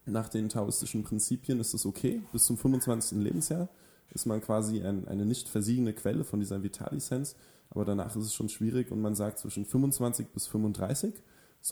nach 0.06 0.30
den 0.30 0.50
taoistischen 0.50 1.04
Prinzipien 1.04 1.60
ist 1.60 1.74
es 1.74 1.86
okay. 1.86 2.22
Bis 2.32 2.46
zum 2.46 2.58
25. 2.58 3.20
Lebensjahr 3.20 3.68
ist 4.14 4.26
man 4.26 4.42
quasi 4.42 4.82
ein, 4.82 5.08
eine 5.08 5.26
nicht 5.26 5.50
versiegende 5.50 5.94
Quelle 5.94 6.24
von 6.24 6.40
dieser 6.40 6.64
Vitalissenz, 6.64 7.36
aber 7.70 7.86
danach 7.86 8.16
ist 8.16 8.26
es 8.26 8.34
schon 8.34 8.50
schwierig 8.50 8.92
und 8.92 9.02
man 9.02 9.16
sagt 9.16 9.40
zwischen 9.40 9.66
25 9.66 10.28
bis 10.28 10.48
35 10.48 11.14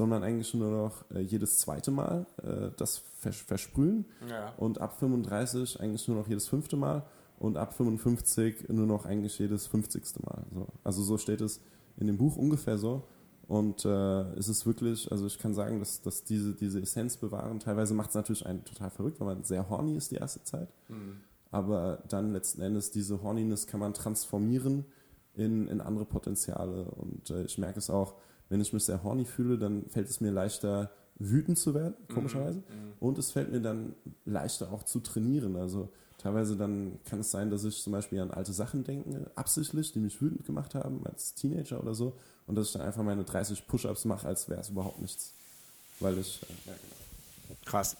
man 0.09 0.23
eigentlich 0.23 0.53
nur 0.53 0.69
noch 0.71 1.11
äh, 1.11 1.19
jedes 1.19 1.59
zweite 1.59 1.91
Mal 1.91 2.25
äh, 2.43 2.69
das 2.77 2.99
vers 3.19 3.37
versprühen 3.37 4.05
ja. 4.29 4.53
und 4.57 4.79
ab 4.79 4.99
35 4.99 5.79
eigentlich 5.79 6.07
nur 6.07 6.17
noch 6.17 6.27
jedes 6.27 6.47
fünfte 6.47 6.77
Mal 6.77 7.03
und 7.39 7.57
ab 7.57 7.73
55 7.73 8.69
nur 8.69 8.85
noch 8.85 9.05
eigentlich 9.05 9.39
jedes 9.39 9.67
50. 9.67 10.23
Mal. 10.23 10.43
So. 10.53 10.67
Also 10.83 11.01
so 11.01 11.17
steht 11.17 11.41
es 11.41 11.61
in 11.97 12.07
dem 12.07 12.17
Buch 12.17 12.37
ungefähr 12.37 12.77
so. 12.77 13.03
Und 13.47 13.83
äh, 13.83 14.21
es 14.33 14.47
ist 14.47 14.67
wirklich, 14.67 15.11
also 15.11 15.25
ich 15.25 15.39
kann 15.39 15.55
sagen, 15.55 15.79
dass, 15.79 16.01
dass 16.01 16.23
diese, 16.23 16.53
diese 16.53 16.79
Essenz 16.79 17.17
bewahren, 17.17 17.59
teilweise 17.59 17.95
macht 17.95 18.09
es 18.09 18.15
natürlich 18.15 18.45
einen 18.45 18.63
total 18.63 18.91
verrückt, 18.91 19.19
weil 19.19 19.33
man 19.33 19.43
sehr 19.43 19.67
horny 19.69 19.95
ist 19.95 20.11
die 20.11 20.17
erste 20.17 20.43
Zeit. 20.43 20.69
Mhm. 20.87 21.21
Aber 21.49 22.03
dann 22.07 22.31
letzten 22.31 22.61
Endes 22.61 22.91
diese 22.91 23.23
Horniness 23.23 23.65
kann 23.65 23.79
man 23.79 23.95
transformieren 23.95 24.85
in, 25.33 25.67
in 25.67 25.81
andere 25.81 26.05
Potenziale. 26.05 26.83
Und 26.91 27.31
äh, 27.31 27.45
ich 27.45 27.57
merke 27.57 27.79
es 27.79 27.89
auch, 27.89 28.13
wenn 28.49 28.61
ich 28.61 28.73
mich 28.73 28.83
sehr 28.83 29.03
horny 29.03 29.25
fühle, 29.25 29.57
dann 29.57 29.85
fällt 29.89 30.09
es 30.09 30.21
mir 30.21 30.31
leichter, 30.31 30.91
wütend 31.19 31.57
zu 31.57 31.73
werden, 31.73 31.93
mhm. 32.07 32.13
komischerweise. 32.13 32.59
Mhm. 32.59 32.93
Und 32.99 33.17
es 33.17 33.31
fällt 33.31 33.51
mir 33.51 33.61
dann 33.61 33.93
leichter 34.25 34.71
auch 34.71 34.83
zu 34.83 34.99
trainieren. 34.99 35.55
Also 35.55 35.89
teilweise 36.17 36.55
dann 36.55 36.99
kann 37.05 37.19
es 37.19 37.31
sein, 37.31 37.49
dass 37.49 37.63
ich 37.63 37.81
zum 37.81 37.93
Beispiel 37.93 38.19
an 38.19 38.31
alte 38.31 38.53
Sachen 38.53 38.83
denke, 38.83 39.29
absichtlich, 39.35 39.91
die 39.93 39.99
mich 39.99 40.21
wütend 40.21 40.45
gemacht 40.45 40.75
haben 40.75 41.01
als 41.05 41.33
Teenager 41.33 41.81
oder 41.81 41.93
so 41.93 42.13
und 42.47 42.55
dass 42.55 42.67
ich 42.67 42.73
dann 42.73 42.81
einfach 42.81 43.03
meine 43.03 43.23
30 43.23 43.67
Push-Ups 43.67 44.05
mache, 44.05 44.27
als 44.27 44.49
wäre 44.49 44.59
es 44.59 44.69
überhaupt 44.69 44.99
nichts. 44.99 45.33
Weil 45.99 46.17
ich. 46.17 46.41
Äh, 46.41 46.69
ja, 46.69 46.73
genau. 46.73 47.59
Krass. 47.65 47.97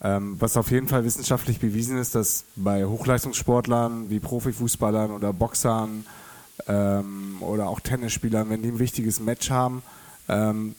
Ähm, 0.00 0.36
was 0.38 0.56
auf 0.56 0.70
jeden 0.70 0.88
Fall 0.88 1.04
wissenschaftlich 1.04 1.60
bewiesen 1.60 1.98
ist, 1.98 2.14
dass 2.14 2.44
bei 2.56 2.84
Hochleistungssportlern 2.84 4.10
wie 4.10 4.20
Profifußballern 4.20 5.10
oder 5.10 5.32
Boxern 5.32 6.04
ähm, 6.66 7.36
oder 7.40 7.68
auch 7.68 7.80
Tennisspielern, 7.80 8.50
wenn 8.50 8.62
die 8.62 8.68
ein 8.68 8.78
wichtiges 8.78 9.20
Match 9.20 9.50
haben, 9.50 9.82
ähm, 10.28 10.74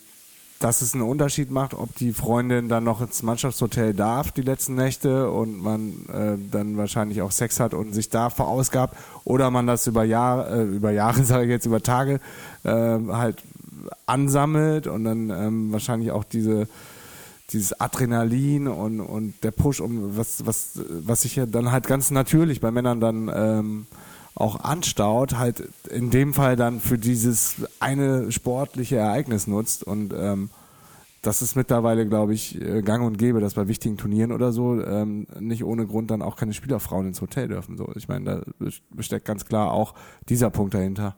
dass 0.58 0.80
es 0.80 0.94
einen 0.94 1.02
Unterschied 1.02 1.50
macht, 1.50 1.74
ob 1.74 1.94
die 1.96 2.12
Freundin 2.12 2.68
dann 2.68 2.84
noch 2.84 3.02
ins 3.02 3.22
Mannschaftshotel 3.22 3.92
darf 3.92 4.32
die 4.32 4.42
letzten 4.42 4.74
Nächte 4.74 5.30
und 5.30 5.62
man 5.62 6.06
äh, 6.12 6.38
dann 6.50 6.78
wahrscheinlich 6.78 7.20
auch 7.20 7.30
Sex 7.30 7.60
hat 7.60 7.74
und 7.74 7.92
sich 7.92 8.08
da 8.08 8.30
verausgabt 8.30 8.96
oder 9.24 9.50
man 9.50 9.66
das 9.66 9.86
über 9.86 10.04
Jahre, 10.04 10.62
äh, 10.62 10.64
über 10.64 10.92
Jahre 10.92 11.24
sage 11.24 11.44
ich 11.44 11.50
jetzt, 11.50 11.66
über 11.66 11.82
Tage 11.82 12.20
äh, 12.64 12.70
halt 12.70 13.42
ansammelt 14.06 14.86
und 14.86 15.04
dann 15.04 15.30
ähm, 15.30 15.72
wahrscheinlich 15.72 16.10
auch 16.10 16.24
diese 16.24 16.68
dieses 17.50 17.78
Adrenalin 17.80 18.66
und, 18.66 19.00
und 19.00 19.34
der 19.44 19.52
Push 19.52 19.80
um 19.80 20.16
was 20.16 20.46
was 20.46 20.80
was 21.04 21.22
sich 21.22 21.36
ja 21.36 21.46
dann 21.46 21.70
halt 21.70 21.86
ganz 21.86 22.10
natürlich 22.10 22.60
bei 22.60 22.72
Männern 22.72 22.98
dann 22.98 23.30
ähm, 23.32 23.86
auch 24.36 24.60
anstaut, 24.60 25.36
halt 25.38 25.68
in 25.90 26.10
dem 26.10 26.34
Fall 26.34 26.56
dann 26.56 26.80
für 26.80 26.98
dieses 26.98 27.56
eine 27.80 28.30
sportliche 28.30 28.96
Ereignis 28.96 29.46
nutzt. 29.46 29.82
Und 29.82 30.12
ähm, 30.14 30.50
das 31.22 31.42
ist 31.42 31.56
mittlerweile, 31.56 32.06
glaube 32.06 32.34
ich, 32.34 32.60
äh, 32.60 32.82
gang 32.82 33.04
und 33.04 33.16
gäbe, 33.16 33.40
dass 33.40 33.54
bei 33.54 33.66
wichtigen 33.66 33.96
Turnieren 33.96 34.32
oder 34.32 34.52
so 34.52 34.80
ähm, 34.80 35.26
nicht 35.40 35.64
ohne 35.64 35.86
Grund 35.86 36.10
dann 36.10 36.22
auch 36.22 36.36
keine 36.36 36.52
Spielerfrauen 36.52 37.08
ins 37.08 37.20
Hotel 37.20 37.48
dürfen. 37.48 37.78
So, 37.78 37.90
ich 37.96 38.08
meine, 38.08 38.44
da 38.60 39.02
steckt 39.02 39.24
ganz 39.24 39.46
klar 39.46 39.72
auch 39.72 39.94
dieser 40.28 40.50
Punkt 40.50 40.74
dahinter. 40.74 41.16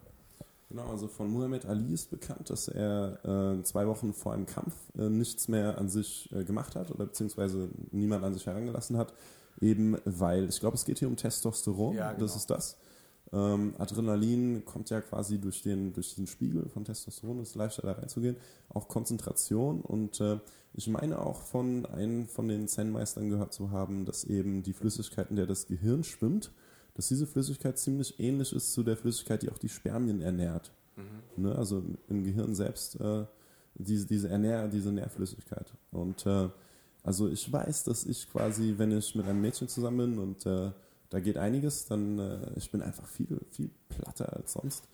Genau, 0.71 0.87
also 0.91 1.09
von 1.09 1.31
Muhammad 1.31 1.67
Ali 1.67 1.95
ist 1.95 2.11
bekannt, 2.11 2.51
dass 2.51 2.69
er 2.69 3.59
äh, 3.59 3.63
zwei 3.65 3.87
Wochen 3.87 4.13
vor 4.13 4.35
einem 4.35 4.47
Kampf 4.47 4.75
äh, 4.97 5.09
nichts 5.09 5.49
mehr 5.49 5.79
an 5.79 5.89
sich 5.89 6.31
äh, 6.33 6.45
gemacht 6.45 6.77
hat 6.77 6.91
oder 6.91 7.07
beziehungsweise 7.07 7.71
niemand 7.91 8.23
an 8.23 8.35
sich 8.35 8.47
herangelassen 8.47 8.97
hat, 8.97 9.13
eben 9.61 9.97
weil, 10.05 10.49
ich 10.49 10.61
glaube, 10.61 10.77
es 10.77 10.85
geht 10.85 10.99
hier 10.99 11.09
um 11.09 11.17
Testosteron, 11.17 11.97
ja, 11.97 12.13
genau. 12.13 12.21
das 12.21 12.37
ist 12.37 12.51
das. 12.51 12.77
Ähm, 13.33 13.75
Adrenalin 13.79 14.65
kommt 14.65 14.91
ja 14.91 15.01
quasi 15.01 15.39
durch 15.39 15.63
den, 15.63 15.93
durch 15.93 16.15
den 16.15 16.27
Spiegel 16.27 16.69
von 16.69 16.85
Testosteron, 16.85 17.41
ist 17.41 17.57
leichter 17.57 17.83
da 17.83 17.93
reinzugehen. 17.93 18.37
Auch 18.69 18.89
Konzentration 18.89 19.81
und 19.81 20.21
äh, 20.21 20.39
ich 20.73 20.89
meine 20.89 21.19
auch 21.19 21.43
von 21.43 21.87
einem 21.87 22.27
von 22.27 22.49
den 22.49 22.69
Zen-Meistern 22.69 23.29
gehört 23.29 23.53
zu 23.53 23.71
haben, 23.71 24.05
dass 24.05 24.25
eben 24.25 24.63
die 24.63 24.73
Flüssigkeit, 24.73 25.31
in 25.31 25.37
der 25.37 25.47
das 25.47 25.67
Gehirn 25.67 26.05
schwimmt, 26.05 26.53
dass 26.95 27.09
diese 27.09 27.27
Flüssigkeit 27.27 27.79
ziemlich 27.79 28.19
ähnlich 28.19 28.53
ist 28.53 28.73
zu 28.73 28.83
der 28.83 28.97
Flüssigkeit, 28.97 29.43
die 29.43 29.51
auch 29.51 29.59
die 29.59 29.69
Spermien 29.69 30.21
ernährt. 30.21 30.73
Mhm. 30.97 31.45
Ne? 31.45 31.55
Also 31.55 31.83
im 32.09 32.25
Gehirn 32.25 32.55
selbst 32.55 33.01
äh, 33.01 33.25
diese, 33.75 34.07
diese, 34.07 34.29
Ernähr 34.29 34.69
diese 34.69 34.93
Nährflüssigkeit. 34.93 35.73
Und 35.93 36.27
äh, 36.27 36.49
also 37.03 37.29
ich 37.29 37.51
weiß, 37.53 37.85
dass 37.85 38.05
ich 38.05 38.31
quasi, 38.31 38.75
wenn 38.77 38.97
ich 38.97 39.15
mit 39.15 39.27
einem 39.27 39.41
Mädchen 39.41 39.69
zusammen 39.69 39.99
bin 39.99 40.19
und 40.19 40.47
äh, 40.47 40.71
da 41.11 41.21
geht 41.21 41.39
einiges, 41.39 41.87
dann 41.87 42.19
äh, 42.19 42.53
ich 42.57 42.71
bin 42.71 42.83
einfach 42.83 43.07
viel, 43.07 43.41
viel 43.51 43.71
platter 43.89 44.33
als 44.35 44.53
sonst. 44.53 44.85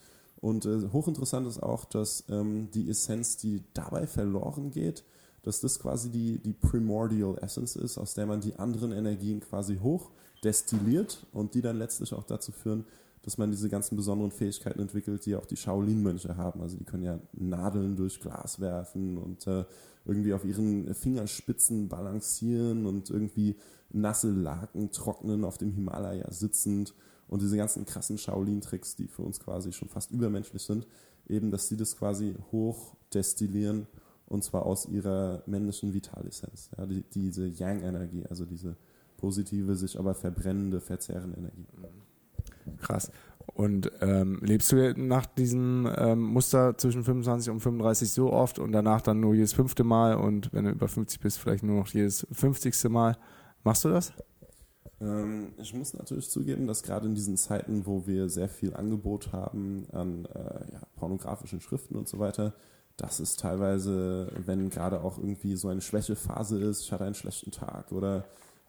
Und 0.41 0.67
äh, 0.67 0.89
hochinteressant 0.93 1.47
ist 1.47 1.63
auch, 1.63 1.85
dass 1.85 2.25
ähm, 2.29 2.69
die 2.73 2.89
Essenz, 2.91 3.37
die 3.37 3.63
dabei 3.73 4.07
verloren 4.07 4.71
geht, 4.71 5.05
dass 5.43 5.61
das 5.61 5.79
quasi 5.79 6.11
die, 6.11 6.39
die 6.39 6.53
Primordial 6.53 7.39
Essence 7.39 7.77
ist, 7.77 7.99
aus 7.99 8.15
der 8.15 8.27
man 8.27 8.41
die 8.41 8.57
anderen 8.57 8.93
Energien 8.93 9.41
quasi 9.41 9.79
hoch 9.79 10.11
destilliert 10.43 11.27
und 11.33 11.55
die 11.55 11.63
dann 11.63 11.79
letztlich 11.79 12.13
auch 12.15 12.25
dazu 12.25 12.53
führen, 12.53 12.85
dass 13.23 13.39
man 13.39 13.51
diese 13.51 13.71
ganzen 13.71 13.97
besonderen 13.97 14.31
Fähigkeiten 14.31 14.81
entwickelt, 14.81 15.25
die 15.25 15.35
auch 15.35 15.47
die 15.47 15.57
Shaolin-Mönche 15.57 16.37
haben. 16.37 16.61
Also 16.61 16.77
die 16.77 16.85
können 16.85 17.03
ja 17.03 17.19
Nadeln 17.33 17.97
durch 17.97 18.21
Glas 18.21 18.61
werfen 18.61 19.17
und 19.17 19.47
äh, 19.47 19.65
irgendwie 20.05 20.35
auf 20.35 20.45
ihren 20.45 20.95
Fingerspitzen 20.95 21.89
balancieren 21.89 22.85
und 22.85 23.09
irgendwie 23.09 23.57
nasse 23.95 24.31
Laken 24.31 24.91
trocknen 24.91 25.45
auf 25.45 25.59
dem 25.59 25.73
Himalaya 25.73 26.31
sitzend 26.31 26.95
und 27.29 27.43
diese 27.43 27.57
ganzen 27.57 27.87
krassen 27.87 28.19
Shaolin-Tricks, 28.19 28.97
die 28.97 29.09
für 29.09 29.23
uns 29.23 29.41
quasi 29.41 29.73
schon 29.73 29.89
fast 29.89 30.11
übermenschlich 30.11 30.63
sind, 30.63 30.87
eben, 31.29 31.51
dass 31.51 31.69
sie 31.69 31.77
das 31.77 31.97
quasi 31.97 32.35
hoch 32.53 32.97
destillieren 33.13 33.87
und 34.27 34.45
zwar 34.45 34.67
aus 34.67 34.87
ihrer 34.87 35.43
männlichen 35.47 35.95
Vitalissenz, 35.95 36.71
ja, 36.77 36.87
die, 36.87 37.03
diese 37.15 37.47
Yang-Energie, 37.47 38.25
also 38.29 38.45
diese 38.45 38.77
positive, 39.17 39.77
sich 39.77 39.99
aber 39.99 40.15
verbrennende, 40.15 40.81
verzehrende 40.81 41.39
Energie. 41.39 41.67
Krass. 42.81 43.11
Und 43.47 43.91
ähm, 44.01 44.41
lebst 44.43 44.73
du 44.73 44.95
nach 44.97 45.27
diesem 45.27 45.89
ähm, 45.97 46.21
Muster 46.23 46.77
zwischen 46.77 47.05
25 47.05 47.51
und 47.51 47.61
35 47.61 48.11
so 48.11 48.33
oft 48.33 48.59
und 48.59 48.73
danach 48.73 49.01
dann 49.01 49.21
nur 49.21 49.35
jedes 49.35 49.53
fünfte 49.53 49.85
Mal 49.85 50.15
und 50.15 50.53
wenn 50.53 50.65
du 50.65 50.71
über 50.71 50.89
50 50.89 51.21
bist, 51.21 51.39
vielleicht 51.39 51.63
nur 51.63 51.77
noch 51.77 51.89
jedes 51.89 52.27
50. 52.33 52.91
Mal? 52.91 53.17
Machst 53.65 53.85
du 53.85 53.89
das? 53.89 54.13
Ähm, 55.01 55.53
ich 55.57 55.75
muss 55.75 55.95
natürlich 55.95 56.31
zugeben, 56.31 56.67
dass 56.67 56.83
gerade 56.83 57.07
in 57.07 57.15
diesen 57.15 57.37
Zeiten, 57.37 57.87
wo 57.87 58.07
wir 58.07 58.29
sehr 58.29 58.49
viel 58.49 58.75
Angebot 58.75 59.33
haben 59.33 59.87
an 59.93 60.27
äh, 60.27 60.73
ja, 60.73 60.81
pornografischen 60.97 61.61
Schriften 61.61 61.97
und 61.97 62.07
so 62.07 62.19
weiter, 62.19 62.53
dass 62.97 63.19
es 63.19 63.37
teilweise, 63.37 64.31
wenn 64.45 64.71
gerade 64.71 65.03
auch 65.03 65.19
irgendwie 65.19 65.57
so 65.57 65.69
eine 65.69 65.81
Schwächephase 65.81 66.61
ist, 66.61 66.83
ich 66.83 66.93
hatte 66.93 67.05
einen 67.05 67.15
schlechten 67.15 67.51
Tag 67.51 67.91
oder 67.91 68.25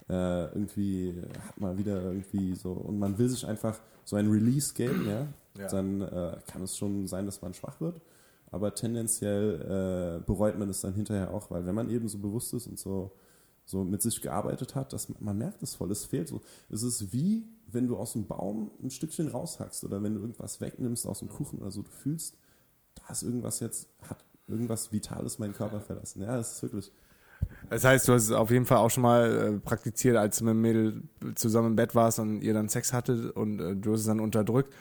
äh, 0.10 0.46
irgendwie 0.46 1.22
hat 1.46 1.60
man 1.60 1.78
wieder 1.78 2.02
irgendwie 2.02 2.56
so 2.56 2.72
und 2.72 2.98
man 2.98 3.18
will 3.18 3.30
sich 3.30 3.46
einfach 3.46 3.80
so 4.04 4.16
ein 4.16 4.30
Release 4.30 4.74
geben, 4.74 5.08
ja, 5.08 5.28
ja. 5.60 5.68
dann 5.68 6.02
äh, 6.02 6.38
kann 6.48 6.64
es 6.64 6.78
schon 6.78 7.08
sein, 7.08 7.26
dass 7.26 7.42
man 7.42 7.54
schwach 7.54 7.82
wird. 7.82 8.00
Aber 8.52 8.74
tendenziell 8.74 10.22
äh, 10.22 10.26
bereut 10.26 10.58
man 10.58 10.70
es 10.70 10.82
dann 10.82 10.94
hinterher 10.94 11.34
auch, 11.34 11.52
weil 11.52 11.66
wenn 11.66 11.76
man 11.76 11.90
eben 11.90 12.08
so 12.08 12.18
bewusst 12.20 12.54
ist 12.54 12.68
und 12.68 12.80
so 12.80 13.12
so 13.66 13.84
mit 13.84 14.02
sich 14.02 14.22
gearbeitet 14.22 14.76
hat, 14.76 14.94
dass 14.94 15.10
man, 15.10 15.18
man 15.20 15.38
merkt 15.38 15.64
es 15.64 15.76
voll, 15.76 15.92
es 15.92 16.06
fehlt 16.06 16.28
so. 16.28 16.42
Es 16.70 16.84
ist 16.84 17.12
wie, 17.12 17.48
wenn 17.68 17.88
du 17.88 17.98
aus 17.98 18.14
dem 18.14 18.28
Baum 18.28 18.72
ein 18.82 18.92
Stückchen 18.92 19.28
raushackst 19.28 19.84
oder 19.84 20.02
wenn 20.04 20.14
du 20.14 20.22
irgendwas 20.22 20.62
wegnimmst 20.62 21.08
aus 21.08 21.20
dem 21.20 21.30
Kuchen 21.30 21.60
oder 21.60 21.72
so, 21.72 21.82
du 21.82 21.92
fühlst, 21.92 22.38
da 22.96 23.12
ist 23.12 23.24
irgendwas 23.24 23.60
jetzt, 23.60 23.90
hat 24.04 24.24
irgendwas 24.48 24.92
Vitales 24.92 25.40
meinen 25.40 25.54
Körper 25.54 25.82
verlassen. 25.82 26.22
Ja, 26.22 26.38
das 26.38 26.54
ist 26.54 26.64
wirklich. 26.64 26.92
Das 27.70 27.84
heißt, 27.84 28.08
du 28.08 28.14
hast 28.14 28.24
es 28.24 28.32
auf 28.32 28.52
jeden 28.52 28.66
Fall 28.66 28.78
auch 28.78 28.90
schon 28.90 29.04
mal 29.04 29.32
äh, 29.32 29.60
praktiziert, 29.60 30.16
als 30.16 30.38
du 30.38 30.46
mit 30.46 30.54
dem 30.54 30.62
Mädel 30.62 31.04
zusammen 31.36 31.70
im 31.70 31.76
Bett 31.76 31.96
warst 31.96 32.20
und 32.20 32.42
ihr 32.42 32.54
dann 32.54 32.70
Sex 32.70 32.94
hattet 32.94 33.36
und 33.36 33.60
äh, 33.60 33.76
du 33.76 33.94
hast 33.94 34.02
es 34.02 34.06
dann 34.06 34.20
unterdrückt. 34.20 34.74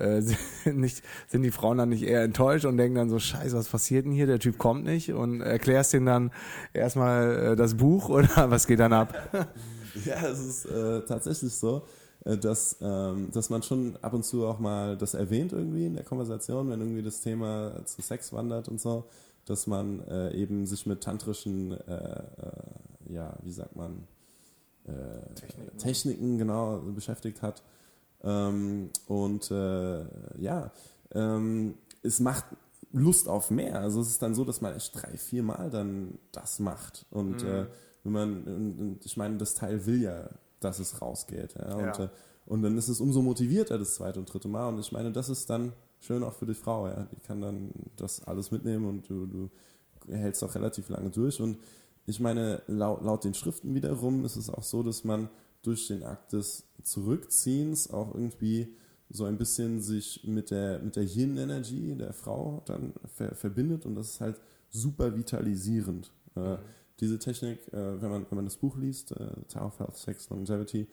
Äh, 0.00 0.22
sind, 0.64 0.78
nicht, 0.78 1.02
sind 1.28 1.42
die 1.42 1.50
Frauen 1.50 1.78
dann 1.78 1.90
nicht 1.90 2.02
eher 2.02 2.22
enttäuscht 2.22 2.64
und 2.64 2.76
denken 2.76 2.96
dann 2.96 3.10
so, 3.10 3.18
scheiße, 3.18 3.56
was 3.56 3.68
passiert 3.68 4.06
denn 4.06 4.12
hier? 4.12 4.26
Der 4.26 4.38
Typ 4.38 4.58
kommt 4.58 4.84
nicht 4.84 5.12
und 5.12 5.40
erklärst 5.40 5.92
denen 5.92 6.06
dann 6.06 6.30
erstmal 6.72 7.52
äh, 7.52 7.56
das 7.56 7.74
Buch 7.74 8.08
oder 8.08 8.50
was 8.50 8.66
geht 8.66 8.80
dann 8.80 8.92
ab? 8.92 9.14
Ja, 10.04 10.24
es 10.28 10.38
ist 10.38 10.64
äh, 10.66 11.00
tatsächlich 11.00 11.52
so, 11.52 11.82
äh, 12.24 12.38
dass, 12.38 12.76
ähm, 12.80 13.28
dass 13.32 13.50
man 13.50 13.60
schon 13.64 13.96
ab 14.00 14.12
und 14.12 14.24
zu 14.24 14.46
auch 14.46 14.60
mal 14.60 14.96
das 14.96 15.14
erwähnt 15.14 15.52
irgendwie 15.52 15.84
in 15.84 15.94
der 15.94 16.04
Konversation, 16.04 16.70
wenn 16.70 16.80
irgendwie 16.80 17.02
das 17.02 17.20
Thema 17.20 17.84
zu 17.86 18.00
Sex 18.00 18.32
wandert 18.32 18.68
und 18.68 18.80
so, 18.80 19.06
dass 19.46 19.66
man 19.66 20.06
äh, 20.06 20.32
eben 20.34 20.64
sich 20.64 20.86
mit 20.86 21.02
tantrischen, 21.02 21.72
äh, 21.72 21.94
äh, 21.94 23.12
ja, 23.12 23.36
wie 23.42 23.50
sagt 23.50 23.74
man, 23.74 24.06
Techniken. 25.34 25.78
Techniken 25.78 26.38
genau 26.38 26.78
beschäftigt 26.94 27.42
hat 27.42 27.62
ähm, 28.22 28.90
und 29.06 29.50
äh, 29.50 30.04
ja, 30.40 30.70
ähm, 31.12 31.74
es 32.02 32.20
macht 32.20 32.44
Lust 32.92 33.28
auf 33.28 33.50
mehr. 33.50 33.80
Also 33.80 34.00
es 34.00 34.08
ist 34.08 34.22
dann 34.22 34.34
so, 34.34 34.44
dass 34.44 34.60
man 34.60 34.74
echt 34.74 35.00
drei, 35.00 35.16
vier 35.16 35.42
Mal 35.42 35.70
dann 35.70 36.18
das 36.32 36.58
macht. 36.58 37.06
Und 37.10 37.42
mhm. 37.42 37.48
äh, 37.48 37.66
wenn 38.04 38.12
man, 38.12 38.44
und 38.44 39.00
ich 39.04 39.16
meine, 39.16 39.36
das 39.36 39.54
Teil 39.54 39.86
will 39.86 40.02
ja, 40.02 40.28
dass 40.60 40.78
es 40.78 41.00
rausgeht. 41.00 41.54
Ja? 41.54 41.74
Und, 41.74 41.98
ja. 41.98 42.04
Äh, 42.04 42.08
und 42.46 42.62
dann 42.62 42.76
ist 42.76 42.88
es 42.88 43.00
umso 43.00 43.22
motivierter 43.22 43.78
das 43.78 43.94
zweite 43.94 44.18
und 44.18 44.32
dritte 44.32 44.48
Mal. 44.48 44.68
Und 44.68 44.80
ich 44.80 44.92
meine, 44.92 45.12
das 45.12 45.28
ist 45.28 45.48
dann 45.50 45.72
schön 46.00 46.22
auch 46.24 46.32
für 46.32 46.46
die 46.46 46.54
Frau. 46.54 46.88
Ja? 46.88 47.06
Die 47.12 47.20
kann 47.20 47.40
dann 47.40 47.70
das 47.96 48.24
alles 48.24 48.50
mitnehmen 48.50 48.86
und 48.86 49.08
du, 49.08 49.26
du 49.26 49.50
hältst 50.08 50.42
auch 50.42 50.54
relativ 50.54 50.88
lange 50.88 51.10
durch. 51.10 51.40
Und 51.40 51.58
ich 52.06 52.18
meine, 52.18 52.62
laut, 52.66 53.02
laut 53.02 53.24
den 53.24 53.34
Schriften 53.34 53.74
wiederum 53.74 54.24
ist 54.24 54.36
es 54.36 54.50
auch 54.50 54.64
so, 54.64 54.82
dass 54.82 55.04
man 55.04 55.28
durch 55.62 55.88
den 55.88 56.02
Akt 56.02 56.32
des 56.32 56.64
Zurückziehens 56.82 57.90
auch 57.90 58.14
irgendwie 58.14 58.74
so 59.10 59.24
ein 59.24 59.36
bisschen 59.36 59.80
sich 59.80 60.22
mit 60.24 60.50
der, 60.50 60.78
mit 60.78 60.96
der 60.96 61.04
Yin-Energy 61.04 61.96
der 61.96 62.12
Frau 62.12 62.62
dann 62.66 62.94
ver 63.06 63.34
verbindet 63.34 63.84
und 63.84 63.96
das 63.96 64.10
ist 64.10 64.20
halt 64.20 64.40
super 64.70 65.16
vitalisierend. 65.16 66.12
Äh, 66.36 66.40
mhm. 66.40 66.46
Äh, 66.46 66.58
diese 67.00 67.18
Technik, 67.18 67.66
äh, 67.72 68.00
wenn, 68.00 68.10
man, 68.10 68.26
wenn 68.28 68.36
man 68.36 68.44
das 68.44 68.56
Buch 68.56 68.76
liest, 68.76 69.12
äh, 69.12 69.30
Tower 69.48 69.66
of 69.66 69.78
Health, 69.78 69.96
Sex, 69.96 70.28
Longevity, 70.28 70.86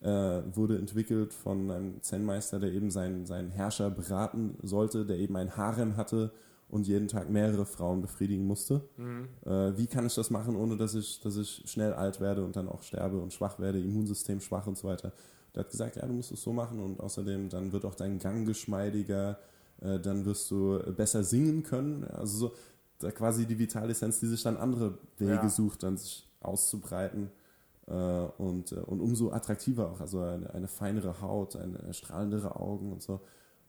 äh, 0.00 0.42
wurde 0.54 0.76
entwickelt 0.76 1.32
von 1.32 1.70
einem 1.70 2.02
Zen-Meister, 2.02 2.60
der 2.60 2.72
eben 2.72 2.90
seinen, 2.90 3.24
seinen 3.24 3.50
Herrscher 3.50 3.90
beraten 3.90 4.58
sollte, 4.62 5.06
der 5.06 5.18
eben 5.18 5.36
ein 5.36 5.56
Harem 5.56 5.96
hatte 5.96 6.32
und 6.68 6.86
jeden 6.86 7.08
Tag 7.08 7.30
mehrere 7.30 7.66
Frauen 7.66 8.02
befriedigen 8.02 8.46
musste. 8.46 8.82
Mhm. 8.96 9.28
Äh, 9.44 9.76
wie 9.76 9.86
kann 9.86 10.06
ich 10.06 10.14
das 10.14 10.30
machen, 10.30 10.56
ohne 10.56 10.76
dass 10.76 10.94
ich, 10.94 11.20
dass 11.20 11.36
ich 11.36 11.62
schnell 11.66 11.92
alt 11.92 12.20
werde 12.20 12.44
und 12.44 12.56
dann 12.56 12.68
auch 12.68 12.82
sterbe 12.82 13.18
und 13.20 13.32
schwach 13.32 13.58
werde, 13.58 13.80
Immunsystem 13.80 14.40
schwach 14.40 14.66
und 14.66 14.76
so 14.76 14.88
weiter. 14.88 15.12
Der 15.54 15.60
hat 15.64 15.70
gesagt, 15.70 15.96
ja, 15.96 16.06
du 16.06 16.12
musst 16.12 16.32
es 16.32 16.42
so 16.42 16.52
machen 16.52 16.80
und 16.80 17.00
außerdem 17.00 17.48
dann 17.48 17.72
wird 17.72 17.84
auch 17.84 17.94
dein 17.94 18.18
Gang 18.18 18.46
geschmeidiger, 18.46 19.38
äh, 19.80 20.00
dann 20.00 20.24
wirst 20.24 20.50
du 20.50 20.80
besser 20.96 21.22
singen 21.22 21.62
können. 21.62 22.04
Also 22.04 22.48
so 22.48 22.54
da 22.98 23.10
quasi 23.10 23.46
die 23.46 23.58
Vitalissenz, 23.58 24.20
die 24.20 24.26
sich 24.26 24.42
dann 24.42 24.56
andere 24.56 24.98
Wege 25.18 25.32
ja. 25.32 25.48
sucht, 25.48 25.82
dann 25.82 25.96
sich 25.96 26.28
auszubreiten. 26.40 27.30
Äh, 27.86 27.92
und, 27.92 28.72
äh, 28.72 28.76
und 28.76 29.00
umso 29.00 29.30
attraktiver 29.30 29.90
auch, 29.90 30.00
also 30.00 30.20
eine, 30.20 30.52
eine 30.54 30.68
feinere 30.68 31.20
Haut, 31.20 31.56
eine 31.56 31.92
strahlendere 31.92 32.56
Augen 32.56 32.92
und 32.92 33.02
so. 33.02 33.20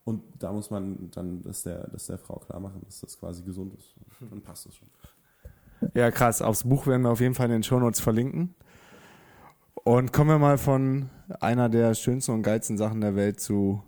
Und 0.06 0.22
da 0.40 0.54
muss 0.54 0.70
man 0.70 1.10
dann 1.12 1.42
das 1.42 1.64
der, 1.64 1.88
das 1.88 2.06
der 2.06 2.20
Frau 2.20 2.36
klar 2.36 2.60
machen, 2.60 2.82
dass 2.86 3.02
das 3.02 3.20
quasi 3.20 3.44
gesund 3.44 3.74
ist. 3.74 3.96
Und 4.22 4.32
dann 4.32 4.42
passt 4.42 4.68
das 4.68 4.76
schon. 4.76 4.88
Ja, 5.94 6.12
krass. 6.12 6.42
Aufs 6.42 6.64
Buch 6.64 6.88
werden 6.88 7.02
wir 7.02 7.10
auf 7.10 7.20
jeden 7.20 7.34
Fall 7.34 7.48
in 7.48 7.54
den 7.54 7.64
Shownotes 7.64 8.00
verlinken. 8.00 8.56
Und 9.74 10.14
kommen 10.14 10.30
wir 10.30 10.40
mal 10.40 10.58
von 10.58 11.10
einer 11.40 11.70
der 11.70 11.94
schönsten 11.96 12.32
und 12.32 12.44
geilsten 12.44 12.78
Sachen 12.78 13.02
der 13.02 13.16
Welt 13.16 13.40
zu 13.40 13.84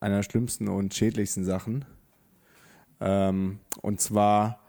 einer 0.00 0.22
schlimmsten 0.22 0.68
und 0.68 0.94
schädlichsten 0.94 1.44
Sachen. 1.44 1.84
Ähm, 3.00 3.58
und 3.82 4.00
zwar 4.00 4.60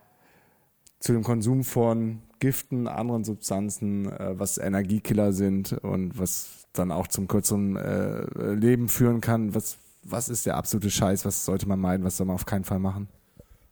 zu 1.00 1.14
dem 1.14 1.24
Konsum 1.24 1.64
von 1.64 2.22
Giften, 2.40 2.88
anderen 2.88 3.24
Substanzen, 3.24 4.12
äh, 4.12 4.40
was 4.40 4.58
Energiekiller 4.58 5.34
sind 5.34 5.74
und 5.74 6.18
was 6.20 6.68
dann 6.74 6.92
auch 6.92 7.08
zum 7.08 7.28
kürzeren 7.28 7.76
äh, 7.76 8.54
Leben 8.54 8.90
führen 8.90 9.22
kann. 9.22 9.56
Was, 9.56 9.78
was 10.04 10.30
ist 10.30 10.46
der 10.46 10.58
absolute 10.58 10.90
Scheiß? 10.90 11.26
Was 11.26 11.46
sollte 11.46 11.68
man 11.68 11.80
meiden? 11.80 12.06
Was 12.06 12.18
soll 12.18 12.28
man 12.28 12.36
auf 12.36 12.46
keinen 12.46 12.64
Fall 12.64 12.80
machen? 12.80 13.08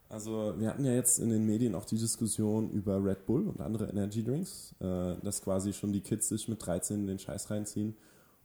Also 0.09 0.53
wir 0.57 0.67
hatten 0.67 0.83
ja 0.83 0.91
jetzt 0.91 1.19
in 1.19 1.29
den 1.29 1.45
Medien 1.45 1.73
auch 1.73 1.85
die 1.85 1.97
Diskussion 1.97 2.69
über 2.71 3.03
Red 3.03 3.25
Bull 3.25 3.47
und 3.47 3.61
andere 3.61 3.87
Energy 3.87 4.23
Drinks, 4.23 4.75
äh, 4.79 5.15
dass 5.23 5.41
quasi 5.41 5.71
schon 5.71 5.93
die 5.93 6.01
Kids 6.01 6.27
sich 6.27 6.49
mit 6.49 6.65
13 6.65 7.07
den 7.07 7.17
Scheiß 7.17 7.49
reinziehen. 7.49 7.95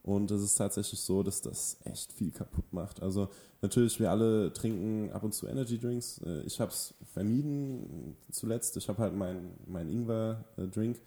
Und 0.01 0.31
es 0.31 0.41
ist 0.41 0.55
tatsächlich 0.55 1.01
so, 1.01 1.23
dass 1.23 1.41
das 1.41 1.77
echt 1.83 2.13
viel 2.13 2.31
kaputt 2.31 2.71
macht. 2.71 3.03
Also 3.03 3.27
natürlich, 3.61 3.99
wir 3.99 4.09
alle 4.09 4.53
trinken 4.53 5.11
ab 5.11 5.23
und 5.23 5.33
zu 5.33 5.47
Energy 5.47 5.77
Drinks. 5.77 6.21
Äh, 6.25 6.43
ich 6.43 6.61
habe 6.61 6.71
es 6.71 6.93
vermieden 7.11 8.15
zuletzt. 8.31 8.77
Ich 8.77 8.87
habe 8.87 8.99
halt 8.99 9.13
meinen 9.13 9.51
mein 9.65 9.89
Ingwer-Drink. 9.89 11.01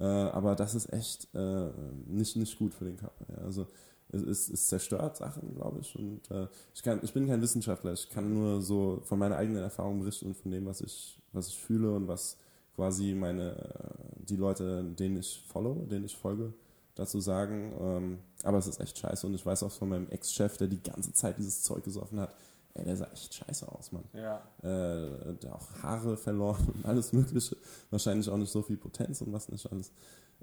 Äh, 0.00 0.04
aber 0.04 0.56
das 0.56 0.74
ist 0.74 0.92
echt 0.92 1.28
nicht, 2.06 2.34
nicht 2.34 2.58
gut 2.58 2.74
für 2.74 2.86
den 2.86 2.96
Körper. 2.96 3.44
Also 3.44 3.68
es, 4.12 4.48
es, 4.48 4.66
zerstört 4.66 5.16
Sachen, 5.16 5.54
glaube 5.54 5.80
ich. 5.80 5.96
Und 5.96 6.30
äh, 6.30 6.48
ich, 6.74 6.82
kann, 6.82 7.00
ich 7.02 7.12
bin 7.12 7.26
kein 7.26 7.40
Wissenschaftler, 7.40 7.92
ich 7.92 8.08
kann 8.10 8.32
nur 8.32 8.60
so 8.60 9.02
von 9.04 9.18
meiner 9.18 9.36
eigenen 9.36 9.62
Erfahrung 9.62 10.00
berichten 10.00 10.26
und 10.26 10.36
von 10.36 10.50
dem, 10.50 10.66
was 10.66 10.80
ich, 10.80 11.18
was 11.32 11.48
ich 11.48 11.58
fühle 11.58 11.92
und 11.92 12.08
was 12.08 12.36
quasi 12.74 13.14
meine, 13.14 13.56
äh, 13.56 14.24
die 14.24 14.36
Leute, 14.36 14.84
denen 14.84 15.18
ich 15.18 15.42
follow, 15.46 15.86
denen 15.90 16.04
ich 16.04 16.16
folge, 16.16 16.52
dazu 16.94 17.20
sagen. 17.20 17.72
Ähm, 17.80 18.18
aber 18.42 18.58
es 18.58 18.66
ist 18.66 18.80
echt 18.80 18.98
scheiße 18.98 19.26
und 19.26 19.34
ich 19.34 19.44
weiß 19.44 19.62
auch 19.62 19.72
von 19.72 19.88
meinem 19.88 20.08
Ex-Chef, 20.08 20.56
der 20.56 20.68
die 20.68 20.82
ganze 20.82 21.12
Zeit 21.12 21.38
dieses 21.38 21.62
Zeug 21.62 21.84
gesoffen 21.84 22.20
hat, 22.20 22.34
ey, 22.74 22.84
der 22.84 22.96
sah 22.96 23.06
echt 23.12 23.34
scheiße 23.34 23.70
aus, 23.70 23.92
Mann. 23.92 24.04
Ja. 24.12 24.42
Äh, 24.62 25.34
der 25.42 25.54
auch 25.54 25.82
Haare 25.82 26.16
verloren 26.16 26.68
und 26.74 26.84
alles 26.84 27.12
Mögliche. 27.12 27.56
Wahrscheinlich 27.90 28.28
auch 28.28 28.36
nicht 28.36 28.50
so 28.50 28.62
viel 28.62 28.76
Potenz 28.76 29.20
und 29.22 29.32
was 29.32 29.48
nicht 29.48 29.70
alles. 29.70 29.92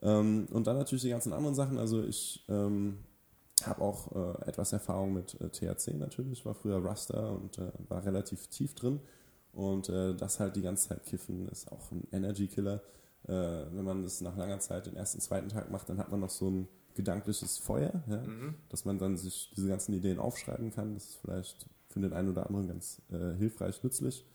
Ähm, 0.01 0.47
und 0.51 0.67
dann 0.67 0.77
natürlich 0.77 1.03
die 1.03 1.09
ganzen 1.09 1.33
anderen 1.33 1.55
Sachen. 1.55 1.77
Also 1.77 2.03
ich 2.03 2.45
ähm, 2.49 2.99
habe 3.65 3.81
auch 3.81 4.11
äh, 4.15 4.49
etwas 4.49 4.73
Erfahrung 4.73 5.13
mit 5.13 5.39
äh, 5.41 5.49
THC 5.49 5.95
natürlich, 5.95 6.45
war 6.45 6.53
früher 6.53 6.83
Raster 6.83 7.31
und 7.31 7.57
äh, 7.57 7.71
war 7.87 8.05
relativ 8.05 8.47
tief 8.47 8.75
drin. 8.75 8.99
Und 9.53 9.89
äh, 9.89 10.13
das 10.13 10.39
halt 10.39 10.55
die 10.55 10.61
ganze 10.61 10.89
Zeit 10.89 11.03
kiffen 11.03 11.49
ist 11.49 11.71
auch 11.71 11.91
ein 11.91 12.07
Energy 12.11 12.47
Killer. 12.47 12.81
Äh, 13.23 13.31
wenn 13.31 13.83
man 13.83 14.03
das 14.03 14.21
nach 14.21 14.37
langer 14.37 14.59
Zeit 14.59 14.85
den 14.85 14.95
ersten, 14.95 15.19
zweiten 15.19 15.49
Tag 15.49 15.71
macht, 15.71 15.89
dann 15.89 15.97
hat 15.97 16.11
man 16.11 16.19
noch 16.19 16.29
so 16.29 16.49
ein 16.49 16.67
gedankliches 16.93 17.57
Feuer, 17.57 18.03
ja? 18.07 18.17
mhm. 18.17 18.55
dass 18.69 18.85
man 18.85 18.99
dann 18.99 19.17
sich 19.17 19.51
diese 19.55 19.67
ganzen 19.67 19.93
Ideen 19.93 20.19
aufschreiben 20.19 20.71
kann. 20.71 20.93
Das 20.93 21.05
ist 21.05 21.15
vielleicht 21.15 21.65
für 21.89 21.99
den 21.99 22.13
einen 22.13 22.29
oder 22.29 22.45
anderen 22.45 22.67
ganz 22.67 23.01
äh, 23.11 23.35
hilfreich, 23.37 23.83
nützlich. 23.83 24.25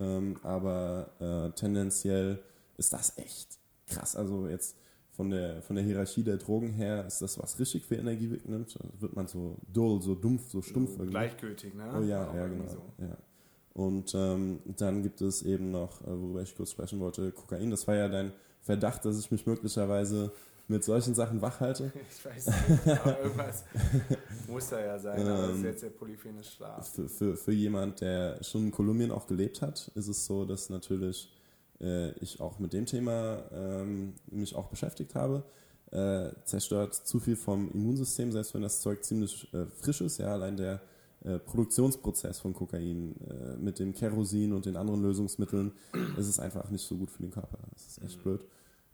Ähm, 0.00 0.36
aber 0.42 1.52
tendenziell 1.56 2.40
ist 2.76 2.92
das 2.92 3.18
echt 3.18 3.58
krass. 3.88 4.14
Also 4.14 4.46
jetzt 4.46 4.76
von 5.18 5.30
der, 5.30 5.62
von 5.62 5.74
der 5.74 5.84
Hierarchie 5.84 6.22
der 6.22 6.36
Drogen 6.36 6.70
her 6.74 7.04
ist 7.04 7.20
das, 7.20 7.40
was 7.40 7.58
richtig 7.58 7.84
viel 7.84 7.98
Energie 7.98 8.30
wegnimmt. 8.30 8.76
Da 8.76 9.00
wird 9.00 9.16
man 9.16 9.26
so 9.26 9.56
dull, 9.66 10.00
so 10.00 10.14
dumpf, 10.14 10.48
so 10.48 10.62
stumpf. 10.62 10.96
So 10.96 11.04
gleichgültig, 11.04 11.74
ne? 11.74 11.92
Oh 11.92 12.02
ja, 12.02 12.32
ja, 12.32 12.46
genau. 12.46 12.68
So. 12.68 12.80
Ja. 12.98 13.16
Und 13.72 14.14
ähm, 14.14 14.60
dann 14.76 15.02
gibt 15.02 15.20
es 15.20 15.42
eben 15.42 15.72
noch, 15.72 16.02
äh, 16.02 16.06
worüber 16.06 16.42
ich 16.42 16.54
kurz 16.54 16.70
sprechen 16.70 17.00
wollte, 17.00 17.32
Kokain. 17.32 17.68
Das 17.68 17.88
war 17.88 17.96
ja 17.96 18.08
dein 18.08 18.32
Verdacht, 18.62 19.04
dass 19.04 19.18
ich 19.18 19.28
mich 19.32 19.44
möglicherweise 19.44 20.30
mit 20.68 20.84
solchen 20.84 21.16
Sachen 21.16 21.42
wach 21.42 21.58
halte. 21.58 21.92
Ich 22.16 22.24
weiß 22.24 22.46
nicht, 22.46 23.00
aber 23.00 23.20
irgendwas 23.20 23.64
muss 24.46 24.68
da 24.68 24.78
ja 24.78 25.00
sein, 25.00 25.20
aber 25.20 25.48
das 25.48 25.50
ist 25.50 25.56
ähm, 25.56 25.64
jetzt 25.64 25.82
der 25.82 25.90
polyphene 25.90 26.44
Schlaf. 26.44 26.94
Für, 26.94 27.08
für, 27.08 27.36
für 27.36 27.52
jemand, 27.52 28.02
der 28.02 28.40
schon 28.44 28.66
in 28.66 28.70
Kolumbien 28.70 29.10
auch 29.10 29.26
gelebt 29.26 29.62
hat, 29.62 29.90
ist 29.96 30.06
es 30.06 30.24
so, 30.24 30.44
dass 30.44 30.70
natürlich 30.70 31.28
äh, 31.80 32.10
ich 32.18 32.40
auch 32.40 32.58
mit 32.58 32.72
dem 32.72 32.86
Thema 32.86 33.42
ähm, 33.52 34.14
mich 34.30 34.54
auch 34.54 34.68
beschäftigt 34.68 35.14
habe. 35.14 35.44
Äh, 35.90 36.32
zerstört 36.44 36.94
zu 36.94 37.18
viel 37.18 37.36
vom 37.36 37.70
Immunsystem, 37.72 38.30
selbst 38.30 38.54
wenn 38.54 38.62
das 38.62 38.80
Zeug 38.80 39.04
ziemlich 39.04 39.52
äh, 39.54 39.66
frisch 39.80 40.00
ist. 40.02 40.18
Ja, 40.18 40.34
allein 40.34 40.56
der 40.56 40.82
äh, 41.24 41.38
Produktionsprozess 41.38 42.40
von 42.40 42.52
Kokain 42.52 43.14
äh, 43.26 43.56
mit 43.56 43.78
dem 43.78 43.94
Kerosin 43.94 44.52
und 44.52 44.66
den 44.66 44.76
anderen 44.76 45.02
Lösungsmitteln, 45.02 45.72
ist 46.16 46.28
es 46.28 46.38
einfach 46.38 46.70
nicht 46.70 46.86
so 46.86 46.96
gut 46.96 47.10
für 47.10 47.22
den 47.22 47.30
Körper. 47.30 47.58
Das 47.72 47.86
ist 47.86 48.02
echt 48.02 48.18
mhm. 48.18 48.22
blöd. 48.22 48.44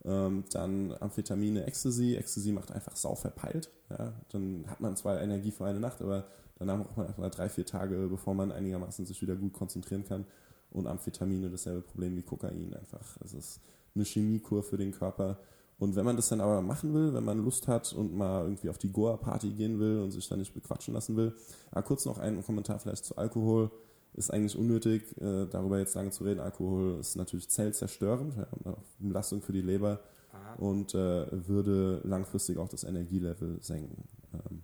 Ähm, 0.05 0.45
dann 0.53 0.95
Amphetamine, 1.01 1.66
Ecstasy. 1.66 2.14
Ecstasy 2.14 2.53
macht 2.53 2.70
einfach 2.70 2.95
sau 2.95 3.14
verpeilt. 3.14 3.70
Ja? 3.91 4.12
Dann 4.30 4.64
hat 4.68 4.80
man 4.80 4.97
zwar 4.97 5.20
Energie 5.20 5.51
für 5.51 5.64
eine 5.64 5.80
Nacht, 5.80 6.01
aber 6.01 6.26
danach 6.59 6.78
braucht 6.78 6.97
man 6.97 7.07
einfach 7.07 7.18
mal 7.18 7.30
drei, 7.30 7.49
vier 7.49 7.66
Tage, 7.66 8.07
bevor 8.09 8.35
man 8.35 8.53
einigermaßen 8.53 9.05
sich 9.05 9.20
wieder 9.20 9.35
gut 9.35 9.53
konzentrieren 9.53 10.05
kann 10.05 10.26
und 10.74 10.86
Amphetamine 10.86 11.48
dasselbe 11.48 11.80
Problem 11.80 12.16
wie 12.16 12.22
Kokain 12.22 12.74
einfach. 12.74 13.16
Es 13.24 13.32
ist 13.32 13.60
eine 13.94 14.04
Chemiekur 14.04 14.62
für 14.62 14.76
den 14.76 14.92
Körper 14.92 15.38
Und 15.78 15.96
wenn 15.96 16.04
man 16.04 16.16
das 16.16 16.28
dann 16.28 16.40
aber 16.40 16.62
machen 16.62 16.94
will, 16.94 17.14
wenn 17.14 17.24
man 17.24 17.38
Lust 17.38 17.66
hat 17.68 17.92
und 17.92 18.14
mal 18.14 18.44
irgendwie 18.44 18.68
auf 18.68 18.78
die 18.78 18.92
Goa-Party 18.92 19.50
gehen 19.50 19.78
will 19.80 19.98
und 19.98 20.12
sich 20.12 20.28
dann 20.28 20.38
nicht 20.38 20.54
bequatschen 20.54 20.94
lassen 20.94 21.16
will, 21.16 21.34
ah, 21.72 21.82
kurz 21.82 22.04
noch 22.04 22.18
ein 22.18 22.44
Kommentar 22.44 22.78
vielleicht 22.78 23.04
zu 23.04 23.16
Alkohol. 23.16 23.70
Ist 24.14 24.32
eigentlich 24.32 24.56
unnötig, 24.56 25.02
äh, 25.20 25.46
darüber 25.46 25.78
jetzt 25.80 25.94
lange 25.94 26.10
zu 26.10 26.22
reden. 26.22 26.38
Alkohol 26.38 26.98
ist 27.00 27.16
natürlich 27.16 27.48
zellzerstörend, 27.48 28.36
ja, 28.36 28.76
Belastung 29.00 29.42
für 29.42 29.52
die 29.52 29.60
Leber 29.60 30.00
Aha. 30.32 30.54
und 30.58 30.94
äh, 30.94 31.48
würde 31.48 32.00
langfristig 32.04 32.58
auch 32.58 32.68
das 32.68 32.84
Energielevel 32.84 33.58
senken. 33.60 34.04
Ähm, 34.32 34.62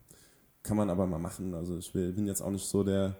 kann 0.62 0.76
man 0.76 0.88
aber 0.88 1.06
mal 1.06 1.18
machen. 1.18 1.54
Also 1.54 1.76
ich 1.78 1.92
bin 1.92 2.28
jetzt 2.28 2.42
auch 2.42 2.50
nicht 2.50 2.66
so 2.66 2.84
der 2.84 3.16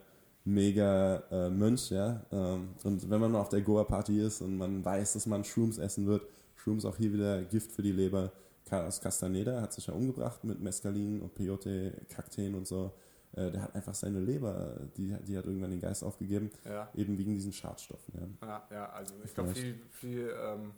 mega 0.51 1.23
äh, 1.31 1.51
Mönch, 1.51 1.91
ja. 1.91 2.25
Ähm, 2.31 2.71
und 2.85 3.09
wenn 3.09 3.21
man 3.21 3.33
mal 3.33 3.41
auf 3.41 3.49
der 3.49 3.63
Goa-Party 3.63 4.21
ist 4.21 4.43
und 4.43 4.57
man 4.57 4.85
weiß, 4.85 5.15
dass 5.15 5.27
man 5.27 5.45
Shrooms 5.45 5.79
essen 5.79 6.07
wird, 6.07 6.23
Shrooms 6.57 6.85
auch 6.85 6.97
hier 6.97 7.13
wieder 7.13 7.43
Gift 7.45 7.73
für 7.73 7.83
die 7.83 7.93
Leber. 7.93 8.33
Carlos 8.67 9.01
Castaneda 9.01 9.61
hat 9.61 9.73
sich 9.73 9.87
ja 9.87 9.95
umgebracht 9.95 10.45
mit 10.45 10.61
Mescalin 10.61 11.21
und 11.23 11.35
Peyote, 11.35 11.93
Kakteen 12.09 12.55
und 12.55 12.67
so. 12.67 12.93
Äh, 13.33 13.51
der 13.51 13.63
hat 13.63 13.75
einfach 13.75 13.95
seine 13.95 14.21
Leber, 14.21 14.77
die, 14.97 15.15
die 15.27 15.37
hat 15.37 15.47
irgendwann 15.47 15.71
den 15.71 15.81
Geist 15.81 16.03
aufgegeben, 16.03 16.51
ja. 16.65 16.89
eben 16.95 17.17
wegen 17.17 17.35
diesen 17.35 17.53
Schadstoffen. 17.53 18.39
Ja, 18.43 18.49
ja, 18.49 18.67
ja 18.71 18.91
also 18.91 19.15
ich 19.25 19.35
glaube, 19.35 19.55
viel, 19.55 19.81
viel 19.91 20.33
ähm, 20.41 20.73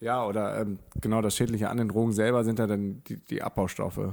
ja, 0.00 0.26
oder 0.26 0.60
ähm, 0.60 0.78
genau 1.00 1.22
das 1.22 1.36
Schädliche 1.36 1.70
an 1.70 1.78
den 1.78 1.88
Drogen 1.88 2.12
selber 2.12 2.44
sind 2.44 2.58
ja 2.58 2.66
dann 2.66 3.02
die, 3.04 3.16
die 3.16 3.42
Abbaustoffe, 3.42 4.12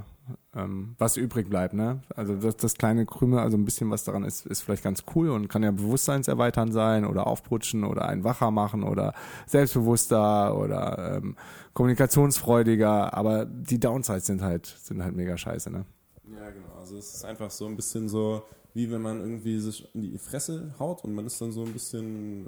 ähm, 0.55 0.95
was 0.97 1.17
übrig 1.17 1.49
bleibt. 1.49 1.73
Ne? 1.73 2.01
Also 2.15 2.35
das, 2.35 2.55
das 2.55 2.75
kleine 2.75 3.05
Krümel, 3.05 3.39
also 3.39 3.57
ein 3.57 3.65
bisschen 3.65 3.91
was 3.91 4.05
daran 4.05 4.23
ist, 4.23 4.45
ist 4.45 4.61
vielleicht 4.61 4.83
ganz 4.83 5.03
cool 5.13 5.29
und 5.29 5.49
kann 5.49 5.61
ja 5.61 5.71
bewusstseinserweitern 5.71 6.71
sein 6.71 7.05
oder 7.05 7.27
aufputschen 7.27 7.83
oder 7.83 8.07
einen 8.07 8.23
wacher 8.23 8.49
machen 8.51 8.83
oder 8.83 9.13
selbstbewusster 9.45 10.57
oder 10.57 11.17
ähm, 11.17 11.35
kommunikationsfreudiger. 11.73 13.13
Aber 13.13 13.45
die 13.45 13.79
Downsides 13.79 14.25
sind 14.25 14.41
halt, 14.41 14.65
sind 14.65 15.03
halt 15.03 15.15
mega 15.15 15.37
scheiße. 15.37 15.69
Ne? 15.69 15.85
Ja, 16.31 16.49
genau. 16.49 16.79
Also 16.79 16.97
es 16.97 17.13
ist 17.13 17.25
einfach 17.25 17.51
so 17.51 17.65
ein 17.65 17.75
bisschen 17.75 18.07
so 18.07 18.43
wie 18.73 18.89
wenn 18.91 19.01
man 19.01 19.19
irgendwie 19.19 19.59
sich 19.59 19.87
in 19.93 20.01
die 20.01 20.17
Fresse 20.17 20.73
haut 20.79 21.03
und 21.03 21.13
man 21.13 21.25
ist 21.25 21.39
dann 21.39 21.51
so 21.51 21.63
ein 21.63 21.73
bisschen 21.73 22.47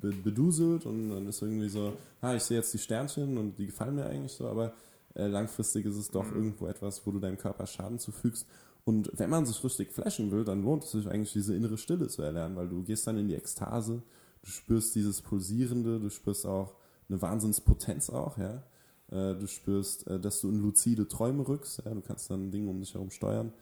äh, 0.00 0.12
beduselt 0.22 0.86
und 0.86 1.10
dann 1.10 1.26
ist 1.26 1.42
irgendwie 1.42 1.68
so, 1.68 1.94
ah, 2.20 2.34
ich 2.34 2.42
sehe 2.42 2.58
jetzt 2.58 2.72
die 2.72 2.78
Sternchen 2.78 3.36
und 3.36 3.58
die 3.58 3.66
gefallen 3.66 3.96
mir 3.96 4.06
eigentlich 4.06 4.32
so, 4.32 4.46
aber 4.46 4.72
äh, 5.14 5.26
langfristig 5.26 5.86
ist 5.86 5.96
es 5.96 6.10
doch 6.10 6.30
mhm. 6.30 6.36
irgendwo 6.36 6.66
etwas, 6.66 7.04
wo 7.04 7.10
du 7.10 7.18
deinem 7.18 7.38
Körper 7.38 7.66
Schaden 7.66 7.98
zufügst. 7.98 8.46
Und 8.84 9.10
wenn 9.14 9.30
man 9.30 9.44
sich 9.46 9.62
richtig 9.64 9.90
flashen 9.92 10.30
will, 10.30 10.44
dann 10.44 10.62
lohnt 10.62 10.84
es 10.84 10.92
sich 10.92 11.08
eigentlich, 11.08 11.32
diese 11.32 11.56
innere 11.56 11.76
Stille 11.76 12.06
zu 12.06 12.22
erlernen, 12.22 12.54
weil 12.54 12.68
du 12.68 12.84
gehst 12.84 13.06
dann 13.08 13.16
in 13.16 13.26
die 13.26 13.34
Ekstase, 13.34 14.02
du 14.42 14.50
spürst 14.50 14.94
dieses 14.94 15.22
Pulsierende, 15.22 15.98
du 15.98 16.08
spürst 16.08 16.46
auch 16.46 16.74
eine 17.08 17.20
Wahnsinnspotenz 17.20 18.10
auch, 18.10 18.38
ja. 18.38 18.62
Äh, 19.10 19.34
du 19.34 19.48
spürst, 19.48 20.06
äh, 20.06 20.20
dass 20.20 20.40
du 20.40 20.50
in 20.50 20.60
luzide 20.60 21.08
Träume 21.08 21.48
rückst, 21.48 21.82
ja. 21.84 21.92
Du 21.92 22.00
kannst 22.00 22.30
dann 22.30 22.52
Dinge 22.52 22.70
um 22.70 22.78
dich 22.78 22.94
herum 22.94 23.10
steuern. 23.10 23.52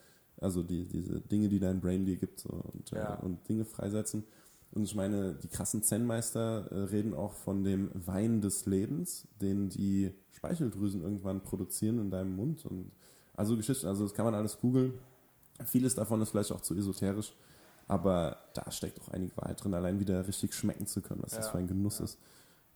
Also 0.41 0.63
die, 0.63 0.85
diese 0.87 1.21
Dinge, 1.21 1.49
die 1.49 1.59
dein 1.59 1.81
Brain 1.81 2.05
dir 2.05 2.17
gibt 2.17 2.41
so, 2.41 2.51
und, 2.51 2.93
äh, 2.93 2.97
ja. 2.97 3.15
und 3.15 3.49
Dinge 3.49 3.65
freisetzen. 3.65 4.25
Und 4.73 4.83
ich 4.83 4.95
meine, 4.97 5.35
die 5.35 5.49
krassen 5.49 5.83
Zen-Meister 5.83 6.67
äh, 6.73 6.79
reden 6.85 7.15
auch 7.15 7.33
von 7.33 7.63
dem 7.63 7.91
Wein 7.95 8.41
des 8.41 8.67
Lebens, 8.67 9.29
den 9.41 9.69
die 9.69 10.13
Speicheldrüsen 10.33 11.01
irgendwann 11.01 11.43
produzieren 11.43 11.99
in 12.01 12.11
deinem 12.11 12.35
Mund. 12.35 12.67
Und 12.67 12.91
also 13.37 13.57
Geschichten, 13.57 13.87
also 13.87 14.03
das 14.03 14.15
kann 14.15 14.25
man 14.25 14.35
alles 14.35 14.59
googeln. 14.61 14.95
Vieles 15.65 15.95
davon 15.95 16.21
ist 16.21 16.31
vielleicht 16.31 16.51
auch 16.51 16.61
zu 16.61 16.75
esoterisch, 16.75 17.33
aber 17.87 18.39
da 18.55 18.69
steckt 18.73 19.01
auch 19.01 19.09
einige 19.11 19.37
Wahrheit 19.37 19.63
drin, 19.63 19.75
allein 19.75 20.01
wieder 20.01 20.27
richtig 20.27 20.53
schmecken 20.55 20.89
zu 20.89 21.01
können, 21.01 21.23
was 21.23 21.33
ja. 21.33 21.39
das 21.39 21.51
für 21.51 21.59
ein 21.59 21.69
Genuss 21.69 22.01
ja. 22.01 22.07
ist. 22.07 22.19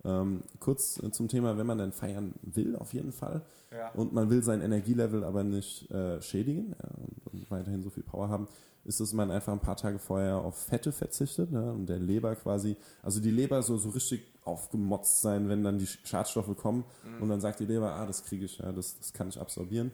Ähm, 0.04 0.42
kurz 0.60 1.02
äh, 1.02 1.10
zum 1.10 1.28
Thema, 1.28 1.58
wenn 1.58 1.66
man 1.66 1.78
dann 1.78 1.92
feiern 1.92 2.34
will, 2.42 2.76
auf 2.76 2.94
jeden 2.94 3.12
Fall. 3.12 3.42
Ja. 3.72 3.90
Und 3.90 4.12
man 4.12 4.30
will 4.30 4.42
sein 4.42 4.60
Energielevel 4.60 5.24
aber 5.24 5.44
nicht 5.44 5.90
äh, 5.90 6.22
schädigen 6.22 6.74
ja, 6.80 6.88
und, 6.96 7.32
und, 7.32 7.50
weiterhin 7.50 7.82
so 7.82 7.90
viel 7.90 8.04
Power 8.04 8.28
haben, 8.28 8.48
ist 8.84 9.00
es, 9.00 9.12
man 9.12 9.30
einfach 9.30 9.52
ein 9.52 9.60
paar 9.60 9.76
Tage 9.76 9.98
vorher 9.98 10.36
auf 10.36 10.56
Fette 10.56 10.92
verzichtet 10.92 11.50
ne, 11.50 11.72
und 11.72 11.86
der 11.86 11.98
Leber 11.98 12.34
quasi, 12.36 12.76
also 13.02 13.20
die 13.20 13.30
Leber 13.30 13.62
so, 13.62 13.76
so 13.76 13.90
richtig 13.90 14.22
aufgemotzt 14.44 15.20
sein, 15.20 15.48
wenn 15.48 15.62
dann 15.62 15.78
die 15.78 15.86
Schadstoffe 15.86 16.56
kommen 16.56 16.84
mhm. 17.04 17.22
und 17.22 17.28
dann 17.28 17.40
sagt 17.40 17.60
die 17.60 17.66
Leber, 17.66 17.92
ah, 17.92 18.06
das 18.06 18.24
kriege 18.24 18.44
ich, 18.44 18.58
ja, 18.58 18.72
das, 18.72 18.98
das 18.98 19.12
kann 19.12 19.28
ich 19.28 19.38
absorbieren. 19.38 19.90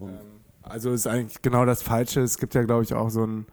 Ähm, 0.00 0.18
also 0.62 0.92
ist 0.92 1.06
eigentlich 1.06 1.42
genau 1.42 1.64
das 1.64 1.82
Falsche. 1.82 2.20
Es 2.20 2.38
gibt 2.38 2.54
ja, 2.54 2.62
glaube 2.62 2.82
ich, 2.82 2.94
auch 2.94 3.10
so 3.10 3.26
ein 3.26 3.46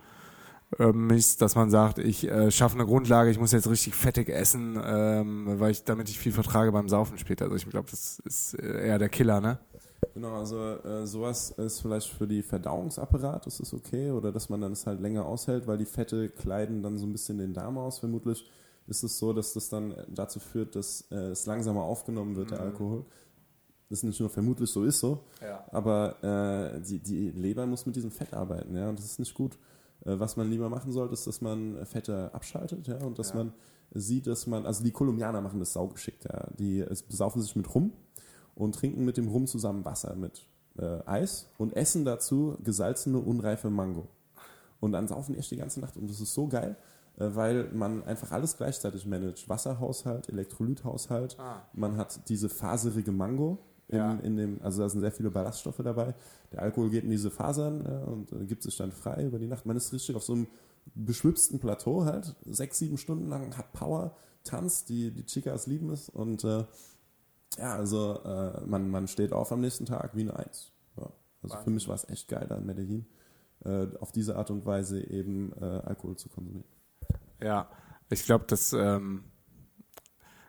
ähm, 0.79 1.09
ist, 1.11 1.41
dass 1.41 1.55
man 1.55 1.69
sagt, 1.69 1.99
ich 1.99 2.27
äh, 2.27 2.51
schaffe 2.51 2.75
eine 2.75 2.85
Grundlage, 2.85 3.29
ich 3.29 3.39
muss 3.39 3.51
jetzt 3.51 3.69
richtig 3.69 3.95
fettig 3.95 4.29
essen, 4.29 4.79
ähm, 4.83 5.59
weil 5.59 5.71
ich, 5.71 5.83
damit 5.83 6.09
ich 6.09 6.19
viel 6.19 6.31
vertrage 6.31 6.71
beim 6.71 6.89
Saufen 6.89 7.17
später. 7.17 7.45
Also 7.45 7.55
ich 7.55 7.69
glaube, 7.69 7.89
das 7.89 8.19
ist 8.19 8.55
äh, 8.55 8.87
eher 8.87 8.99
der 8.99 9.09
Killer, 9.09 9.41
ne? 9.41 9.59
Genau, 10.13 10.37
also 10.37 10.57
äh, 10.57 11.05
sowas 11.05 11.51
ist 11.51 11.81
vielleicht 11.81 12.09
für 12.09 12.27
die 12.27 12.41
Verdauungsapparat, 12.41 13.45
das 13.45 13.59
ist 13.59 13.73
okay, 13.73 14.11
oder 14.11 14.31
dass 14.31 14.49
man 14.49 14.61
dann 14.61 14.71
es 14.71 14.85
halt 14.85 15.01
länger 15.01 15.25
aushält, 15.25 15.67
weil 15.67 15.77
die 15.77 15.85
Fette 15.85 16.29
kleiden 16.29 16.83
dann 16.83 16.97
so 16.97 17.05
ein 17.05 17.11
bisschen 17.11 17.37
den 17.37 17.53
Darm 17.53 17.77
aus. 17.77 17.99
Vermutlich 17.99 18.49
ist 18.87 19.03
es 19.03 19.17
so, 19.17 19.33
dass 19.33 19.53
das 19.53 19.69
dann 19.69 19.95
dazu 20.07 20.39
führt, 20.39 20.75
dass 20.75 21.05
äh, 21.11 21.31
es 21.31 21.45
langsamer 21.45 21.83
aufgenommen 21.83 22.35
wird, 22.35 22.51
mhm. 22.51 22.55
der 22.55 22.61
Alkohol. 22.61 23.05
Das 23.89 23.99
ist 23.99 24.03
nicht 24.03 24.19
nur 24.19 24.29
vermutlich 24.29 24.69
so 24.69 24.83
ist 24.83 24.99
so, 24.99 25.19
ja. 25.41 25.63
aber 25.71 26.73
äh, 26.75 26.81
die, 26.81 26.99
die 26.99 27.29
Leber 27.31 27.67
muss 27.67 27.85
mit 27.85 27.95
diesem 27.95 28.09
Fett 28.09 28.33
arbeiten, 28.33 28.75
ja, 28.75 28.89
und 28.89 28.97
das 28.97 29.05
ist 29.05 29.19
nicht 29.19 29.33
gut. 29.33 29.57
Äh, 30.05 30.19
was 30.19 30.37
man 30.37 30.49
lieber 30.49 30.69
machen 30.69 30.91
sollte, 30.91 31.13
ist, 31.13 31.27
dass 31.27 31.41
man 31.41 31.85
Fette 31.85 32.33
abschaltet 32.33 32.87
ja, 32.87 32.97
und 33.03 33.19
dass 33.19 33.29
ja. 33.29 33.37
man 33.37 33.53
sieht, 33.91 34.27
dass 34.27 34.47
man, 34.47 34.65
also 34.65 34.83
die 34.83 34.91
Kolumbianer 34.91 35.41
machen 35.41 35.59
das 35.59 35.73
saugeschickt, 35.73 36.25
ja. 36.25 36.47
Die 36.57 36.85
besaufen 37.07 37.41
sich 37.41 37.55
mit 37.55 37.73
Rum 37.73 37.93
und 38.55 38.75
trinken 38.75 39.05
mit 39.05 39.17
dem 39.17 39.27
Rum 39.27 39.47
zusammen 39.47 39.85
Wasser 39.85 40.15
mit 40.15 40.47
äh, 40.77 40.99
Eis 41.05 41.49
und 41.57 41.75
essen 41.75 42.05
dazu 42.05 42.57
gesalzene, 42.63 43.19
unreife 43.19 43.69
Mango. 43.69 44.07
Und 44.79 44.91
dann 44.91 45.07
saufen 45.07 45.33
die 45.33 45.39
echt 45.39 45.51
die 45.51 45.57
ganze 45.57 45.79
Nacht 45.79 45.97
und 45.97 46.09
das 46.09 46.19
ist 46.19 46.33
so 46.33 46.47
geil, 46.47 46.75
äh, 47.17 47.29
weil 47.33 47.71
man 47.71 48.03
einfach 48.03 48.31
alles 48.31 48.57
gleichzeitig 48.57 49.05
managt. 49.05 49.47
Wasserhaushalt, 49.49 50.29
Elektrolythaushalt, 50.29 51.37
ah. 51.39 51.61
man 51.73 51.97
hat 51.97 52.29
diese 52.29 52.49
faserige 52.49 53.11
Mango, 53.11 53.59
in, 53.87 53.97
ja. 53.97 54.13
in 54.15 54.35
dem, 54.35 54.61
also 54.61 54.81
da 54.81 54.89
sind 54.89 55.01
sehr 55.01 55.11
viele 55.11 55.31
Ballaststoffe 55.31 55.81
dabei. 55.83 56.15
Der 56.51 56.61
Alkohol 56.61 56.89
geht 56.89 57.03
in 57.03 57.11
diese 57.11 57.31
Fasern 57.31 57.83
ja, 57.85 58.03
und 58.03 58.31
äh, 58.31 58.45
gibt 58.45 58.63
sich 58.63 58.75
dann 58.77 58.91
frei 58.91 59.25
über 59.25 59.39
die 59.39 59.47
Nacht. 59.47 59.65
Man 59.65 59.77
ist 59.77 59.93
richtig 59.93 60.15
auf 60.15 60.23
so 60.23 60.33
einem 60.33 60.47
beschwipsten 60.93 61.59
Plateau 61.59 62.05
halt, 62.05 62.35
sechs, 62.45 62.77
sieben 62.77 62.97
Stunden 62.97 63.27
lang, 63.27 63.57
hat 63.57 63.73
Power, 63.73 64.15
tanzt, 64.43 64.89
die, 64.89 65.11
die 65.11 65.25
Chicas 65.25 65.67
lieben 65.67 65.89
es 65.89 66.09
und 66.09 66.43
äh, 66.43 66.63
ja, 67.57 67.73
also 67.75 68.21
äh, 68.23 68.61
man, 68.65 68.89
man 68.89 69.07
steht 69.07 69.33
auf 69.33 69.51
am 69.51 69.61
nächsten 69.61 69.85
Tag 69.85 70.15
wie 70.15 70.21
eine 70.21 70.35
Eins. 70.35 70.71
Ja. 70.97 71.09
Also 71.41 71.57
für 71.57 71.69
mich 71.69 71.87
war 71.87 71.95
es 71.95 72.07
echt 72.09 72.27
geil 72.27 72.45
da 72.47 72.57
in 72.57 72.65
Medellin, 72.65 73.05
äh, 73.63 73.87
auf 73.99 74.11
diese 74.11 74.35
Art 74.35 74.51
und 74.51 74.65
Weise 74.65 75.01
eben 75.01 75.53
äh, 75.53 75.65
Alkohol 75.65 76.17
zu 76.17 76.29
konsumieren. 76.29 76.67
Ja, 77.41 77.69
ich 78.09 78.23
glaube, 78.23 78.45
dass 78.47 78.73
ähm, 78.73 79.23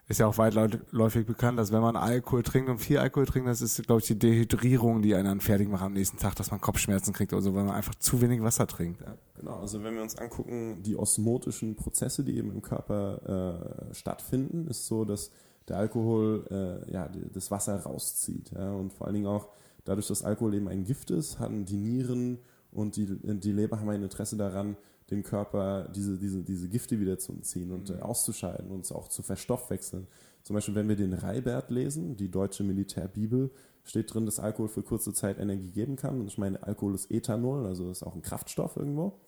ist 0.08 0.20
ja 0.20 0.26
auch 0.26 0.38
weitläufig 0.38 1.26
bekannt, 1.26 1.58
dass 1.58 1.72
wenn 1.72 1.80
man 1.80 1.96
Alkohol 1.96 2.42
trinkt 2.42 2.70
und 2.70 2.78
viel 2.78 2.98
Alkohol 2.98 3.26
trinkt, 3.26 3.48
das 3.48 3.60
ist, 3.60 3.84
glaube 3.86 4.00
ich, 4.00 4.06
die 4.06 4.18
Dehydrierung, 4.18 5.02
die 5.02 5.14
einen 5.14 5.24
dann 5.24 5.40
fertig 5.40 5.68
macht 5.68 5.82
am 5.82 5.94
nächsten 5.94 6.18
Tag, 6.18 6.36
dass 6.36 6.50
man 6.50 6.60
Kopfschmerzen 6.60 7.12
kriegt 7.12 7.32
oder 7.32 7.42
so, 7.42 7.54
weil 7.54 7.64
man 7.64 7.74
einfach 7.74 7.94
zu 7.96 8.20
wenig 8.20 8.40
Wasser 8.42 8.66
trinkt. 8.66 9.00
Ja. 9.00 9.16
Genau, 9.38 9.60
also 9.60 9.82
wenn 9.82 9.94
wir 9.94 10.02
uns 10.02 10.16
angucken, 10.16 10.82
die 10.82 10.96
osmotischen 10.96 11.76
Prozesse, 11.76 12.24
die 12.24 12.36
eben 12.36 12.50
im 12.52 12.62
Körper 12.62 13.90
äh, 13.90 13.94
stattfinden, 13.94 14.66
ist 14.68 14.86
so, 14.86 15.04
dass 15.04 15.30
der 15.68 15.78
Alkohol 15.78 16.46
äh, 16.50 16.92
ja, 16.92 17.10
das 17.32 17.50
Wasser 17.50 17.78
rauszieht. 17.82 18.52
Ja, 18.52 18.72
und 18.72 18.92
vor 18.92 19.06
allen 19.06 19.14
Dingen 19.14 19.26
auch 19.26 19.48
dadurch, 19.84 20.06
dass 20.06 20.22
Alkohol 20.22 20.54
eben 20.54 20.68
ein 20.68 20.84
Gift 20.84 21.10
ist, 21.10 21.38
haben 21.38 21.64
die 21.64 21.76
Nieren 21.76 22.38
und 22.70 22.96
die, 22.96 23.06
die 23.06 23.52
Leber 23.52 23.80
haben 23.80 23.88
ein 23.88 24.02
Interesse 24.02 24.36
daran, 24.36 24.76
dem 25.10 25.22
Körper 25.22 25.88
diese, 25.94 26.18
diese, 26.18 26.42
diese 26.42 26.68
Gifte 26.68 26.98
wieder 26.98 27.18
zu 27.18 27.32
entziehen 27.32 27.70
und 27.72 27.90
mhm. 27.90 27.96
äh, 27.96 28.00
auszuscheiden 28.00 28.70
und 28.70 28.90
auch 28.92 29.08
zu 29.08 29.22
verstoffwechseln. 29.22 30.06
Zum 30.42 30.54
Beispiel, 30.54 30.74
wenn 30.74 30.88
wir 30.88 30.96
den 30.96 31.12
Reibert 31.12 31.70
lesen, 31.70 32.16
die 32.16 32.30
deutsche 32.30 32.62
Militärbibel, 32.64 33.50
steht 33.84 34.12
drin, 34.12 34.26
dass 34.26 34.40
Alkohol 34.40 34.68
für 34.68 34.82
kurze 34.82 35.12
Zeit 35.12 35.38
Energie 35.38 35.70
geben 35.70 35.96
kann. 35.96 36.20
Und 36.20 36.26
ich 36.26 36.38
meine, 36.38 36.62
Alkohol 36.62 36.94
ist 36.94 37.10
Ethanol, 37.10 37.66
also 37.66 37.90
ist 37.90 38.02
auch 38.02 38.14
ein 38.14 38.22
Kraftstoff 38.22 38.76
irgendwo, 38.76 39.20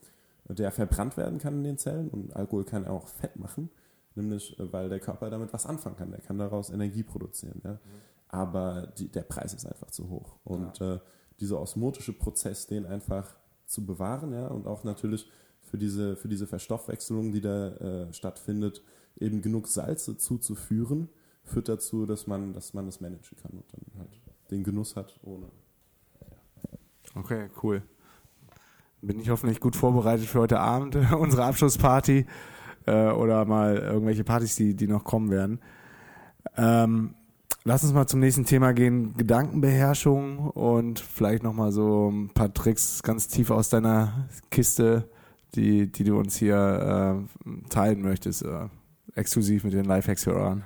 der 0.49 0.73
verbrannt 0.73 1.17
werden 1.17 1.39
kann 1.39 1.55
in 1.55 1.65
den 1.65 1.79
Zellen. 1.79 2.09
Und 2.09 2.35
Alkohol 2.35 2.65
kann 2.65 2.87
auch 2.87 3.07
Fett 3.07 3.37
machen, 3.37 3.71
nämlich 4.15 4.59
äh, 4.59 4.73
weil 4.73 4.89
der 4.89 5.01
Körper 5.01 5.31
damit 5.31 5.53
was 5.53 5.67
anfangen 5.67 5.97
kann. 5.97 6.11
Der 6.11 6.21
kann 6.21 6.39
daraus 6.39 6.71
Energie 6.71 7.05
produzieren. 7.05 7.61
Ja? 7.65 7.73
Mhm. 7.73 7.79
Aber 8.29 8.89
die, 8.99 9.09
der 9.09 9.23
Preis 9.23 9.55
ist 9.55 9.67
einfach 9.67 9.91
zu 9.91 10.09
hoch. 10.09 10.37
Und 10.45 10.79
ja. 10.79 10.95
äh, 10.95 11.01
dieser 11.41 11.61
osmotische 11.61 12.13
Prozess, 12.13 12.67
den 12.67 12.85
einfach 12.85 13.37
zu 13.67 13.87
bewahren, 13.87 14.33
ja, 14.33 14.49
und 14.49 14.67
auch 14.67 14.83
natürlich 14.83 15.31
für 15.71 15.79
diese, 15.79 16.17
für 16.17 16.29
diese 16.29 16.47
Verstoffwechselung, 16.47 17.33
die 17.33 17.41
da 17.41 17.69
äh, 17.77 18.13
stattfindet, 18.13 18.83
eben 19.19 19.43
genug 19.43 19.69
Salze 19.69 20.17
zuzuführen, 20.17 21.09
führt 21.45 21.69
dazu, 21.69 22.07
dass 22.07 22.27
man, 22.27 22.53
dass 22.53 22.75
man 22.75 22.87
das 22.87 23.01
managen 23.01 23.37
kann 23.43 23.53
und 23.53 23.65
dann 23.73 24.01
halt 24.01 24.21
den 24.51 24.65
Genuss 24.65 24.97
hat 24.97 25.19
ohne. 25.23 25.47
Ja. 26.21 27.21
Okay, 27.21 27.49
cool. 27.63 27.83
Bin 29.01 29.21
ich 29.21 29.31
hoffentlich 29.31 29.61
gut 29.61 29.77
vorbereitet 29.77 30.27
für 30.27 30.41
heute 30.41 30.61
Abend, 30.61 30.97
unsere 31.19 31.45
Abschlussparty 31.45 32.27
äh, 32.87 33.11
oder 33.11 33.45
mal 33.45 33.77
irgendwelche 33.77 34.25
Partys, 34.25 34.57
die, 34.57 34.75
die 34.75 34.89
noch 34.89 35.05
kommen 35.05 35.31
werden. 35.31 35.61
Ähm, 36.57 37.15
Lass 37.69 37.83
uns 37.83 37.93
mal 37.93 38.07
zum 38.07 38.21
nächsten 38.21 38.47
Thema 38.47 38.73
gehen, 38.73 39.15
Gedankenbeherrschung 39.15 40.39
und 40.39 41.01
vielleicht 41.01 41.43
nochmal 41.43 41.71
so 41.71 42.09
ein 42.11 42.31
paar 42.31 42.55
Tricks 42.55 43.03
ganz 43.03 43.29
tief 43.29 43.51
aus 43.51 43.69
deiner 43.69 44.27
Kiste, 44.51 45.11
die, 45.55 45.91
die 45.91 46.05
du 46.05 46.19
uns 46.19 46.37
hier 46.37 47.27
äh, 47.47 47.69
teilen 47.69 48.03
möchtest, 48.03 48.43
äh, 48.43 48.69
exklusiv 49.15 49.65
mit 49.65 49.73
den 49.73 49.85
Lifehacks-Hörern. 49.85 50.65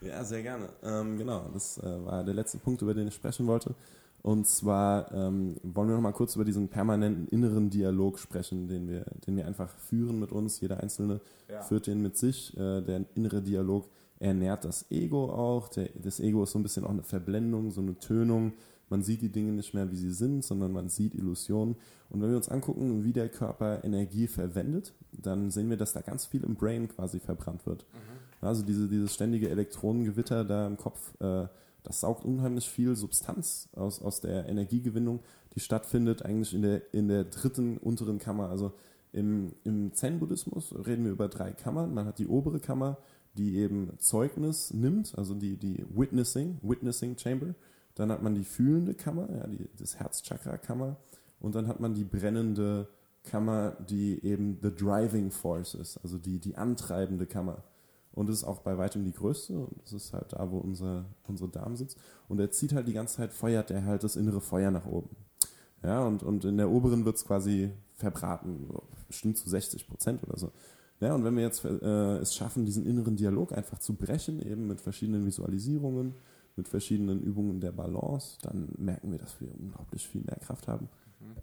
Ja, 0.00 0.22
sehr 0.24 0.42
gerne. 0.42 0.68
Ähm, 0.82 1.18
genau, 1.18 1.48
das 1.52 1.78
äh, 1.78 2.04
war 2.04 2.22
der 2.22 2.34
letzte 2.34 2.58
Punkt, 2.58 2.82
über 2.82 2.94
den 2.94 3.08
ich 3.08 3.14
sprechen 3.14 3.46
wollte. 3.46 3.74
Und 4.22 4.46
zwar 4.46 5.12
ähm, 5.12 5.56
wollen 5.62 5.88
wir 5.88 5.94
noch 5.94 6.02
mal 6.02 6.12
kurz 6.12 6.34
über 6.34 6.44
diesen 6.44 6.68
permanenten 6.68 7.28
inneren 7.28 7.70
Dialog 7.70 8.18
sprechen, 8.18 8.66
den 8.66 8.88
wir, 8.88 9.04
den 9.26 9.36
wir 9.36 9.46
einfach 9.46 9.70
führen 9.70 10.18
mit 10.18 10.32
uns. 10.32 10.60
Jeder 10.60 10.82
Einzelne 10.82 11.20
ja. 11.48 11.62
führt 11.62 11.86
den 11.86 12.02
mit 12.02 12.16
sich. 12.16 12.56
Äh, 12.56 12.82
der 12.82 13.04
innere 13.14 13.40
Dialog 13.40 13.88
ernährt 14.18 14.64
das 14.64 14.90
Ego 14.90 15.30
auch. 15.30 15.68
Der, 15.68 15.90
das 15.94 16.20
Ego 16.20 16.42
ist 16.42 16.52
so 16.52 16.58
ein 16.58 16.62
bisschen 16.62 16.84
auch 16.84 16.90
eine 16.90 17.04
Verblendung, 17.04 17.70
so 17.70 17.80
eine 17.80 17.98
Tönung. 17.98 18.54
Man 18.88 19.02
sieht 19.02 19.22
die 19.22 19.32
Dinge 19.32 19.52
nicht 19.52 19.74
mehr, 19.74 19.90
wie 19.90 19.96
sie 19.96 20.12
sind, 20.12 20.44
sondern 20.44 20.72
man 20.72 20.88
sieht 20.88 21.14
Illusionen. 21.14 21.76
Und 22.08 22.22
wenn 22.22 22.30
wir 22.30 22.36
uns 22.36 22.48
angucken, 22.48 23.04
wie 23.04 23.12
der 23.12 23.28
Körper 23.28 23.82
Energie 23.84 24.28
verwendet, 24.28 24.94
dann 25.12 25.50
sehen 25.50 25.68
wir, 25.70 25.76
dass 25.76 25.92
da 25.92 26.00
ganz 26.00 26.26
viel 26.26 26.44
im 26.44 26.54
Brain 26.54 26.88
quasi 26.88 27.18
verbrannt 27.18 27.66
wird. 27.66 27.84
Mhm. 27.92 28.46
Also 28.46 28.62
diese, 28.62 28.88
dieses 28.88 29.12
ständige 29.12 29.48
Elektronengewitter 29.50 30.44
da 30.44 30.66
im 30.66 30.76
Kopf, 30.76 31.14
äh, 31.20 31.48
das 31.82 32.00
saugt 32.00 32.24
unheimlich 32.24 32.68
viel 32.68 32.94
Substanz 32.96 33.68
aus, 33.74 34.00
aus 34.02 34.20
der 34.20 34.48
Energiegewinnung, 34.48 35.20
die 35.54 35.60
stattfindet 35.60 36.22
eigentlich 36.22 36.54
in 36.54 36.62
der, 36.62 36.82
in 36.92 37.08
der 37.08 37.24
dritten 37.24 37.78
unteren 37.78 38.18
Kammer. 38.18 38.50
Also 38.50 38.72
im, 39.12 39.54
im 39.64 39.92
Zen-Buddhismus 39.94 40.74
reden 40.86 41.04
wir 41.04 41.12
über 41.12 41.28
drei 41.28 41.52
Kammern. 41.52 41.94
Man 41.94 42.06
hat 42.06 42.18
die 42.18 42.26
obere 42.26 42.60
Kammer, 42.60 42.98
die 43.36 43.56
eben 43.56 43.90
Zeugnis 43.98 44.72
nimmt, 44.72 45.16
also 45.16 45.34
die, 45.34 45.56
die 45.56 45.84
Witnessing, 45.94 46.58
Witnessing 46.62 47.16
Chamber. 47.18 47.54
Dann 47.96 48.12
hat 48.12 48.22
man 48.22 48.34
die 48.34 48.44
fühlende 48.44 48.94
Kammer, 48.94 49.28
ja, 49.30 49.46
die, 49.46 49.68
das 49.78 49.98
Herzchakra-Kammer. 49.98 50.96
Und 51.40 51.54
dann 51.54 51.66
hat 51.66 51.80
man 51.80 51.94
die 51.94 52.04
brennende 52.04 52.88
Kammer, 53.24 53.76
die 53.88 54.24
eben 54.24 54.58
the 54.62 54.70
driving 54.70 55.30
force 55.30 55.74
ist, 55.74 55.98
also 55.98 56.16
die, 56.16 56.38
die 56.38 56.56
antreibende 56.56 57.26
Kammer. 57.26 57.64
Und 58.12 58.28
das 58.28 58.36
ist 58.36 58.44
auch 58.44 58.60
bei 58.60 58.78
weitem 58.78 59.04
die 59.04 59.12
größte 59.12 59.58
und 59.58 59.82
das 59.82 59.92
ist 59.92 60.14
halt 60.14 60.32
da, 60.32 60.50
wo 60.50 60.56
unser, 60.56 61.04
unsere 61.28 61.50
Darm 61.50 61.76
sitzt. 61.76 61.98
Und 62.28 62.40
er 62.40 62.50
zieht 62.50 62.72
halt 62.72 62.88
die 62.88 62.94
ganze 62.94 63.16
Zeit, 63.16 63.32
feuert 63.32 63.70
er 63.70 63.84
halt 63.84 64.04
das 64.04 64.16
innere 64.16 64.40
Feuer 64.40 64.70
nach 64.70 64.86
oben. 64.86 65.10
Ja, 65.82 66.02
und, 66.06 66.22
und 66.22 66.44
in 66.46 66.56
der 66.56 66.70
oberen 66.70 67.04
wird 67.04 67.16
es 67.16 67.26
quasi 67.26 67.70
verbraten, 67.94 68.70
bestimmt 69.06 69.36
zu 69.36 69.50
60 69.50 69.86
Prozent 69.86 70.22
oder 70.22 70.38
so. 70.38 70.50
Ja, 71.00 71.14
und 71.14 71.24
wenn 71.24 71.36
wir 71.36 71.42
jetzt 71.42 71.64
äh, 71.64 72.16
es 72.18 72.34
schaffen, 72.34 72.64
diesen 72.64 72.86
inneren 72.86 73.16
Dialog 73.16 73.52
einfach 73.52 73.80
zu 73.80 73.94
brechen, 73.94 74.40
eben 74.40 74.66
mit 74.66 74.80
verschiedenen 74.80 75.26
Visualisierungen, 75.26 76.14
mit 76.56 76.68
verschiedenen 76.68 77.22
Übungen 77.22 77.60
der 77.60 77.72
Balance, 77.72 78.38
dann 78.42 78.68
merken 78.78 79.10
wir, 79.12 79.18
dass 79.18 79.40
wir 79.40 79.48
unglaublich 79.58 80.06
viel 80.06 80.22
mehr 80.22 80.38
Kraft 80.38 80.68
haben. 80.68 80.88
Mhm. 81.20 81.36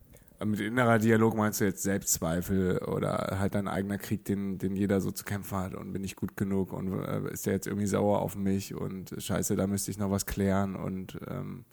Mit 0.46 0.60
innerer 0.60 1.00
Dialog 1.00 1.36
meinst 1.36 1.62
du 1.62 1.66
jetzt 1.66 1.84
Selbstzweifel 1.84 2.80
oder 2.80 3.38
halt 3.40 3.56
dein 3.56 3.68
eigener 3.68 3.98
Krieg, 3.98 4.26
den, 4.26 4.58
den 4.58 4.76
jeder 4.76 5.00
so 5.00 5.12
zu 5.12 5.24
kämpfen 5.24 5.58
hat 5.58 5.76
und 5.76 5.94
bin 5.94 6.04
ich 6.04 6.16
gut 6.16 6.36
genug 6.36 6.74
und 6.74 6.92
äh, 6.92 7.32
ist 7.32 7.46
der 7.46 7.54
jetzt 7.54 7.68
irgendwie 7.68 7.88
sauer 7.88 8.20
auf 8.20 8.36
mich 8.36 8.76
und 8.76 9.16
scheiße, 9.18 9.56
da 9.56 9.68
müsste 9.68 9.92
ich 9.92 9.98
noch 9.98 10.12
was 10.12 10.26
klären 10.26 10.76
und 10.76 11.18
ähm, 11.28 11.66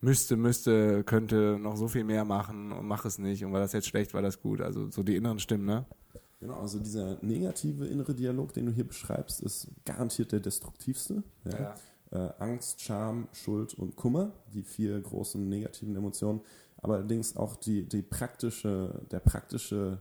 müsste, 0.00 0.36
müsste, 0.36 1.04
könnte 1.04 1.58
noch 1.60 1.76
so 1.76 1.88
viel 1.88 2.04
mehr 2.04 2.24
machen 2.24 2.72
und 2.72 2.86
mach 2.86 3.04
es 3.04 3.18
nicht 3.18 3.44
und 3.44 3.52
war 3.52 3.60
das 3.60 3.72
jetzt 3.72 3.88
schlecht, 3.88 4.14
war 4.14 4.22
das 4.22 4.40
gut. 4.40 4.60
Also 4.60 4.90
so 4.90 5.02
die 5.02 5.16
inneren 5.16 5.38
Stimmen, 5.38 5.66
ne? 5.66 5.84
Genau, 6.40 6.60
also 6.60 6.78
dieser 6.78 7.18
negative 7.20 7.86
innere 7.86 8.14
Dialog, 8.14 8.52
den 8.52 8.66
du 8.66 8.72
hier 8.72 8.86
beschreibst, 8.86 9.40
ist 9.40 9.68
garantiert 9.84 10.30
der 10.30 10.40
destruktivste. 10.40 11.24
Ja? 11.44 11.58
Ja. 11.58 11.74
Äh, 12.10 12.28
Angst, 12.38 12.80
Scham, 12.80 13.28
Schuld 13.32 13.74
und 13.74 13.96
Kummer, 13.96 14.32
die 14.52 14.62
vier 14.62 15.00
großen 15.00 15.48
negativen 15.48 15.94
Emotionen. 15.96 16.40
Aber 16.78 16.94
allerdings 16.94 17.36
auch 17.36 17.56
die, 17.56 17.88
die 17.88 18.02
praktische, 18.02 19.02
der 19.10 19.20
praktische 19.20 20.00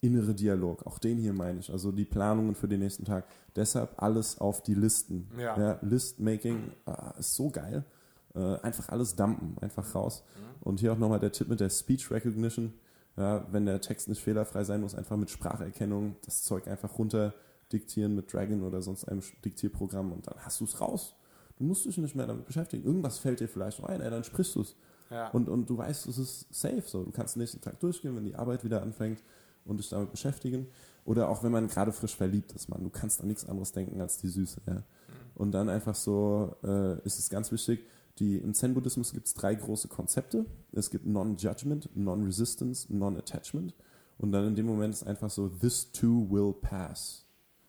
innere 0.00 0.34
Dialog, 0.34 0.86
auch 0.86 0.98
den 0.98 1.18
hier 1.18 1.32
meine 1.32 1.60
ich, 1.60 1.70
also 1.70 1.90
die 1.90 2.04
Planungen 2.04 2.54
für 2.54 2.68
den 2.68 2.80
nächsten 2.80 3.04
Tag. 3.04 3.26
Deshalb 3.56 4.02
alles 4.02 4.38
auf 4.38 4.62
die 4.62 4.74
Listen. 4.74 5.30
Ja. 5.38 5.58
ja 5.58 5.78
List-Making 5.82 6.72
äh, 6.86 7.18
ist 7.18 7.34
so 7.34 7.50
geil. 7.50 7.84
Äh, 8.34 8.58
einfach 8.60 8.88
alles 8.88 9.14
dumpen, 9.14 9.56
einfach 9.60 9.94
raus. 9.94 10.24
Mhm. 10.36 10.62
Und 10.62 10.80
hier 10.80 10.92
auch 10.92 10.98
nochmal 10.98 11.20
der 11.20 11.32
Tipp 11.32 11.48
mit 11.48 11.60
der 11.60 11.70
Speech 11.70 12.10
Recognition 12.10 12.74
ja, 13.16 13.46
wenn 13.52 13.66
der 13.66 13.80
Text 13.80 14.08
nicht 14.08 14.22
fehlerfrei 14.22 14.64
sein 14.64 14.80
muss, 14.80 14.94
einfach 14.94 15.16
mit 15.16 15.30
Spracherkennung 15.30 16.16
das 16.24 16.42
Zeug 16.42 16.66
einfach 16.66 16.98
runter 16.98 17.34
diktieren 17.72 18.14
mit 18.14 18.32
Dragon 18.32 18.62
oder 18.62 18.82
sonst 18.82 19.04
einem 19.04 19.22
Diktierprogramm 19.44 20.12
und 20.12 20.26
dann 20.26 20.36
hast 20.38 20.60
du 20.60 20.64
es 20.64 20.80
raus. 20.80 21.14
Du 21.56 21.64
musst 21.64 21.84
dich 21.84 21.98
nicht 21.98 22.14
mehr 22.14 22.26
damit 22.26 22.46
beschäftigen. 22.46 22.84
Irgendwas 22.84 23.18
fällt 23.18 23.40
dir 23.40 23.48
vielleicht 23.48 23.82
ein, 23.84 24.00
ey, 24.00 24.10
dann 24.10 24.24
sprichst 24.24 24.54
du 24.56 24.62
es. 24.62 24.76
Ja. 25.10 25.30
Und, 25.30 25.48
und 25.48 25.68
du 25.70 25.78
weißt, 25.78 26.06
es 26.06 26.18
ist 26.18 26.52
safe. 26.52 26.82
So. 26.86 27.04
Du 27.04 27.10
kannst 27.10 27.36
den 27.36 27.40
nächsten 27.40 27.60
Tag 27.60 27.78
durchgehen, 27.80 28.16
wenn 28.16 28.24
die 28.24 28.34
Arbeit 28.34 28.64
wieder 28.64 28.82
anfängt 28.82 29.22
und 29.64 29.78
dich 29.78 29.88
damit 29.88 30.10
beschäftigen. 30.10 30.66
Oder 31.04 31.28
auch 31.28 31.42
wenn 31.42 31.52
man 31.52 31.68
gerade 31.68 31.92
frisch 31.92 32.16
verliebt 32.16 32.52
ist, 32.52 32.68
man, 32.68 32.82
du 32.82 32.90
kannst 32.90 33.20
an 33.20 33.28
nichts 33.28 33.46
anderes 33.46 33.72
denken 33.72 34.00
als 34.00 34.18
die 34.18 34.28
Süße. 34.28 34.62
Ja. 34.66 34.74
Mhm. 34.74 34.82
Und 35.34 35.52
dann 35.52 35.68
einfach 35.68 35.94
so 35.94 36.56
äh, 36.64 36.98
ist 37.04 37.18
es 37.18 37.30
ganz 37.30 37.52
wichtig, 37.52 37.86
die, 38.18 38.38
Im 38.38 38.54
Zen-Buddhismus 38.54 39.12
gibt 39.12 39.26
es 39.26 39.34
drei 39.34 39.54
große 39.54 39.88
Konzepte. 39.88 40.46
Es 40.72 40.90
gibt 40.90 41.04
Non-Judgment, 41.04 41.90
Non-Resistance, 41.96 42.86
Non-Attachment. 42.94 43.74
Und 44.18 44.30
dann 44.30 44.46
in 44.46 44.54
dem 44.54 44.66
Moment 44.66 44.94
ist 44.94 45.04
einfach 45.04 45.30
so, 45.30 45.48
this 45.48 45.90
too 45.90 46.28
will 46.30 46.52
pass. 46.52 47.23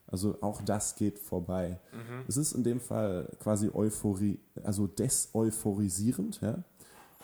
Also 0.06 0.38
auch 0.40 0.62
das 0.62 0.94
geht 0.94 1.18
vorbei. 1.18 1.80
Mhm. 1.92 2.24
Es 2.28 2.36
ist 2.36 2.52
in 2.52 2.62
dem 2.62 2.80
Fall 2.80 3.28
quasi 3.40 3.70
Euphorie, 3.72 4.38
also 4.62 4.86
deseuphorisierend, 4.86 6.40
ja. 6.40 6.62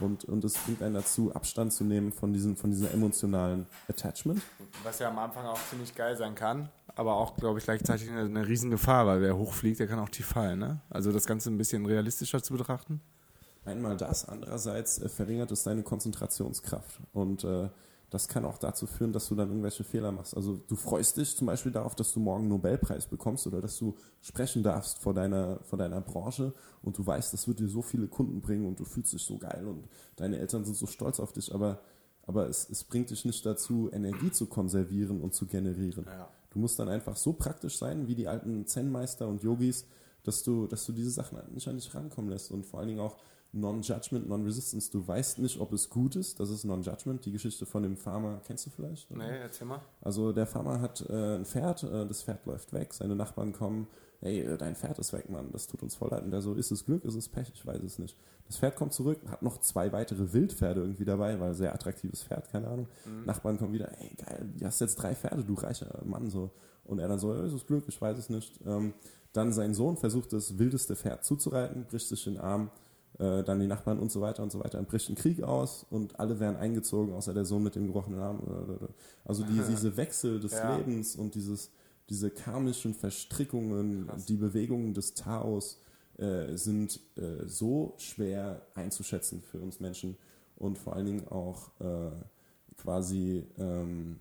Und, 0.00 0.24
und 0.24 0.42
es 0.42 0.54
bringt 0.54 0.82
einen 0.82 0.94
dazu, 0.94 1.32
Abstand 1.32 1.72
zu 1.72 1.84
nehmen 1.84 2.12
von 2.12 2.32
diesem, 2.32 2.56
von 2.56 2.70
diesem 2.70 2.88
emotionalen 2.92 3.66
Attachment. 3.88 4.42
Was 4.82 4.98
ja 4.98 5.08
am 5.08 5.18
Anfang 5.18 5.46
auch 5.46 5.60
ziemlich 5.68 5.94
geil 5.94 6.16
sein 6.16 6.34
kann, 6.34 6.70
aber 6.96 7.14
auch, 7.14 7.36
glaube 7.36 7.58
ich, 7.58 7.64
gleichzeitig 7.64 8.10
eine, 8.10 8.22
eine 8.22 8.46
Riesengefahr, 8.46 9.06
weil 9.06 9.20
wer 9.20 9.36
hochfliegt, 9.36 9.78
der 9.78 9.86
kann 9.86 9.98
auch 9.98 10.08
tief 10.08 10.26
fallen. 10.26 10.58
Ne? 10.58 10.80
Also 10.90 11.12
das 11.12 11.26
Ganze 11.26 11.50
ein 11.50 11.58
bisschen 11.58 11.86
realistischer 11.86 12.42
zu 12.42 12.54
betrachten. 12.54 13.00
Einmal 13.64 13.96
das, 13.96 14.28
andererseits 14.28 14.98
äh, 14.98 15.08
verringert 15.08 15.52
es 15.52 15.62
deine 15.62 15.82
Konzentrationskraft. 15.82 16.98
Und 17.12 17.44
äh, 17.44 17.68
das 18.12 18.28
kann 18.28 18.44
auch 18.44 18.58
dazu 18.58 18.86
führen, 18.86 19.14
dass 19.14 19.28
du 19.28 19.34
dann 19.34 19.48
irgendwelche 19.48 19.84
Fehler 19.84 20.12
machst. 20.12 20.36
Also 20.36 20.58
du 20.68 20.76
freust 20.76 21.16
dich 21.16 21.34
zum 21.34 21.46
Beispiel 21.46 21.72
darauf, 21.72 21.94
dass 21.94 22.12
du 22.12 22.20
morgen 22.20 22.42
einen 22.42 22.50
Nobelpreis 22.50 23.06
bekommst 23.06 23.46
oder 23.46 23.62
dass 23.62 23.78
du 23.78 23.94
sprechen 24.20 24.62
darfst 24.62 24.98
vor 24.98 25.14
deiner, 25.14 25.60
vor 25.62 25.78
deiner 25.78 26.02
Branche 26.02 26.52
und 26.82 26.98
du 26.98 27.06
weißt, 27.06 27.32
das 27.32 27.48
wird 27.48 27.60
dir 27.60 27.68
so 27.68 27.80
viele 27.80 28.08
Kunden 28.08 28.42
bringen 28.42 28.66
und 28.66 28.78
du 28.78 28.84
fühlst 28.84 29.14
dich 29.14 29.22
so 29.22 29.38
geil 29.38 29.66
und 29.66 29.88
deine 30.16 30.38
Eltern 30.38 30.66
sind 30.66 30.76
so 30.76 30.86
stolz 30.86 31.20
auf 31.20 31.32
dich, 31.32 31.54
aber, 31.54 31.80
aber 32.26 32.50
es, 32.50 32.68
es 32.68 32.84
bringt 32.84 33.08
dich 33.08 33.24
nicht 33.24 33.46
dazu, 33.46 33.88
Energie 33.90 34.30
zu 34.30 34.44
konservieren 34.44 35.22
und 35.22 35.32
zu 35.32 35.46
generieren. 35.46 36.04
Ja. 36.06 36.28
Du 36.50 36.58
musst 36.58 36.78
dann 36.78 36.90
einfach 36.90 37.16
so 37.16 37.32
praktisch 37.32 37.78
sein, 37.78 38.08
wie 38.08 38.14
die 38.14 38.28
alten 38.28 38.66
Zen-Meister 38.66 39.26
und 39.26 39.42
Yogis, 39.42 39.86
dass 40.22 40.42
du, 40.42 40.66
dass 40.66 40.84
du 40.84 40.92
diese 40.92 41.10
Sachen 41.10 41.38
nicht 41.54 41.66
an 41.66 41.76
dich 41.76 41.94
rankommen 41.94 42.30
lässt 42.30 42.50
und 42.50 42.66
vor 42.66 42.80
allen 42.80 42.88
Dingen 42.88 43.00
auch 43.00 43.16
Non-Judgment, 43.52 44.28
Non-Resistance. 44.28 44.90
Du 44.90 45.06
weißt 45.06 45.38
nicht, 45.38 45.60
ob 45.60 45.72
es 45.72 45.90
gut 45.90 46.16
ist. 46.16 46.40
Das 46.40 46.48
ist 46.48 46.64
Non-Judgment. 46.64 47.24
Die 47.26 47.32
Geschichte 47.32 47.66
von 47.66 47.82
dem 47.82 47.96
Farmer 47.96 48.40
kennst 48.46 48.66
du 48.66 48.70
vielleicht? 48.70 49.10
Nee, 49.10 49.38
erzähl 49.42 49.66
mal. 49.66 49.82
Also 50.00 50.32
der 50.32 50.46
Farmer 50.46 50.80
hat 50.80 51.04
äh, 51.08 51.36
ein 51.36 51.44
Pferd, 51.44 51.82
äh, 51.82 52.06
das 52.06 52.22
Pferd 52.22 52.46
läuft 52.46 52.72
weg, 52.72 52.94
seine 52.94 53.14
Nachbarn 53.14 53.52
kommen, 53.52 53.88
ey, 54.22 54.40
äh, 54.40 54.56
dein 54.56 54.74
Pferd 54.74 54.98
ist 54.98 55.12
weg, 55.12 55.28
Mann, 55.28 55.50
das 55.52 55.66
tut 55.66 55.82
uns 55.82 55.94
voll 55.94 56.10
leid. 56.10 56.24
Und 56.24 56.30
der 56.30 56.40
so, 56.40 56.54
ist 56.54 56.70
es 56.70 56.86
Glück, 56.86 57.04
ist 57.04 57.14
es 57.14 57.28
Pech, 57.28 57.52
ich 57.54 57.66
weiß 57.66 57.82
es 57.82 57.98
nicht. 57.98 58.16
Das 58.46 58.56
Pferd 58.56 58.74
kommt 58.74 58.94
zurück, 58.94 59.18
hat 59.28 59.42
noch 59.42 59.58
zwei 59.58 59.92
weitere 59.92 60.32
Wildpferde 60.32 60.80
irgendwie 60.80 61.04
dabei, 61.04 61.38
weil 61.38 61.52
sehr 61.54 61.74
attraktives 61.74 62.22
Pferd, 62.22 62.48
keine 62.50 62.68
Ahnung. 62.68 62.88
Mhm. 63.04 63.26
Nachbarn 63.26 63.58
kommen 63.58 63.74
wieder, 63.74 63.90
ey, 64.00 64.14
geil, 64.14 64.50
du 64.56 64.64
hast 64.64 64.80
jetzt 64.80 64.96
drei 64.96 65.14
Pferde, 65.14 65.44
du 65.44 65.54
reicher 65.54 66.02
Mann, 66.04 66.30
so. 66.30 66.50
Und 66.84 67.00
er 67.00 67.08
dann 67.08 67.18
so, 67.18 67.34
ist 67.34 67.52
es 67.52 67.66
Glück, 67.66 67.84
ich 67.86 68.00
weiß 68.00 68.16
es 68.16 68.30
nicht. 68.30 68.60
Ähm, 68.64 68.94
dann 69.32 69.52
sein 69.52 69.74
Sohn 69.74 69.96
versucht 69.96 70.32
das 70.32 70.58
wildeste 70.58 70.96
Pferd 70.96 71.24
zuzureiten, 71.24 71.86
bricht 71.86 72.08
sich 72.08 72.24
den 72.24 72.38
Arm, 72.38 72.70
äh, 73.22 73.44
dann 73.44 73.60
die 73.60 73.68
Nachbarn 73.68 74.00
und 74.00 74.10
so 74.10 74.20
weiter 74.20 74.42
und 74.42 74.50
so 74.50 74.58
weiter. 74.58 74.78
Dann 74.78 74.86
bricht 74.86 75.08
ein 75.08 75.14
Krieg 75.14 75.42
aus 75.42 75.86
und 75.90 76.18
alle 76.18 76.40
werden 76.40 76.56
eingezogen, 76.56 77.14
außer 77.14 77.32
der 77.32 77.44
Sohn 77.44 77.62
mit 77.62 77.76
dem 77.76 77.86
gebrochenen 77.86 78.18
Arm. 78.18 78.40
Also 79.24 79.44
die, 79.44 79.60
diese 79.68 79.96
Wechsel 79.96 80.40
des 80.40 80.52
ja. 80.52 80.76
Lebens 80.76 81.14
und 81.14 81.34
dieses, 81.36 81.70
diese 82.08 82.30
karmischen 82.30 82.94
Verstrickungen, 82.94 84.08
Krass. 84.08 84.24
die 84.24 84.36
Bewegungen 84.36 84.92
des 84.92 85.14
Taos 85.14 85.78
äh, 86.18 86.56
sind 86.56 86.98
äh, 87.16 87.46
so 87.46 87.94
schwer 87.98 88.62
einzuschätzen 88.74 89.42
für 89.42 89.58
uns 89.58 89.78
Menschen 89.78 90.16
und 90.56 90.78
vor 90.78 90.96
allen 90.96 91.06
Dingen 91.06 91.28
auch 91.28 91.70
äh, 91.80 92.10
quasi, 92.76 93.46
ähm, 93.58 94.18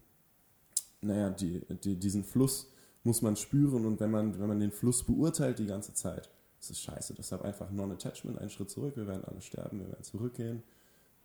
naja, 1.02 1.32
die, 1.32 1.62
die, 1.84 1.95
diesen 1.95 2.24
Fluss 2.24 2.72
muss 3.04 3.24
man 3.24 3.36
spüren 3.36 3.86
und 3.86 3.99
wenn 3.99 4.12
man, 4.12 4.39
wenn 4.39 4.47
man 4.47 4.60
den 4.60 4.72
Fluss 4.72 5.04
beurteilt 5.04 5.58
die 5.58 5.66
ganze 5.66 5.93
Zeit, 5.95 6.30
das 6.62 6.70
ist 6.70 6.82
scheiße. 6.82 7.14
Deshalb 7.16 7.43
einfach 7.43 7.70
Non-Attachment, 7.72 8.39
einen 8.39 8.49
Schritt 8.49 8.70
zurück, 8.70 8.95
wir 8.95 9.07
werden 9.07 9.26
alle 9.26 9.41
sterben, 9.41 9.80
wir 9.80 9.88
werden 9.88 10.03
zurückgehen. 10.03 10.64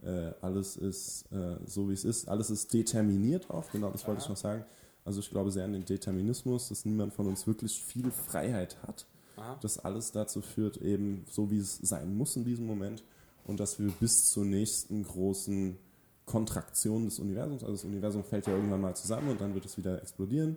Äh, 0.02 0.32
alles 0.40 0.76
ist 0.76 1.30
äh, 1.32 1.56
so, 1.64 1.88
wie 1.88 1.92
es 1.92 2.04
ist. 2.04 2.28
Alles 2.28 2.50
ist 2.50 2.72
determiniert 2.74 3.50
auch, 3.50 3.70
genau 3.70 3.90
das 3.90 4.06
wollte 4.06 4.22
ich 4.22 4.28
noch 4.28 4.36
sagen. 4.36 4.64
Also 5.04 5.20
ich 5.20 5.30
glaube 5.30 5.50
sehr 5.52 5.64
an 5.64 5.72
den 5.72 5.84
Determinismus, 5.84 6.70
dass 6.70 6.84
niemand 6.84 7.14
von 7.14 7.28
uns 7.28 7.46
wirklich 7.46 7.80
viel 7.80 8.10
Freiheit 8.10 8.82
hat. 8.82 9.06
Aha. 9.36 9.58
das 9.60 9.78
alles 9.78 10.12
dazu 10.12 10.40
führt, 10.40 10.78
eben 10.78 11.24
so 11.30 11.50
wie 11.50 11.58
es 11.58 11.76
sein 11.76 12.16
muss 12.16 12.36
in 12.36 12.44
diesem 12.44 12.66
Moment 12.66 13.04
und 13.44 13.60
dass 13.60 13.78
wir 13.78 13.90
bis 14.00 14.30
zur 14.30 14.44
nächsten 14.44 15.04
großen 15.04 15.76
Kontraktion 16.24 17.04
des 17.04 17.18
Universums, 17.18 17.62
also 17.62 17.74
das 17.74 17.84
Universum 17.84 18.24
fällt 18.24 18.46
ja 18.46 18.54
irgendwann 18.54 18.80
mal 18.80 18.96
zusammen 18.96 19.28
und 19.28 19.40
dann 19.40 19.54
wird 19.54 19.64
es 19.64 19.76
wieder 19.76 20.00
explodieren, 20.00 20.56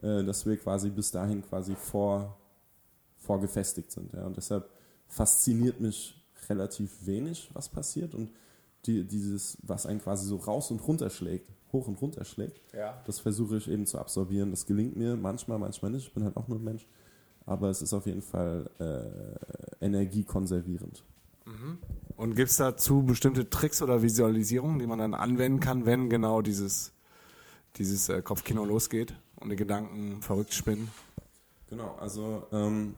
äh, 0.00 0.24
dass 0.24 0.46
wir 0.46 0.56
quasi 0.56 0.90
bis 0.90 1.10
dahin 1.10 1.42
quasi 1.42 1.74
vor, 1.74 2.38
vorgefestigt 3.22 3.90
sind. 3.90 4.12
Ja. 4.12 4.26
Und 4.26 4.36
deshalb 4.36 4.68
fasziniert 5.08 5.80
mich 5.80 6.22
relativ 6.48 7.06
wenig, 7.06 7.50
was 7.52 7.68
passiert 7.68 8.14
und 8.14 8.30
die, 8.86 9.04
dieses, 9.04 9.58
was 9.62 9.86
einen 9.86 10.00
quasi 10.00 10.26
so 10.26 10.36
raus 10.36 10.70
und 10.70 10.86
runter 10.86 11.08
schlägt, 11.08 11.48
hoch 11.72 11.86
und 11.86 12.00
runter 12.00 12.24
schlägt, 12.24 12.60
ja. 12.74 13.00
das 13.06 13.20
versuche 13.20 13.56
ich 13.56 13.68
eben 13.68 13.86
zu 13.86 13.98
absorbieren. 13.98 14.50
Das 14.50 14.66
gelingt 14.66 14.96
mir 14.96 15.16
manchmal, 15.16 15.58
manchmal 15.58 15.90
nicht. 15.92 16.08
Ich 16.08 16.14
bin 16.14 16.24
halt 16.24 16.36
auch 16.36 16.48
nur 16.48 16.58
ein 16.58 16.64
Mensch. 16.64 16.86
Aber 17.46 17.70
es 17.70 17.82
ist 17.82 17.92
auf 17.92 18.06
jeden 18.06 18.22
Fall 18.22 18.70
äh, 18.78 19.84
energiekonservierend. 19.84 21.02
Mhm. 21.44 21.78
Und 22.16 22.34
gibt 22.34 22.50
es 22.50 22.56
dazu 22.56 23.02
bestimmte 23.02 23.50
Tricks 23.50 23.82
oder 23.82 24.02
Visualisierungen, 24.02 24.78
die 24.78 24.86
man 24.86 24.98
dann 24.98 25.14
anwenden 25.14 25.60
kann, 25.60 25.86
wenn 25.86 26.08
genau 26.08 26.40
dieses, 26.42 26.92
dieses 27.76 28.08
äh, 28.08 28.22
Kopfkino 28.22 28.64
losgeht 28.64 29.14
und 29.36 29.50
die 29.50 29.56
Gedanken 29.56 30.22
verrückt 30.22 30.54
spinnen? 30.54 30.88
Genau, 31.68 31.96
also 31.98 32.46
ähm, 32.52 32.94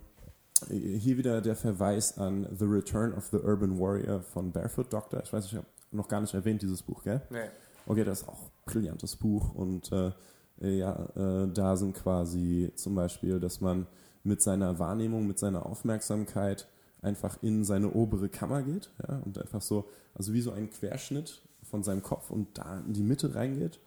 hier 0.69 1.17
wieder 1.19 1.41
der 1.41 1.57
Verweis 1.57 2.19
an 2.19 2.47
The 2.57 2.65
Return 2.65 3.13
of 3.15 3.27
the 3.27 3.39
Urban 3.39 3.79
Warrior 3.79 4.23
von 4.23 4.53
Barefoot 4.53 4.93
Doctor. 4.93 5.23
Ich 5.23 5.33
weiß, 5.33 5.47
ich 5.47 5.55
habe 5.55 5.67
noch 5.91 6.09
gar 6.09 6.21
nicht 6.21 6.35
erwähnt, 6.35 6.63
dieses 6.63 6.83
Buch, 6.83 7.03
gell? 7.05 7.23
Nee. 7.31 7.49
Okay, 7.87 8.05
das 8.05 8.23
ist 8.23 8.29
auch 8.29 8.41
ein 8.41 8.51
brillantes 8.65 9.17
Buch 9.17 9.55
und 9.55 9.93
äh, 9.93 10.13
ja, 10.61 11.09
äh, 11.17 11.49
da 11.53 11.77
sind 11.77 11.95
quasi 11.95 12.73
zum 12.77 12.95
Beispiel, 12.95 13.41
dass 13.41 13.61
man 13.61 13.87
mit 14.23 14.41
seiner 14.41 14.79
Wahrnehmung, 14.79 15.27
mit 15.27 15.39
seiner 15.39 15.67
Aufmerksamkeit 15.67 16.67
einfach 17.03 17.43
in 17.43 17.65
seine 17.65 17.91
obere 17.91 18.29
Kammer 18.29 18.63
geht 18.63 18.91
ja, 19.07 19.19
und 19.25 19.39
einfach 19.39 19.61
so, 19.61 19.89
also 20.15 20.33
wie 20.33 20.41
so 20.41 20.53
ein 20.53 20.71
Querschnitt 20.71 21.43
von 21.63 21.83
seinem 21.83 22.03
Kopf 22.03 22.31
und 22.31 22.57
da 22.57 22.81
in 22.87 22.95
die 22.95 23.03
Mitte 23.03 23.35
reingeht 23.35 23.79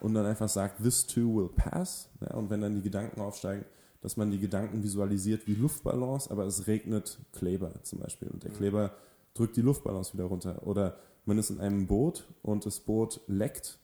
und 0.00 0.14
dann 0.14 0.26
einfach 0.26 0.48
sagt, 0.48 0.82
this 0.82 1.06
too 1.06 1.36
will 1.36 1.50
pass. 1.54 2.08
Ja, 2.20 2.34
und 2.34 2.50
wenn 2.50 2.60
dann 2.60 2.74
die 2.74 2.82
Gedanken 2.82 3.20
aufsteigen, 3.20 3.64
dass 4.00 4.16
man 4.16 4.30
die 4.30 4.38
Gedanken 4.38 4.82
visualisiert 4.82 5.46
wie 5.46 5.54
Luftballons, 5.54 6.30
aber 6.30 6.44
es 6.44 6.66
regnet 6.66 7.18
Kleber 7.32 7.72
zum 7.82 8.00
Beispiel 8.00 8.28
und 8.28 8.44
der 8.44 8.50
mhm. 8.50 8.56
Kleber 8.56 8.94
drückt 9.34 9.56
die 9.56 9.62
Luftballons 9.62 10.14
wieder 10.14 10.24
runter. 10.24 10.66
Oder 10.66 10.96
man 11.24 11.38
ist 11.38 11.50
in 11.50 11.60
einem 11.60 11.86
Boot 11.86 12.24
und 12.42 12.64
das 12.66 12.80
Boot 12.80 13.20
leckt 13.26 13.78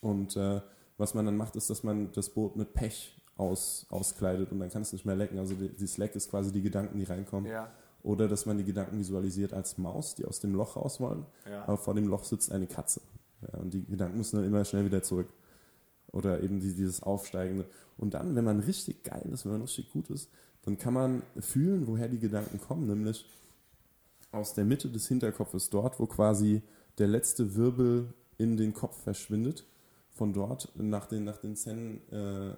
und 0.00 0.36
äh, 0.36 0.60
was 0.96 1.14
man 1.14 1.26
dann 1.26 1.36
macht, 1.36 1.56
ist, 1.56 1.70
dass 1.70 1.82
man 1.82 2.12
das 2.12 2.30
Boot 2.30 2.56
mit 2.56 2.74
Pech 2.74 3.18
aus, 3.36 3.86
auskleidet 3.88 4.52
und 4.52 4.60
dann 4.60 4.70
kann 4.70 4.82
es 4.82 4.92
nicht 4.92 5.04
mehr 5.04 5.16
lecken. 5.16 5.38
Also 5.38 5.54
die, 5.54 5.68
dieses 5.68 5.98
Leck 5.98 6.14
ist 6.14 6.30
quasi 6.30 6.52
die 6.52 6.62
Gedanken, 6.62 6.98
die 6.98 7.04
reinkommen. 7.04 7.50
Ja. 7.50 7.70
Oder 8.02 8.28
dass 8.28 8.46
man 8.46 8.58
die 8.58 8.64
Gedanken 8.64 8.98
visualisiert 8.98 9.54
als 9.54 9.78
Maus, 9.78 10.14
die 10.14 10.26
aus 10.26 10.38
dem 10.40 10.54
Loch 10.54 10.76
raus 10.76 11.00
wollen, 11.00 11.24
ja. 11.48 11.62
aber 11.62 11.78
vor 11.78 11.94
dem 11.94 12.06
Loch 12.06 12.24
sitzt 12.24 12.52
eine 12.52 12.66
Katze. 12.66 13.00
Ja, 13.40 13.58
und 13.58 13.72
die 13.72 13.84
Gedanken 13.84 14.18
müssen 14.18 14.36
dann 14.36 14.44
immer 14.44 14.64
schnell 14.64 14.84
wieder 14.84 15.02
zurück. 15.02 15.28
Oder 16.12 16.42
eben 16.42 16.60
dieses 16.60 17.02
Aufsteigende. 17.02 17.64
Und 17.96 18.14
dann, 18.14 18.34
wenn 18.34 18.44
man 18.44 18.60
richtig 18.60 19.04
geil 19.04 19.28
ist, 19.32 19.44
wenn 19.44 19.52
man 19.52 19.62
richtig 19.62 19.90
gut 19.92 20.10
ist, 20.10 20.28
dann 20.62 20.78
kann 20.78 20.94
man 20.94 21.22
fühlen, 21.38 21.86
woher 21.86 22.08
die 22.08 22.18
Gedanken 22.18 22.58
kommen, 22.60 22.86
nämlich 22.86 23.26
aus 24.32 24.54
der 24.54 24.64
Mitte 24.64 24.88
des 24.88 25.06
Hinterkopfes, 25.08 25.70
dort, 25.70 26.00
wo 26.00 26.06
quasi 26.06 26.62
der 26.98 27.08
letzte 27.08 27.54
Wirbel 27.54 28.12
in 28.38 28.56
den 28.56 28.74
Kopf 28.74 29.02
verschwindet. 29.02 29.64
Von 30.10 30.32
dort 30.32 30.72
nach 30.76 31.06
den, 31.06 31.24
nach 31.24 31.38
den 31.38 31.56
Zellen 31.56 32.00
äh, 32.12 32.50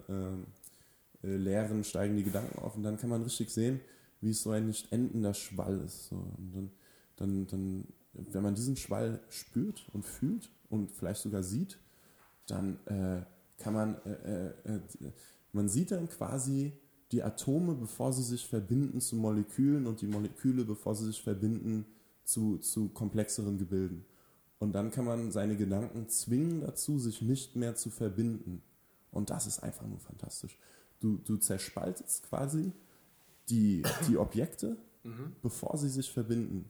äh, 1.26 1.36
äh, 1.36 1.84
steigen 1.84 2.16
die 2.16 2.24
Gedanken 2.24 2.58
auf 2.58 2.76
und 2.76 2.82
dann 2.82 2.98
kann 2.98 3.10
man 3.10 3.22
richtig 3.22 3.50
sehen, 3.50 3.80
wie 4.20 4.30
es 4.30 4.42
so 4.42 4.50
ein 4.50 4.66
nicht 4.66 4.92
endender 4.92 5.34
Schwall 5.34 5.80
ist. 5.80 6.08
So. 6.08 6.16
Und 6.16 6.52
dann, 6.54 6.70
dann, 7.16 7.46
dann, 7.46 7.84
wenn 8.32 8.42
man 8.42 8.54
diesen 8.54 8.76
Schwall 8.76 9.20
spürt 9.30 9.86
und 9.92 10.04
fühlt 10.04 10.50
und 10.68 10.90
vielleicht 10.90 11.22
sogar 11.22 11.42
sieht, 11.42 11.78
dann 12.46 12.78
äh, 12.86 13.22
kann 13.58 13.74
man, 13.74 13.94
äh, 14.04 14.48
äh, 14.48 14.74
äh, 14.74 15.12
man 15.52 15.68
sieht 15.68 15.90
dann 15.90 16.08
quasi 16.08 16.72
die 17.12 17.22
Atome, 17.22 17.74
bevor 17.74 18.12
sie 18.12 18.22
sich 18.22 18.46
verbinden 18.46 19.00
zu 19.00 19.16
Molekülen 19.16 19.86
und 19.86 20.00
die 20.00 20.06
Moleküle, 20.06 20.64
bevor 20.64 20.94
sie 20.94 21.06
sich 21.06 21.22
verbinden 21.22 21.86
zu, 22.24 22.58
zu 22.58 22.88
komplexeren 22.88 23.58
Gebilden. 23.58 24.04
Und 24.58 24.72
dann 24.72 24.90
kann 24.90 25.04
man 25.04 25.30
seine 25.30 25.56
Gedanken 25.56 26.08
zwingen 26.08 26.62
dazu, 26.62 26.98
sich 26.98 27.22
nicht 27.22 27.56
mehr 27.56 27.76
zu 27.76 27.90
verbinden. 27.90 28.62
Und 29.10 29.30
das 29.30 29.46
ist 29.46 29.62
einfach 29.62 29.86
nur 29.86 30.00
fantastisch. 30.00 30.58
Du, 31.00 31.18
du 31.18 31.36
zerspaltest 31.36 32.24
quasi 32.24 32.72
die, 33.48 33.82
die 34.08 34.16
Objekte, 34.16 34.76
mhm. 35.04 35.36
bevor 35.42 35.76
sie 35.76 35.88
sich 35.88 36.10
verbinden. 36.10 36.68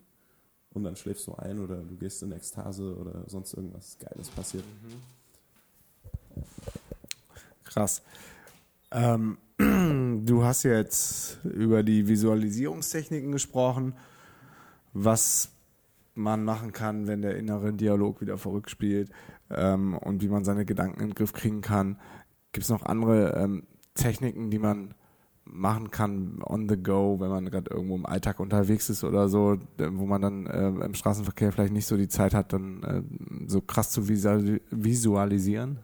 Und 0.71 0.85
dann 0.85 0.97
schläfst 0.97 1.27
du 1.27 1.35
ein 1.35 1.59
oder 1.61 1.77
du 1.83 1.97
gehst 1.97 2.23
in 2.23 2.33
Ekstase 2.33 2.97
oder 2.97 3.25
sonst 3.29 3.55
irgendwas 3.55 3.99
Geiles 3.99 4.29
passiert. 4.29 4.65
Mhm. 4.83 5.01
Krass. 7.77 8.03
Ähm, 8.91 9.37
du 10.25 10.45
hast 10.45 10.63
jetzt 10.63 11.45
über 11.45 11.83
die 11.83 12.09
Visualisierungstechniken 12.09 13.33
gesprochen, 13.33 13.93
was 14.95 15.51
man 16.15 16.43
machen 16.43 16.73
kann, 16.73 17.07
wenn 17.07 17.21
der 17.21 17.37
innere 17.37 17.75
Dialog 17.75 18.23
wieder 18.23 18.39
verrückt 18.39 18.71
spielt 18.71 19.11
ähm, 19.51 19.95
und 19.95 20.23
wie 20.23 20.29
man 20.29 20.43
seine 20.43 20.65
Gedanken 20.65 21.01
in 21.01 21.09
den 21.09 21.15
Griff 21.15 21.35
kriegen 21.35 21.61
kann. 21.61 22.01
Gibt 22.53 22.65
es 22.65 22.71
noch 22.71 22.83
andere 22.83 23.35
ähm, 23.37 23.65
Techniken, 23.93 24.51
die 24.51 24.59
man 24.59 24.95
machen 25.45 25.91
kann 25.91 26.43
on 26.43 26.71
the 26.71 26.79
go, 26.79 27.21
wenn 27.21 27.29
man 27.29 27.45
gerade 27.45 27.71
irgendwo 27.71 27.97
im 27.97 28.07
Alltag 28.07 28.41
unterwegs 28.41 28.89
ist 28.89 29.05
oder 29.05 29.29
so, 29.29 29.59
wo 29.77 30.07
man 30.07 30.23
dann 30.23 30.47
äh, 30.47 30.69
im 30.69 30.95
Straßenverkehr 30.95 31.53
vielleicht 31.53 31.75
nicht 31.75 31.87
so 31.87 31.99
die 31.99 32.09
Zeit 32.09 32.33
hat, 32.33 32.55
dann 32.55 32.83
äh, 32.85 33.03
so 33.47 33.61
krass 33.61 33.91
zu 33.91 34.09
visualisieren? 34.09 35.79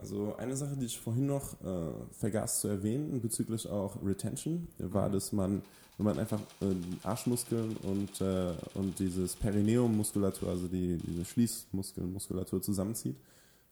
Also 0.00 0.34
eine 0.36 0.56
Sache, 0.56 0.76
die 0.76 0.86
ich 0.86 0.98
vorhin 0.98 1.26
noch 1.26 1.60
äh, 1.62 1.92
vergaß 2.12 2.60
zu 2.60 2.68
erwähnen 2.68 3.20
bezüglich 3.20 3.68
auch 3.68 3.96
Retention, 4.02 4.66
war, 4.78 5.08
mhm. 5.08 5.12
dass 5.12 5.32
man, 5.32 5.62
wenn 5.98 6.06
man 6.06 6.18
einfach 6.18 6.40
äh, 6.62 6.74
Arschmuskeln 7.02 7.76
und, 7.82 8.20
äh, 8.22 8.54
und 8.74 8.98
dieses 8.98 9.36
Perineum-Muskulatur, 9.36 10.48
also 10.48 10.68
die, 10.68 10.96
diese 10.96 11.24
Schließmuskeln-Muskulatur 11.26 12.62
zusammenzieht, 12.62 13.16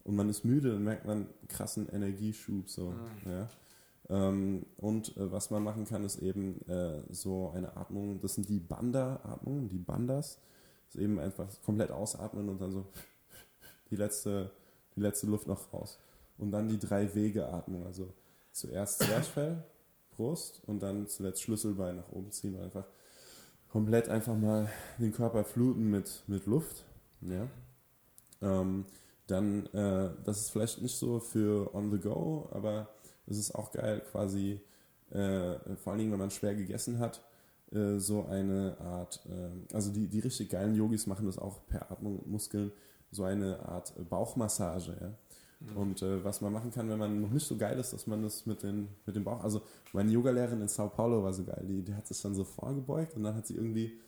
und 0.04 0.16
man 0.16 0.28
ist 0.28 0.44
müde, 0.44 0.72
dann 0.72 0.84
merkt 0.84 1.06
man 1.06 1.26
krassen 1.48 1.88
Energieschub. 1.90 2.68
So, 2.68 2.90
mhm. 2.90 3.30
ja. 3.30 3.48
Ähm, 4.10 4.66
und 4.78 5.16
äh, 5.16 5.32
was 5.32 5.50
man 5.50 5.62
machen 5.62 5.86
kann, 5.86 6.04
ist 6.04 6.18
eben 6.22 6.62
äh, 6.68 7.02
so 7.10 7.52
eine 7.54 7.76
Atmung, 7.76 8.20
das 8.20 8.34
sind 8.34 8.48
die 8.48 8.58
Banda-Atmungen, 8.58 9.68
die 9.68 9.78
Bandas. 9.78 10.38
Das 10.86 10.96
ist 10.96 11.02
eben 11.02 11.18
einfach 11.18 11.46
komplett 11.64 11.90
ausatmen 11.90 12.48
und 12.48 12.60
dann 12.60 12.72
so 12.72 12.86
die 13.90 13.96
letzte, 13.96 14.50
die 14.96 15.00
letzte 15.00 15.26
Luft 15.26 15.46
noch 15.46 15.72
raus. 15.72 15.98
Und 16.38 16.52
dann 16.52 16.68
die 16.68 16.78
drei 16.78 17.14
Wege-Atmung, 17.14 17.84
also 17.86 18.12
zuerst 18.52 19.02
Zwerchfell, 19.02 19.62
Brust 20.16 20.62
und 20.66 20.82
dann 20.82 21.06
zuletzt 21.08 21.42
Schlüsselbein 21.42 21.96
nach 21.96 22.10
oben 22.10 22.30
ziehen 22.30 22.54
und 22.54 22.62
einfach 22.62 22.84
komplett 23.68 24.08
einfach 24.08 24.36
mal 24.36 24.68
den 24.98 25.12
Körper 25.12 25.44
fluten 25.44 25.90
mit, 25.90 26.22
mit 26.26 26.46
Luft. 26.46 26.84
Ja. 27.20 27.46
Ähm, 28.40 28.86
dann, 29.26 29.66
äh, 29.66 30.10
das 30.24 30.40
ist 30.40 30.50
vielleicht 30.50 30.80
nicht 30.80 30.96
so 30.96 31.20
für 31.20 31.74
on 31.74 31.90
the 31.90 31.98
go, 31.98 32.48
aber 32.52 32.88
es 33.26 33.36
ist 33.36 33.54
auch 33.54 33.72
geil, 33.72 34.02
quasi, 34.10 34.60
äh, 35.10 35.58
vor 35.76 35.92
allen 35.92 35.98
Dingen, 35.98 36.12
wenn 36.12 36.18
man 36.18 36.30
schwer 36.30 36.54
gegessen 36.54 36.98
hat, 36.98 37.20
äh, 37.72 37.98
so 37.98 38.24
eine 38.26 38.76
Art, 38.80 39.20
äh, 39.28 39.74
also 39.74 39.92
die, 39.92 40.06
die 40.06 40.20
richtig 40.20 40.48
geilen 40.50 40.74
Yogis 40.74 41.06
machen 41.06 41.26
das 41.26 41.38
auch 41.38 41.58
per 41.68 41.90
Atmung 41.90 42.18
und 42.18 42.30
Muskeln, 42.30 42.72
so 43.10 43.24
eine 43.24 43.58
Art 43.68 43.92
Bauchmassage, 44.08 44.96
ja. 45.00 45.10
Mhm. 45.60 45.76
Und 45.76 46.02
äh, 46.02 46.24
was 46.24 46.40
man 46.40 46.52
machen 46.52 46.70
kann, 46.70 46.88
wenn 46.88 46.98
man 46.98 47.20
noch 47.20 47.30
nicht 47.30 47.46
so 47.46 47.56
geil 47.56 47.78
ist, 47.78 47.92
dass 47.92 48.06
man 48.06 48.22
das 48.22 48.46
mit, 48.46 48.62
den, 48.62 48.88
mit 49.06 49.16
dem 49.16 49.24
Bauch, 49.24 49.42
also 49.42 49.62
meine 49.92 50.10
Yogalehrerin 50.10 50.60
in 50.60 50.68
Sao 50.68 50.88
Paulo 50.88 51.22
war 51.22 51.32
so 51.32 51.44
geil, 51.44 51.64
die, 51.68 51.82
die 51.82 51.94
hat 51.94 52.06
sich 52.06 52.20
dann 52.22 52.34
so 52.34 52.44
vorgebeugt 52.44 53.16
und 53.16 53.24
dann 53.24 53.34
hat 53.34 53.46
sie 53.46 53.54
irgendwie 53.54 53.98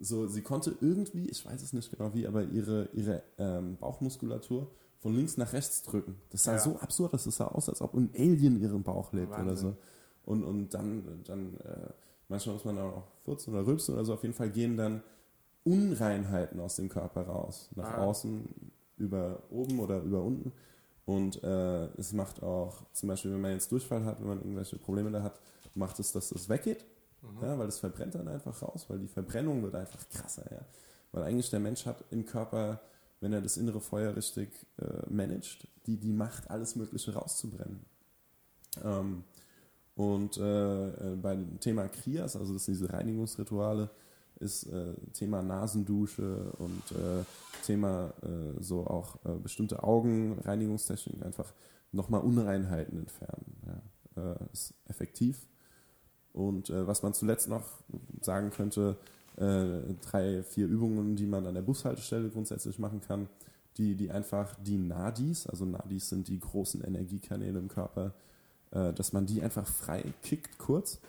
so, 0.00 0.26
sie 0.26 0.42
konnte 0.42 0.76
irgendwie, 0.80 1.28
ich 1.28 1.44
weiß 1.44 1.62
es 1.62 1.72
nicht 1.72 1.90
genau 1.90 2.14
wie, 2.14 2.26
aber 2.26 2.44
ihre, 2.44 2.88
ihre 2.92 3.22
ähm, 3.38 3.76
Bauchmuskulatur 3.78 4.70
von 5.00 5.14
links 5.14 5.36
nach 5.36 5.52
rechts 5.52 5.82
drücken. 5.82 6.16
Das 6.30 6.44
sah 6.44 6.52
ja. 6.52 6.58
so 6.58 6.78
absurd, 6.78 7.12
dass 7.12 7.26
es 7.26 7.36
sah 7.36 7.48
aus, 7.48 7.68
als 7.68 7.80
ob 7.80 7.94
ein 7.94 8.10
Alien 8.14 8.56
in 8.56 8.62
ihrem 8.62 8.82
Bauch 8.82 9.12
lebt 9.12 9.30
Wahnsinn. 9.30 9.46
oder 9.46 9.56
so. 9.56 9.76
Und, 10.24 10.44
und 10.44 10.74
dann, 10.74 11.22
dann 11.24 11.54
äh, 11.64 11.88
manchmal 12.28 12.54
muss 12.54 12.64
man 12.64 12.78
auch 12.78 13.04
furzen 13.24 13.54
oder 13.54 13.66
rülpsen 13.66 13.94
oder 13.94 14.04
so. 14.04 14.14
Auf 14.14 14.22
jeden 14.22 14.34
Fall 14.34 14.50
gehen 14.50 14.76
dann 14.76 15.02
Unreinheiten 15.64 16.60
aus 16.60 16.76
dem 16.76 16.88
Körper 16.88 17.22
raus. 17.22 17.70
Nach 17.74 17.94
ah. 17.94 18.04
außen, 18.04 18.48
über 18.98 19.42
oben 19.50 19.80
oder 19.80 20.02
über 20.02 20.22
unten. 20.22 20.52
Und 21.08 21.42
äh, 21.42 21.86
es 21.96 22.12
macht 22.12 22.42
auch, 22.42 22.84
zum 22.92 23.08
Beispiel, 23.08 23.32
wenn 23.32 23.40
man 23.40 23.52
jetzt 23.52 23.72
Durchfall 23.72 24.04
hat, 24.04 24.20
wenn 24.20 24.28
man 24.28 24.38
irgendwelche 24.38 24.76
Probleme 24.76 25.10
da 25.10 25.22
hat, 25.22 25.40
macht 25.74 25.98
es, 26.00 26.12
dass 26.12 26.28
das 26.28 26.50
weggeht. 26.50 26.84
Mhm. 27.22 27.42
Ja, 27.42 27.58
weil 27.58 27.66
es 27.66 27.78
verbrennt 27.78 28.14
dann 28.14 28.28
einfach 28.28 28.60
raus, 28.60 28.84
weil 28.88 28.98
die 28.98 29.08
Verbrennung 29.08 29.62
wird 29.62 29.74
einfach 29.74 30.06
krasser. 30.10 30.44
Ja. 30.50 30.60
Weil 31.12 31.22
eigentlich 31.22 31.48
der 31.48 31.60
Mensch 31.60 31.86
hat 31.86 32.04
im 32.10 32.26
Körper, 32.26 32.82
wenn 33.20 33.32
er 33.32 33.40
das 33.40 33.56
innere 33.56 33.80
Feuer 33.80 34.14
richtig 34.14 34.50
äh, 34.76 35.08
managt, 35.08 35.66
die, 35.86 35.96
die 35.96 36.12
Macht, 36.12 36.50
alles 36.50 36.76
Mögliche 36.76 37.14
rauszubrennen. 37.14 37.80
Ähm, 38.84 39.24
Und 39.94 40.36
äh, 40.36 40.88
äh, 40.88 41.16
beim 41.16 41.58
Thema 41.58 41.88
Krias, 41.88 42.36
also 42.36 42.52
das 42.52 42.66
sind 42.66 42.74
diese 42.74 42.92
Reinigungsrituale, 42.92 43.88
ist 44.40 44.64
äh, 44.64 44.94
Thema 45.12 45.42
Nasendusche 45.42 46.52
und 46.58 46.92
äh, 46.92 47.24
Thema 47.64 48.12
äh, 48.22 48.60
so 48.62 48.86
auch 48.86 49.16
äh, 49.24 49.38
bestimmte 49.42 49.82
Augenreinigungstechniken, 49.82 51.22
einfach 51.22 51.52
nochmal 51.92 52.20
Unreinheiten 52.20 52.98
entfernen. 52.98 53.56
Ja. 53.66 54.36
ist 54.52 54.74
effektiv. 54.86 55.46
Und 56.34 56.68
was 56.68 57.02
man 57.02 57.14
zuletzt 57.14 57.48
noch 57.48 57.64
sagen 58.20 58.50
könnte, 58.50 58.96
drei, 59.36 60.42
vier 60.42 60.66
Übungen, 60.66 61.16
die 61.16 61.26
man 61.26 61.46
an 61.46 61.54
der 61.54 61.62
Bushaltestelle 61.62 62.28
grundsätzlich 62.28 62.78
machen 62.78 63.00
kann, 63.00 63.28
die, 63.78 63.94
die 63.94 64.10
einfach 64.10 64.54
die 64.62 64.76
Nadis, 64.76 65.46
also 65.46 65.64
Nadis 65.64 66.08
sind 66.08 66.28
die 66.28 66.38
großen 66.38 66.84
Energiekanäle 66.84 67.58
im 67.58 67.68
Körper, 67.68 68.12
äh, 68.70 68.92
dass 68.92 69.12
man 69.12 69.26
die 69.26 69.42
einfach 69.42 69.66
frei 69.66 70.04
kickt 70.22 70.58
kurz 70.58 71.00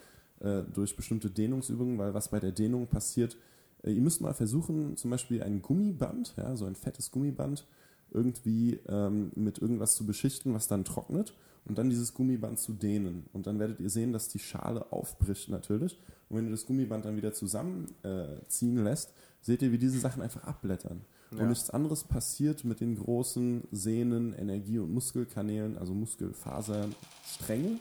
äh, 0.42 0.64
durch 0.74 0.96
bestimmte 0.96 1.30
Dehnungsübungen, 1.30 1.98
weil 1.98 2.14
was 2.14 2.30
bei 2.30 2.40
der 2.40 2.52
Dehnung 2.52 2.88
passiert, 2.88 3.38
äh, 3.84 3.92
ihr 3.92 4.02
müsst 4.02 4.22
mal 4.22 4.34
versuchen, 4.34 4.98
zum 4.98 5.12
Beispiel 5.12 5.44
ein 5.44 5.62
Gummiband, 5.62 6.34
ja, 6.38 6.56
so 6.56 6.66
ein 6.66 6.76
fettes 6.76 7.12
Gummiband, 7.12 7.66
irgendwie 8.12 8.80
ähm, 8.88 9.32
mit 9.36 9.60
irgendwas 9.60 9.96
zu 9.96 10.06
beschichten, 10.06 10.54
was 10.54 10.68
dann 10.68 10.84
trocknet 10.84 11.34
und 11.66 11.78
dann 11.78 11.90
dieses 11.90 12.14
Gummiband 12.14 12.60
zu 12.60 12.74
dehnen. 12.74 13.26
Und 13.34 13.48
dann 13.48 13.60
werdet 13.60 13.80
ihr 13.80 13.90
sehen, 13.90 14.14
dass 14.14 14.30
die 14.30 14.40
Schale 14.40 14.92
aufbricht 14.92 15.50
natürlich. 15.50 15.98
Und 16.30 16.38
wenn 16.38 16.46
ihr 16.46 16.52
das 16.52 16.66
Gummiband 16.66 17.06
dann 17.06 17.18
wieder 17.18 17.34
zusammenziehen 17.34 18.78
äh, 18.78 18.82
lässt, 18.82 19.14
seht 19.42 19.62
ihr, 19.62 19.72
wie 19.72 19.78
diese 19.78 20.00
Sachen 20.00 20.22
einfach 20.22 20.44
abblättern. 20.44 21.02
Ja. 21.32 21.40
Und 21.40 21.50
nichts 21.50 21.70
anderes 21.70 22.04
passiert 22.04 22.64
mit 22.66 22.80
den 22.80 22.98
großen 22.98 23.64
Sehnen, 23.72 24.34
Energie- 24.34 24.80
und 24.80 24.92
Muskelkanälen, 24.94 25.78
also 25.78 25.94
Muskelfasern, 25.94 26.96
Stränge 27.26 27.70
mhm. 27.70 27.80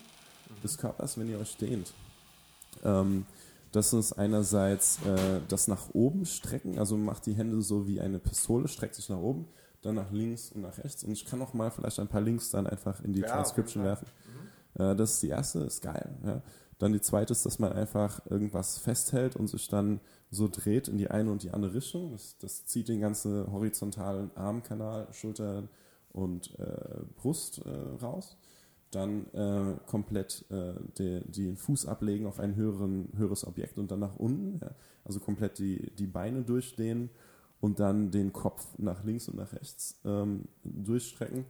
des 0.63 0.77
Körpers, 0.77 1.17
wenn 1.17 1.29
ihr 1.29 1.39
euch 1.39 1.57
dehnt. 1.57 1.93
Ähm, 2.83 3.25
das 3.71 3.93
ist 3.93 4.13
einerseits 4.13 4.99
äh, 5.05 5.41
das 5.47 5.67
nach 5.67 5.89
oben 5.93 6.25
strecken, 6.25 6.79
also 6.79 6.97
macht 6.97 7.25
die 7.27 7.33
Hände 7.33 7.61
so 7.61 7.87
wie 7.87 8.01
eine 8.01 8.19
Pistole, 8.19 8.67
streckt 8.67 8.95
sich 8.95 9.09
nach 9.09 9.19
oben, 9.19 9.47
dann 9.81 9.95
nach 9.95 10.11
links 10.11 10.51
und 10.51 10.61
nach 10.61 10.77
rechts. 10.79 11.03
Und 11.03 11.11
ich 11.11 11.25
kann 11.25 11.41
auch 11.41 11.53
mal 11.53 11.69
vielleicht 11.69 11.99
ein 11.99 12.07
paar 12.07 12.21
Links 12.21 12.49
dann 12.49 12.65
einfach 12.65 13.03
in 13.03 13.13
die 13.13 13.21
ja, 13.21 13.27
Transcription 13.27 13.83
werfen. 13.83 14.07
Mhm. 14.75 14.81
Äh, 14.81 14.95
das 14.95 15.13
ist 15.13 15.23
die 15.23 15.29
erste, 15.29 15.59
ist 15.59 15.81
geil. 15.81 16.17
Ja. 16.25 16.41
Dann 16.79 16.93
die 16.93 17.01
zweite 17.01 17.33
ist, 17.33 17.45
dass 17.45 17.59
man 17.59 17.73
einfach 17.73 18.25
irgendwas 18.29 18.77
festhält 18.77 19.35
und 19.35 19.47
sich 19.47 19.67
dann 19.67 19.99
so 20.31 20.47
dreht 20.47 20.87
in 20.87 20.97
die 20.97 21.09
eine 21.09 21.31
und 21.31 21.43
die 21.43 21.51
andere 21.51 21.73
Richtung. 21.73 22.11
Das, 22.11 22.37
das 22.39 22.65
zieht 22.65 22.87
den 22.87 23.01
ganzen 23.01 23.51
horizontalen 23.51 24.31
Armkanal, 24.35 25.07
Schulter 25.11 25.67
und 26.11 26.57
äh, 26.57 27.03
Brust 27.17 27.61
äh, 27.65 28.03
raus. 28.03 28.37
Dann 28.91 29.27
äh, 29.33 29.75
komplett 29.85 30.45
äh, 30.49 30.73
de, 30.97 31.23
den 31.29 31.57
Fuß 31.57 31.85
ablegen 31.85 32.25
auf 32.25 32.39
ein 32.39 32.55
höheren, 32.55 33.09
höheres 33.15 33.45
Objekt 33.45 33.77
und 33.77 33.91
dann 33.91 33.99
nach 33.99 34.15
unten. 34.15 34.59
Ja. 34.61 34.71
Also 35.05 35.19
komplett 35.19 35.59
die, 35.59 35.91
die 35.95 36.07
Beine 36.07 36.41
durchdehnen 36.41 37.09
und 37.61 37.79
dann 37.79 38.11
den 38.11 38.33
Kopf 38.33 38.65
nach 38.77 39.03
links 39.03 39.27
und 39.27 39.37
nach 39.37 39.53
rechts 39.53 39.99
ähm, 40.05 40.45
durchstrecken. 40.63 41.45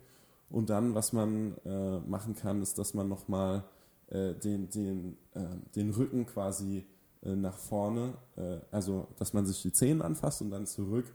Und 0.49 0.69
dann, 0.69 0.95
was 0.95 1.13
man 1.13 1.55
äh, 1.65 1.99
machen 1.99 2.35
kann, 2.35 2.61
ist, 2.61 2.79
dass 2.79 2.93
man 2.93 3.07
nochmal 3.07 3.63
äh, 4.07 4.33
den, 4.33 4.69
den, 4.69 5.17
äh, 5.33 5.45
den 5.75 5.91
Rücken 5.91 6.25
quasi 6.25 6.85
äh, 7.21 7.35
nach 7.35 7.57
vorne, 7.57 8.13
äh, 8.35 8.57
also 8.71 9.07
dass 9.17 9.33
man 9.33 9.45
sich 9.45 9.61
die 9.61 9.71
Zehen 9.71 10.01
anfasst 10.01 10.41
und 10.41 10.49
dann 10.49 10.65
zurück, 10.65 11.05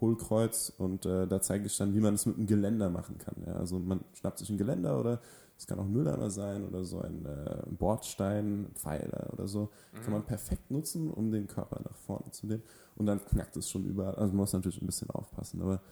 Hohlkreuz 0.00 0.72
und 0.78 1.04
äh, 1.06 1.26
da 1.26 1.40
zeige 1.42 1.66
ich 1.66 1.76
dann, 1.76 1.94
wie 1.94 2.00
man 2.00 2.14
es 2.14 2.26
mit 2.26 2.36
einem 2.36 2.46
Geländer 2.46 2.90
machen 2.90 3.18
kann. 3.18 3.36
Ja? 3.46 3.52
Also 3.54 3.78
man 3.78 4.00
schnappt 4.14 4.38
sich 4.38 4.50
ein 4.50 4.58
Geländer 4.58 4.98
oder 4.98 5.20
es 5.60 5.66
kann 5.66 5.78
auch 5.78 5.84
ein 5.84 5.92
Mülleimer 5.92 6.30
sein 6.30 6.66
oder 6.66 6.84
so 6.84 7.02
ein 7.02 7.26
äh, 7.26 7.62
Bordstein, 7.68 8.68
Pfeiler 8.74 9.28
oder 9.30 9.46
so. 9.46 9.68
Mhm. 9.92 10.02
Kann 10.02 10.12
man 10.14 10.22
perfekt 10.24 10.70
nutzen, 10.70 11.10
um 11.10 11.30
den 11.30 11.48
Körper 11.48 11.82
nach 11.84 11.96
vorne 11.98 12.30
zu 12.30 12.46
nehmen. 12.46 12.62
Und 12.96 13.04
dann 13.04 13.22
knackt 13.22 13.58
es 13.58 13.68
schon 13.68 13.84
überall. 13.84 14.14
Also 14.14 14.28
man 14.28 14.38
muss 14.38 14.54
natürlich 14.54 14.80
ein 14.80 14.86
bisschen 14.86 15.10
aufpassen. 15.10 15.60
Aber 15.60 15.82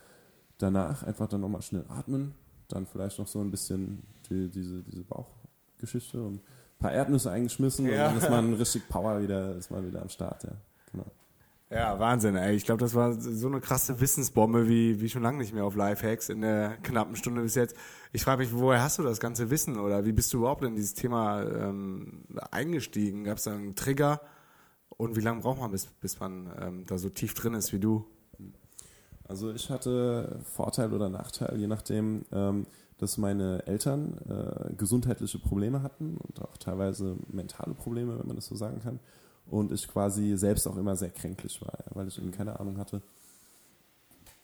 danach 0.57 1.03
einfach 1.03 1.29
dann 1.29 1.43
nochmal 1.43 1.61
schnell 1.61 1.85
atmen. 1.89 2.35
Dann 2.69 2.87
vielleicht 2.87 3.19
noch 3.19 3.27
so 3.27 3.41
ein 3.41 3.51
bisschen 3.51 4.03
die, 4.31 4.49
diese, 4.49 4.83
diese 4.85 5.05
Bauchgeschichte 5.05 6.23
und 6.23 6.41
paar 6.79 6.93
Erdnüsse 6.93 7.31
eingeschmissen 7.31 7.87
ja. 7.87 7.93
und 7.93 7.99
dann 7.99 8.16
ist 8.16 8.31
man 8.31 8.55
richtig 8.59 8.89
Power 8.89 9.21
wieder, 9.21 9.55
ist 9.57 9.71
man 9.71 9.87
wieder 9.87 10.01
am 10.01 10.09
Start, 10.09 10.45
ja. 10.45 10.53
Genau. 10.93 11.07
Ja, 11.71 11.99
Wahnsinn, 11.99 12.35
ey. 12.37 12.57
Ich 12.57 12.64
glaube, 12.64 12.81
das 12.81 12.95
war 12.95 13.12
so 13.21 13.47
eine 13.47 13.61
krasse 13.61 14.01
Wissensbombe 14.01 14.69
wie, 14.69 15.03
wie 15.03 15.09
schon 15.11 15.23
lange 15.23 15.39
nicht 15.39 15.53
mehr 15.53 15.64
auf 15.64 15.77
Lifehacks 15.77 16.31
in 16.31 16.41
der 16.41 16.79
knappen 16.79 17.14
Stunde 17.14 17.43
bis 17.43 17.55
jetzt. 17.57 17.77
Ich 18.12 18.25
frage 18.25 18.43
mich, 18.43 18.55
woher 18.55 18.83
hast 18.83 18.99
du 18.99 19.03
das 19.03 19.21
ganze 19.21 19.51
Wissen 19.51 19.79
oder 19.79 20.07
wie 20.07 20.12
bist 20.12 20.33
du 20.33 20.39
überhaupt 20.39 20.64
in 20.64 20.77
dieses 20.77 20.95
Thema 20.95 21.43
ähm, 21.43 22.25
eingestiegen? 22.51 23.25
Gab 23.25 23.37
es 23.37 23.45
da 23.45 23.55
einen 23.55 23.75
Trigger? 23.75 24.23
Und 24.89 25.14
wie 25.16 25.21
lange 25.21 25.43
braucht 25.43 25.61
man, 25.61 25.71
bis, 25.71 25.87
bis 25.87 26.19
man 26.19 26.51
ähm, 26.59 26.87
da 26.87 26.97
so 26.97 27.11
tief 27.11 27.35
drin 27.35 27.53
ist 27.53 27.73
wie 27.75 27.79
du? 27.79 28.07
Also 29.25 29.53
ich 29.53 29.69
hatte 29.69 30.41
Vorteil 30.45 30.95
oder 30.95 31.11
Nachteil, 31.11 31.59
je 31.59 31.66
nachdem. 31.66 32.25
Ähm, 32.33 32.66
dass 32.99 33.16
meine 33.16 33.64
Eltern 33.66 34.19
äh, 34.29 34.75
gesundheitliche 34.75 35.39
Probleme 35.39 35.83
hatten 35.83 36.16
und 36.16 36.43
auch 36.43 36.57
teilweise 36.57 37.16
mentale 37.29 37.75
Probleme, 37.75 38.19
wenn 38.19 38.27
man 38.27 38.37
das 38.37 38.47
so 38.47 38.57
sagen 38.57 38.81
kann. 38.81 38.99
Und 39.51 39.73
ich 39.73 39.89
quasi 39.89 40.37
selbst 40.37 40.67
auch 40.67 40.77
immer 40.77 40.97
sehr 40.97 41.11
kränklich 41.11 41.61
war, 41.63 41.73
ja, 41.79 41.97
weil 41.97 42.09
ich 42.09 42.19
eben 42.19 42.31
keine 42.31 42.61
Ahnung 42.61 42.79
hatte. 42.79 43.01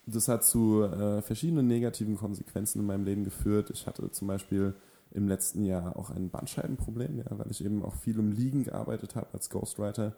Das 0.06 0.28
hat 0.28 0.44
zu 0.44 0.82
äh, 0.82 1.22
verschiedenen 1.22 1.66
negativen 1.66 2.16
Konsequenzen 2.16 2.80
in 2.80 2.86
meinem 2.86 3.04
Leben 3.04 3.24
geführt. 3.24 3.70
Ich 3.70 3.86
hatte 3.86 4.10
zum 4.10 4.28
Beispiel 4.28 4.74
im 5.12 5.28
letzten 5.28 5.64
Jahr 5.64 5.96
auch 5.96 6.10
ein 6.10 6.28
Bandscheibenproblem, 6.28 7.18
ja, 7.18 7.26
weil 7.30 7.50
ich 7.50 7.64
eben 7.64 7.82
auch 7.82 7.94
viel 7.94 8.18
im 8.18 8.32
Liegen 8.32 8.64
gearbeitet 8.64 9.14
habe 9.14 9.28
als 9.32 9.48
Ghostwriter. 9.48 10.14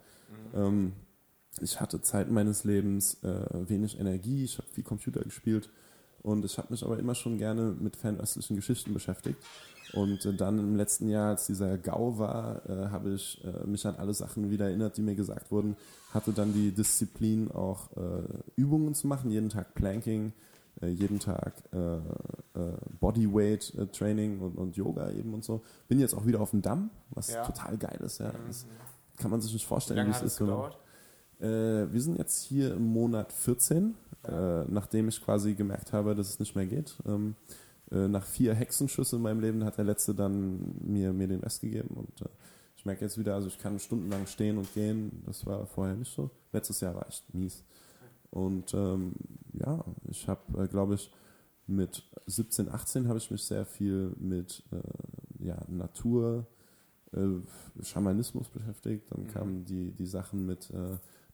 Mhm. 0.55 0.61
Ähm, 0.61 0.93
ich 1.61 1.81
hatte 1.81 2.01
Zeit 2.03 2.31
meines 2.31 2.65
Lebens 2.65 3.23
äh, 3.23 3.69
wenig 3.69 3.99
Energie, 3.99 4.45
ich 4.45 4.59
habe 4.59 4.69
viel 4.69 4.85
Computer 4.85 5.21
gespielt 5.21 5.71
und 6.23 6.45
ich 6.45 6.59
habe 6.59 6.69
mich 6.71 6.85
aber 6.85 6.99
immer 6.99 7.15
schon 7.15 7.39
gerne 7.39 7.75
mit 7.79 7.97
fernöstlichen 7.97 8.57
Geschichten 8.57 8.93
beschäftigt. 8.93 9.39
Und 9.93 10.25
äh, 10.25 10.35
dann 10.35 10.59
im 10.59 10.77
letzten 10.77 11.09
Jahr, 11.09 11.31
als 11.31 11.47
dieser 11.47 11.79
GAU 11.79 12.19
war, 12.19 12.69
äh, 12.69 12.89
habe 12.91 13.11
ich 13.15 13.43
äh, 13.45 13.67
mich 13.67 13.87
an 13.87 13.97
alle 13.97 14.15
Sachen 14.15 14.51
wieder 14.51 14.67
erinnert, 14.67 14.97
die 14.97 15.03
mir 15.03 15.15
gesagt 15.15 15.51
wurden. 15.51 15.77
Hatte 16.13 16.33
dann 16.33 16.53
die 16.53 16.73
Disziplin, 16.73 17.51
auch 17.51 17.91
äh, 17.97 18.23
Übungen 18.57 18.95
zu 18.95 19.07
machen, 19.07 19.31
jeden 19.31 19.49
Tag 19.49 19.75
Planking, 19.75 20.33
äh, 20.81 20.89
jeden 20.89 21.21
Tag 21.21 21.55
äh, 21.73 21.99
Bodyweight 23.01 23.93
Training 23.93 24.41
und, 24.41 24.57
und, 24.57 24.77
Yoga 24.77 25.11
eben 25.11 25.35
und 25.35 25.45
so. 25.45 25.63
Bin 25.89 26.01
jetzt 26.01 26.15
auch 26.15 26.27
wieder 26.27 26.41
auf 26.41 26.51
dem 26.51 26.63
Damm, 26.63 26.91
was 27.11 27.31
ja. 27.31 27.45
total 27.45 27.77
geil 27.77 27.99
ist. 28.03 28.19
Ja. 28.19 28.29
Mhm. 28.29 28.49
Das 28.49 28.67
kann 29.19 29.31
man 29.31 29.41
sich 29.41 29.53
nicht 29.53 29.67
vorstellen, 29.67 30.07
wie, 30.07 30.11
wie 30.11 30.17
es 30.17 30.23
ist. 30.23 30.39
Genau. 30.39 30.71
wir 31.39 32.01
sind 32.01 32.17
jetzt 32.17 32.45
hier 32.45 32.75
im 32.75 32.87
Monat 32.87 33.33
14 33.33 33.95
äh, 34.29 34.65
nachdem 34.69 35.09
ich 35.09 35.25
quasi 35.25 35.55
gemerkt 35.55 35.93
habe, 35.93 36.15
dass 36.15 36.29
es 36.29 36.41
nicht 36.41 36.57
mehr 36.57 36.67
geht. 36.67 36.97
Ähm, 37.07 37.37
äh, 37.91 38.09
nach 38.09 38.25
vier 38.25 38.55
Hexenschüsse 38.55 39.17
in 39.17 39.23
meinem 39.23 39.41
Leben 39.41 39.65
hat 39.65 39.79
der 39.79 39.85
letzte 39.85 40.15
dann 40.15 40.75
mir, 40.81 41.13
mir 41.13 41.29
den 41.29 41.41
Rest 41.41 41.61
gegeben 41.61 41.95
und 41.95 42.21
äh, 42.23 42.29
ich 42.77 42.85
merke 42.85 43.05
jetzt 43.05 43.19
wieder, 43.19 43.35
also 43.35 43.49
ich 43.49 43.59
kann 43.59 43.79
stundenlang 43.79 44.27
stehen 44.27 44.59
und 44.59 44.73
gehen. 44.75 45.23
Das 45.27 45.47
war 45.47 45.67
vorher 45.67 45.95
nicht 45.97 46.15
so. 46.15 46.31
Letztes 46.53 46.81
Jahr 46.81 46.95
war 46.95 47.09
echt 47.09 47.33
mies. 47.35 47.65
Und 48.31 48.75
ähm, 48.75 49.13
ja, 49.55 49.85
ich 50.09 50.29
habe, 50.29 50.63
äh, 50.63 50.69
glaube 50.69 50.95
ich, 50.95 51.11
mit 51.67 52.05
17, 52.27 52.69
18 52.69 53.09
habe 53.09 53.19
ich 53.19 53.31
mich 53.31 53.43
sehr 53.43 53.65
viel 53.65 54.15
mit 54.19 54.63
äh, 54.71 55.45
ja, 55.45 55.59
Natur, 55.69 56.47
äh, 57.13 57.83
Schamanismus 57.83 58.49
beschäftigt. 58.51 59.11
Dann 59.11 59.23
mhm. 59.23 59.29
kamen 59.29 59.65
die, 59.65 59.93
die 59.93 60.07
Sachen 60.07 60.47
mit 60.47 60.73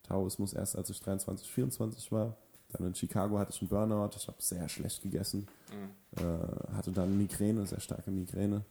Taoismus 0.03 0.53
erst, 0.53 0.75
als 0.75 0.89
ich 0.89 1.01
23, 1.01 1.51
24 1.51 2.11
war. 2.11 2.37
Dann 2.73 2.87
in 2.87 2.95
Chicago 2.95 3.39
hatte 3.39 3.51
ich 3.53 3.61
einen 3.61 3.69
Burnout, 3.69 4.11
ich 4.15 4.27
habe 4.27 4.37
sehr 4.39 4.67
schlecht 4.67 5.01
gegessen, 5.03 5.47
mhm. 5.71 6.23
äh, 6.23 6.73
hatte 6.75 6.91
dann 6.91 7.17
Migräne, 7.17 7.65
sehr 7.65 7.79
starke 7.79 8.11
Migräne. 8.11 8.65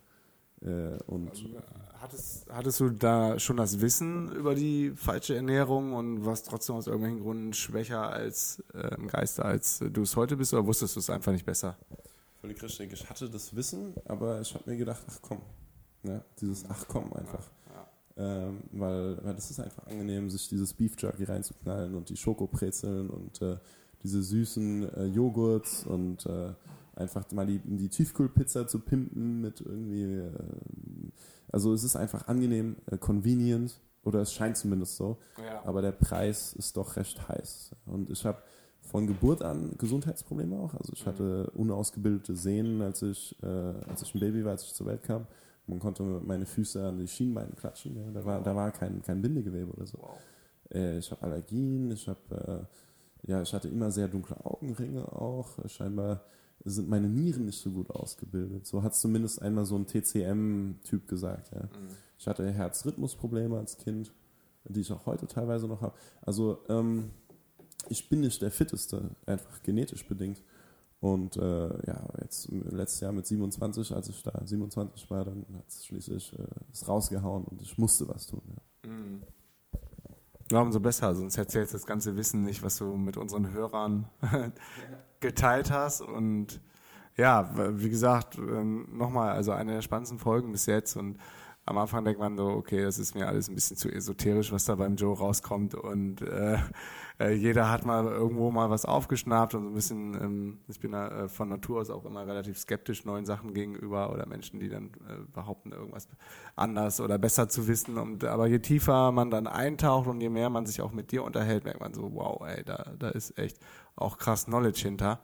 Äh, 0.60 0.98
und 1.06 1.30
also, 1.30 1.48
hattest, 2.00 2.50
hattest 2.50 2.80
du 2.80 2.90
da 2.90 3.38
schon 3.38 3.56
das 3.56 3.80
Wissen 3.80 4.30
über 4.32 4.54
die 4.54 4.92
falsche 4.94 5.34
Ernährung 5.34 5.92
und 5.94 6.24
warst 6.24 6.46
trotzdem 6.46 6.76
aus 6.76 6.86
irgendwelchen 6.86 7.22
Gründen 7.22 7.52
schwächer 7.52 8.10
als 8.10 8.62
äh, 8.74 8.94
im 8.94 9.08
Geiste, 9.08 9.44
als 9.44 9.78
du 9.78 10.02
es 10.02 10.14
heute 10.16 10.36
bist, 10.36 10.52
oder 10.52 10.66
wusstest 10.66 10.96
du 10.96 11.00
es 11.00 11.10
einfach 11.10 11.32
nicht 11.32 11.46
besser? 11.46 11.76
Völlig 12.40 12.62
richtig. 12.62 12.92
Ich 12.92 13.08
hatte 13.08 13.28
das 13.30 13.54
Wissen, 13.56 13.94
aber 14.04 14.40
ich 14.40 14.54
habe 14.54 14.70
mir 14.70 14.76
gedacht, 14.76 15.02
ach 15.08 15.18
komm, 15.22 15.42
ne? 16.02 16.24
dieses 16.40 16.64
ach 16.68 16.84
komm 16.88 17.12
einfach. 17.12 17.48
Ähm, 18.16 18.62
weil, 18.72 19.24
weil 19.24 19.34
das 19.34 19.50
ist 19.50 19.58
einfach 19.58 19.86
angenehm, 19.86 20.28
sich 20.28 20.48
dieses 20.48 20.74
Beef 20.74 21.00
Jerky 21.00 21.24
reinzuknallen 21.24 21.94
und 21.94 22.10
die 22.10 22.16
Schokobrezeln 22.16 23.08
und 23.08 23.40
äh, 23.40 23.56
diese 24.02 24.22
süßen 24.22 24.94
äh, 24.94 25.06
Joghurts 25.06 25.84
und 25.86 26.26
äh, 26.26 26.52
einfach 26.94 27.30
mal 27.32 27.46
die, 27.46 27.58
die 27.58 27.88
Tiefkühlpizza 27.88 28.66
zu 28.66 28.80
pimpen 28.80 29.40
mit 29.40 29.60
irgendwie. 29.60 30.18
Äh, 30.18 30.30
also 31.50 31.72
es 31.74 31.84
ist 31.84 31.96
einfach 31.96 32.28
angenehm, 32.28 32.76
äh, 32.90 32.96
convenient 32.96 33.78
oder 34.04 34.20
es 34.20 34.32
scheint 34.32 34.56
zumindest 34.56 34.96
so. 34.96 35.18
Ja. 35.42 35.64
Aber 35.64 35.82
der 35.82 35.92
Preis 35.92 36.54
ist 36.54 36.76
doch 36.76 36.96
recht 36.96 37.28
heiß. 37.28 37.76
Und 37.86 38.10
ich 38.10 38.24
habe 38.24 38.42
von 38.80 39.06
Geburt 39.06 39.42
an 39.42 39.74
Gesundheitsprobleme 39.78 40.58
auch. 40.58 40.74
Also 40.74 40.92
ich 40.94 41.04
mhm. 41.04 41.10
hatte 41.10 41.50
unausgebildete 41.54 42.34
Sehnen, 42.34 42.82
als 42.82 43.02
ich, 43.02 43.36
äh, 43.42 43.46
als 43.46 44.02
ich 44.02 44.14
ein 44.14 44.20
Baby 44.20 44.44
war, 44.44 44.52
als 44.52 44.64
ich 44.64 44.74
zur 44.74 44.86
Welt 44.86 45.02
kam. 45.02 45.26
Man 45.66 45.78
konnte 45.78 46.02
meine 46.02 46.46
Füße 46.46 46.84
an 46.84 46.98
die 46.98 47.06
Schienbeine 47.06 47.52
klatschen. 47.52 47.96
Ja. 47.96 48.10
Da, 48.12 48.24
war, 48.24 48.42
da 48.42 48.56
war 48.56 48.72
kein, 48.72 49.00
kein 49.02 49.22
Bindegewebe 49.22 49.70
oder 49.70 49.86
so. 49.86 49.98
Wow. 49.98 50.18
Äh, 50.74 50.98
ich 50.98 51.10
habe 51.10 51.22
Allergien, 51.22 51.90
ich 51.92 52.08
habe, 52.08 52.66
ja, 53.24 53.42
ich 53.42 53.52
hatte 53.52 53.68
immer 53.68 53.90
sehr 53.90 54.08
dunkle 54.08 54.44
Augenringe 54.44 55.10
auch. 55.12 55.58
Scheinbar 55.68 56.24
sind 56.64 56.88
meine 56.88 57.08
Nieren 57.08 57.46
nicht 57.46 57.60
so 57.60 57.70
gut 57.70 57.90
ausgebildet. 57.90 58.66
So 58.66 58.82
hat 58.82 58.94
zumindest 58.94 59.42
einmal 59.42 59.64
so 59.64 59.76
ein 59.76 59.86
TCM-Typ 59.86 61.08
gesagt. 61.08 61.52
Ja. 61.52 61.62
Mhm. 61.62 61.88
Ich 62.18 62.26
hatte 62.26 62.50
Herzrhythmusprobleme 62.50 63.58
als 63.58 63.78
Kind, 63.78 64.12
die 64.64 64.80
ich 64.80 64.92
auch 64.92 65.06
heute 65.06 65.26
teilweise 65.26 65.66
noch 65.66 65.80
habe. 65.80 65.94
Also 66.20 66.58
ähm, 66.68 67.10
ich 67.88 68.08
bin 68.08 68.20
nicht 68.20 68.42
der 68.42 68.50
Fitteste, 68.50 69.10
einfach 69.26 69.62
genetisch 69.62 70.06
bedingt. 70.06 70.42
Und 71.00 71.36
äh, 71.36 71.86
ja, 71.86 72.08
jetzt 72.20 72.48
letztes 72.50 73.00
Jahr 73.00 73.10
mit 73.10 73.26
27, 73.26 73.92
als 73.92 74.08
ich 74.08 74.22
da 74.22 74.40
27 74.44 75.10
war, 75.10 75.24
dann 75.24 75.44
hat 75.56 75.68
es 75.68 75.84
schließlich 75.84 76.32
äh, 76.38 76.44
es 76.72 76.86
rausgehauen 76.86 77.44
und 77.44 77.60
ich 77.60 77.76
musste 77.76 78.06
was 78.08 78.28
tun. 78.28 78.42
Ja. 78.46 78.90
Mhm. 78.90 79.22
Ja, 80.52 80.60
umso 80.60 80.80
besser, 80.80 81.14
sonst 81.14 81.38
erzählst 81.38 81.72
du 81.72 81.78
das 81.78 81.86
ganze 81.86 82.14
Wissen 82.14 82.42
nicht, 82.42 82.62
was 82.62 82.76
du 82.76 82.94
mit 82.94 83.16
unseren 83.16 83.52
Hörern 83.52 84.04
geteilt 85.20 85.70
hast. 85.70 86.02
Und 86.02 86.60
ja, 87.16 87.50
wie 87.78 87.88
gesagt, 87.88 88.36
ähm, 88.36 88.86
nochmal, 88.92 89.32
also 89.32 89.52
eine 89.52 89.72
der 89.72 89.80
spannendsten 89.80 90.18
Folgen 90.18 90.52
bis 90.52 90.66
jetzt 90.66 90.94
und 90.96 91.16
am 91.64 91.78
Anfang 91.78 92.04
denkt 92.04 92.20
man 92.20 92.36
so, 92.36 92.46
okay, 92.46 92.82
das 92.82 92.98
ist 92.98 93.14
mir 93.14 93.28
alles 93.28 93.48
ein 93.48 93.54
bisschen 93.54 93.76
zu 93.76 93.88
esoterisch, 93.88 94.50
was 94.52 94.64
da 94.64 94.74
beim 94.74 94.96
Joe 94.96 95.16
rauskommt 95.16 95.74
und 95.74 96.22
äh, 96.22 96.58
äh, 97.20 97.32
jeder 97.34 97.70
hat 97.70 97.86
mal 97.86 98.04
irgendwo 98.06 98.50
mal 98.50 98.70
was 98.70 98.84
aufgeschnappt 98.84 99.54
und 99.54 99.62
so 99.62 99.68
ein 99.68 99.74
bisschen, 99.74 100.14
ähm, 100.14 100.58
ich 100.68 100.80
bin 100.80 100.92
da 100.92 101.08
äh, 101.08 101.28
von 101.28 101.48
Natur 101.48 101.80
aus 101.80 101.90
auch 101.90 102.04
immer 102.04 102.26
relativ 102.26 102.58
skeptisch 102.58 103.04
neuen 103.04 103.26
Sachen 103.26 103.54
gegenüber 103.54 104.12
oder 104.12 104.26
Menschen, 104.26 104.58
die 104.60 104.68
dann 104.68 104.86
äh, 105.08 105.24
behaupten, 105.32 105.72
irgendwas 105.72 106.08
anders 106.56 107.00
oder 107.00 107.18
besser 107.18 107.48
zu 107.48 107.68
wissen. 107.68 107.98
Und 107.98 108.24
aber 108.24 108.48
je 108.48 108.58
tiefer 108.58 109.12
man 109.12 109.30
dann 109.30 109.46
eintaucht 109.46 110.08
und 110.08 110.20
je 110.20 110.30
mehr 110.30 110.50
man 110.50 110.66
sich 110.66 110.80
auch 110.80 110.92
mit 110.92 111.12
dir 111.12 111.22
unterhält, 111.22 111.64
merkt 111.64 111.80
man 111.80 111.94
so, 111.94 112.12
wow, 112.14 112.42
ey, 112.46 112.64
da, 112.64 112.92
da 112.98 113.10
ist 113.10 113.38
echt 113.38 113.58
auch 113.94 114.18
krass 114.18 114.46
Knowledge 114.46 114.80
hinter. 114.82 115.20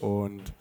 Und 0.00 0.54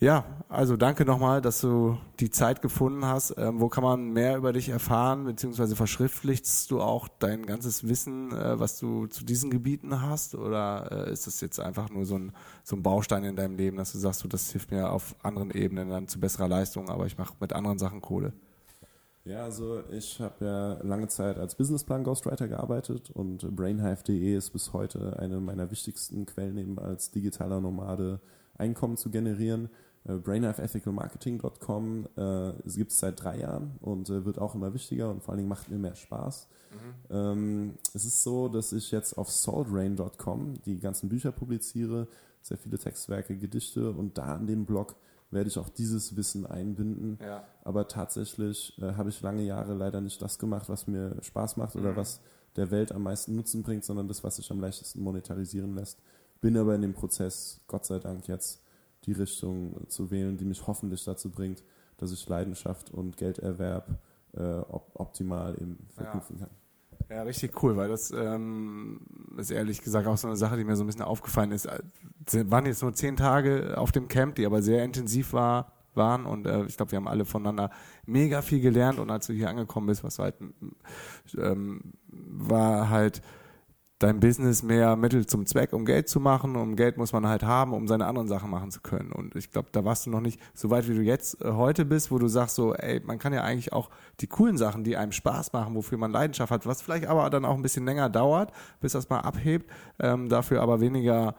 ja, 0.00 0.24
also 0.48 0.76
danke 0.76 1.04
nochmal, 1.04 1.40
dass 1.40 1.60
du 1.60 1.98
die 2.20 2.30
Zeit 2.30 2.62
gefunden 2.62 3.04
hast. 3.04 3.34
Ähm, 3.36 3.60
wo 3.60 3.68
kann 3.68 3.82
man 3.82 4.12
mehr 4.12 4.36
über 4.36 4.52
dich 4.52 4.68
erfahren, 4.68 5.24
beziehungsweise 5.24 5.74
verschriftlichst 5.74 6.70
du 6.70 6.80
auch 6.80 7.08
dein 7.08 7.44
ganzes 7.46 7.88
Wissen, 7.88 8.32
äh, 8.32 8.60
was 8.60 8.78
du 8.78 9.06
zu 9.08 9.24
diesen 9.24 9.50
Gebieten 9.50 10.00
hast? 10.00 10.36
Oder 10.36 11.06
äh, 11.08 11.12
ist 11.12 11.26
das 11.26 11.40
jetzt 11.40 11.58
einfach 11.58 11.90
nur 11.90 12.06
so 12.06 12.16
ein, 12.16 12.32
so 12.62 12.76
ein 12.76 12.82
Baustein 12.84 13.24
in 13.24 13.34
deinem 13.34 13.56
Leben, 13.56 13.76
dass 13.76 13.90
du 13.90 13.98
sagst, 13.98 14.22
du, 14.22 14.28
das 14.28 14.52
hilft 14.52 14.70
mir 14.70 14.92
auf 14.92 15.16
anderen 15.24 15.50
Ebenen 15.50 15.88
dann 15.88 16.06
zu 16.06 16.20
besserer 16.20 16.46
Leistung, 16.46 16.88
aber 16.90 17.06
ich 17.06 17.18
mache 17.18 17.34
mit 17.40 17.52
anderen 17.52 17.78
Sachen 17.78 18.00
Kohle? 18.00 18.32
Ja, 19.24 19.42
also 19.42 19.82
ich 19.90 20.20
habe 20.20 20.44
ja 20.44 20.72
lange 20.86 21.08
Zeit 21.08 21.38
als 21.38 21.56
Businessplan 21.56 22.04
Ghostwriter 22.04 22.46
gearbeitet 22.46 23.10
und 23.10 23.54
Brainhive.de 23.54 24.36
ist 24.36 24.50
bis 24.50 24.72
heute 24.72 25.18
eine 25.18 25.40
meiner 25.40 25.72
wichtigsten 25.72 26.24
Quellen, 26.24 26.56
eben 26.56 26.78
als 26.78 27.10
digitaler 27.10 27.60
Nomade 27.60 28.20
Einkommen 28.58 28.96
zu 28.96 29.10
generieren. 29.10 29.70
Äh, 30.08 30.14
brainhafethicalmarketing.com 30.14 32.08
äh, 32.16 32.52
gibt 32.74 32.92
es 32.92 32.98
seit 32.98 33.22
drei 33.22 33.40
Jahren 33.40 33.76
und 33.80 34.08
äh, 34.08 34.24
wird 34.24 34.38
auch 34.38 34.54
immer 34.54 34.72
wichtiger 34.72 35.10
und 35.10 35.22
vor 35.22 35.32
allen 35.32 35.38
Dingen 35.38 35.48
macht 35.48 35.68
mir 35.68 35.78
mehr 35.78 35.94
Spaß. 35.94 36.48
Mhm. 36.70 37.14
Ähm, 37.14 37.74
es 37.94 38.06
ist 38.06 38.22
so, 38.22 38.48
dass 38.48 38.72
ich 38.72 38.90
jetzt 38.90 39.18
auf 39.18 39.30
saltrain.com 39.30 40.54
die 40.64 40.80
ganzen 40.80 41.10
Bücher 41.10 41.30
publiziere, 41.30 42.08
sehr 42.40 42.56
viele 42.56 42.78
Textwerke, 42.78 43.36
Gedichte 43.36 43.90
und 43.90 44.16
da 44.16 44.34
an 44.36 44.46
dem 44.46 44.64
Blog 44.64 44.96
werde 45.30 45.48
ich 45.48 45.58
auch 45.58 45.68
dieses 45.68 46.16
Wissen 46.16 46.46
einbinden. 46.46 47.18
Ja. 47.20 47.44
Aber 47.62 47.86
tatsächlich 47.86 48.80
äh, 48.80 48.94
habe 48.94 49.10
ich 49.10 49.20
lange 49.20 49.42
Jahre 49.42 49.74
leider 49.74 50.00
nicht 50.00 50.22
das 50.22 50.38
gemacht, 50.38 50.70
was 50.70 50.86
mir 50.86 51.16
Spaß 51.20 51.58
macht 51.58 51.76
oder 51.76 51.92
mhm. 51.92 51.96
was 51.96 52.20
der 52.56 52.70
Welt 52.70 52.92
am 52.92 53.02
meisten 53.02 53.36
Nutzen 53.36 53.62
bringt, 53.62 53.84
sondern 53.84 54.08
das, 54.08 54.24
was 54.24 54.36
sich 54.36 54.50
am 54.50 54.60
leichtesten 54.60 55.02
monetarisieren 55.02 55.74
lässt. 55.74 55.98
Bin 56.40 56.56
aber 56.56 56.74
in 56.74 56.82
dem 56.82 56.94
Prozess, 56.94 57.60
Gott 57.66 57.84
sei 57.84 57.98
Dank, 57.98 58.26
jetzt 58.26 58.62
die 59.08 59.20
Richtung 59.20 59.88
zu 59.88 60.10
wählen, 60.10 60.36
die 60.36 60.44
mich 60.44 60.66
hoffentlich 60.66 61.02
dazu 61.04 61.30
bringt, 61.30 61.62
dass 61.96 62.12
ich 62.12 62.28
Leidenschaft 62.28 62.90
und 62.90 63.16
Gelderwerb 63.16 63.98
äh, 64.34 64.42
op 64.42 64.90
optimal 64.94 65.54
eben 65.54 65.78
verknüpfen 65.94 66.36
ja. 66.38 66.46
kann. 66.46 66.54
Ja, 67.10 67.22
richtig 67.22 67.62
cool, 67.62 67.76
weil 67.76 67.88
das 67.88 68.10
ähm, 68.10 69.00
ist 69.38 69.50
ehrlich 69.50 69.80
gesagt 69.80 70.06
auch 70.06 70.18
so 70.18 70.28
eine 70.28 70.36
Sache, 70.36 70.58
die 70.58 70.64
mir 70.64 70.76
so 70.76 70.84
ein 70.84 70.86
bisschen 70.86 71.02
aufgefallen 71.02 71.52
ist. 71.52 71.66
Es 72.26 72.34
äh, 72.34 72.50
waren 72.50 72.66
jetzt 72.66 72.82
nur 72.82 72.92
zehn 72.92 73.16
Tage 73.16 73.78
auf 73.78 73.92
dem 73.92 74.08
Camp, 74.08 74.34
die 74.34 74.44
aber 74.44 74.60
sehr 74.60 74.84
intensiv 74.84 75.32
war, 75.32 75.72
waren 75.94 76.26
und 76.26 76.46
äh, 76.46 76.64
ich 76.66 76.76
glaube, 76.76 76.92
wir 76.92 76.96
haben 76.96 77.08
alle 77.08 77.24
voneinander 77.24 77.70
mega 78.04 78.42
viel 78.42 78.60
gelernt 78.60 78.98
und 78.98 79.10
als 79.10 79.26
du 79.26 79.32
hier 79.32 79.48
angekommen 79.48 79.86
bist, 79.86 80.04
was 80.04 80.18
halt 80.18 80.34
ähm, 81.38 81.94
war 82.10 82.90
halt 82.90 83.22
dein 83.98 84.20
Business 84.20 84.62
mehr 84.62 84.94
Mittel 84.96 85.26
zum 85.26 85.44
Zweck, 85.46 85.72
um 85.72 85.84
Geld 85.84 86.08
zu 86.08 86.20
machen. 86.20 86.56
Um 86.56 86.76
Geld 86.76 86.96
muss 86.96 87.12
man 87.12 87.26
halt 87.26 87.42
haben, 87.42 87.72
um 87.72 87.88
seine 87.88 88.06
anderen 88.06 88.28
Sachen 88.28 88.50
machen 88.50 88.70
zu 88.70 88.80
können. 88.80 89.12
Und 89.12 89.34
ich 89.34 89.50
glaube, 89.50 89.68
da 89.72 89.84
warst 89.84 90.06
du 90.06 90.10
noch 90.10 90.20
nicht 90.20 90.40
so 90.54 90.70
weit, 90.70 90.88
wie 90.88 90.94
du 90.94 91.02
jetzt 91.02 91.42
äh, 91.42 91.52
heute 91.52 91.84
bist, 91.84 92.10
wo 92.10 92.18
du 92.18 92.28
sagst 92.28 92.54
so, 92.54 92.74
ey, 92.74 93.00
man 93.04 93.18
kann 93.18 93.32
ja 93.32 93.42
eigentlich 93.42 93.72
auch 93.72 93.90
die 94.20 94.28
coolen 94.28 94.56
Sachen, 94.56 94.84
die 94.84 94.96
einem 94.96 95.12
Spaß 95.12 95.52
machen, 95.52 95.74
wofür 95.74 95.98
man 95.98 96.12
Leidenschaft 96.12 96.52
hat, 96.52 96.66
was 96.66 96.82
vielleicht 96.82 97.06
aber 97.06 97.28
dann 97.30 97.44
auch 97.44 97.54
ein 97.54 97.62
bisschen 97.62 97.84
länger 97.84 98.08
dauert, 98.08 98.52
bis 98.80 98.92
das 98.92 99.08
mal 99.08 99.20
abhebt, 99.20 99.68
ähm, 99.98 100.28
dafür 100.28 100.62
aber 100.62 100.80
weniger 100.80 101.34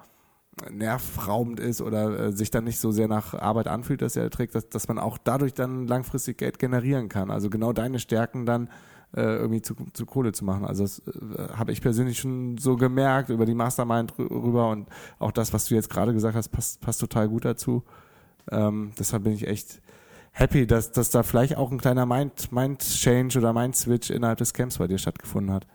nervraubend 0.69 1.59
ist 1.59 1.81
oder 1.81 2.19
äh, 2.19 2.31
sich 2.33 2.51
dann 2.51 2.65
nicht 2.65 2.79
so 2.79 2.91
sehr 2.91 3.07
nach 3.07 3.33
Arbeit 3.33 3.67
anfühlt, 3.67 4.01
dass 4.01 4.17
er 4.17 4.29
trägt, 4.29 4.55
dass, 4.55 4.67
dass 4.67 4.87
man 4.87 4.99
auch 4.99 5.17
dadurch 5.17 5.53
dann 5.53 5.87
langfristig 5.87 6.37
Geld 6.37 6.59
generieren 6.59 7.07
kann. 7.07 7.31
Also 7.31 7.49
genau 7.49 7.71
deine 7.71 7.99
Stärken 7.99 8.45
dann 8.45 8.69
äh, 9.15 9.21
irgendwie 9.21 9.61
zu, 9.61 9.75
zu 9.93 10.05
Kohle 10.05 10.31
zu 10.31 10.45
machen. 10.45 10.65
Also 10.65 10.83
das 10.83 10.99
äh, 10.99 11.53
habe 11.53 11.71
ich 11.71 11.81
persönlich 11.81 12.19
schon 12.19 12.57
so 12.57 12.75
gemerkt 12.75 13.29
über 13.29 13.45
die 13.45 13.55
Mastermind 13.55 14.17
rüber 14.19 14.69
und 14.69 14.87
auch 15.17 15.31
das, 15.31 15.53
was 15.53 15.65
du 15.65 15.75
jetzt 15.75 15.89
gerade 15.89 16.13
gesagt 16.13 16.35
hast, 16.35 16.49
passt, 16.49 16.81
passt 16.81 17.01
total 17.01 17.27
gut 17.27 17.45
dazu. 17.45 17.83
Ähm, 18.51 18.91
deshalb 18.97 19.23
bin 19.23 19.33
ich 19.33 19.47
echt 19.47 19.81
happy, 20.31 20.67
dass, 20.67 20.91
dass 20.91 21.09
da 21.09 21.23
vielleicht 21.23 21.57
auch 21.57 21.71
ein 21.71 21.79
kleiner 21.79 22.05
Mind, 22.05 22.51
Mind 22.51 22.81
Change 22.81 23.39
oder 23.39 23.53
Mind 23.53 23.75
Switch 23.75 24.09
innerhalb 24.09 24.37
des 24.37 24.53
Camps 24.53 24.77
bei 24.77 24.87
dir 24.87 24.97
stattgefunden 24.97 25.53
hat. 25.53 25.67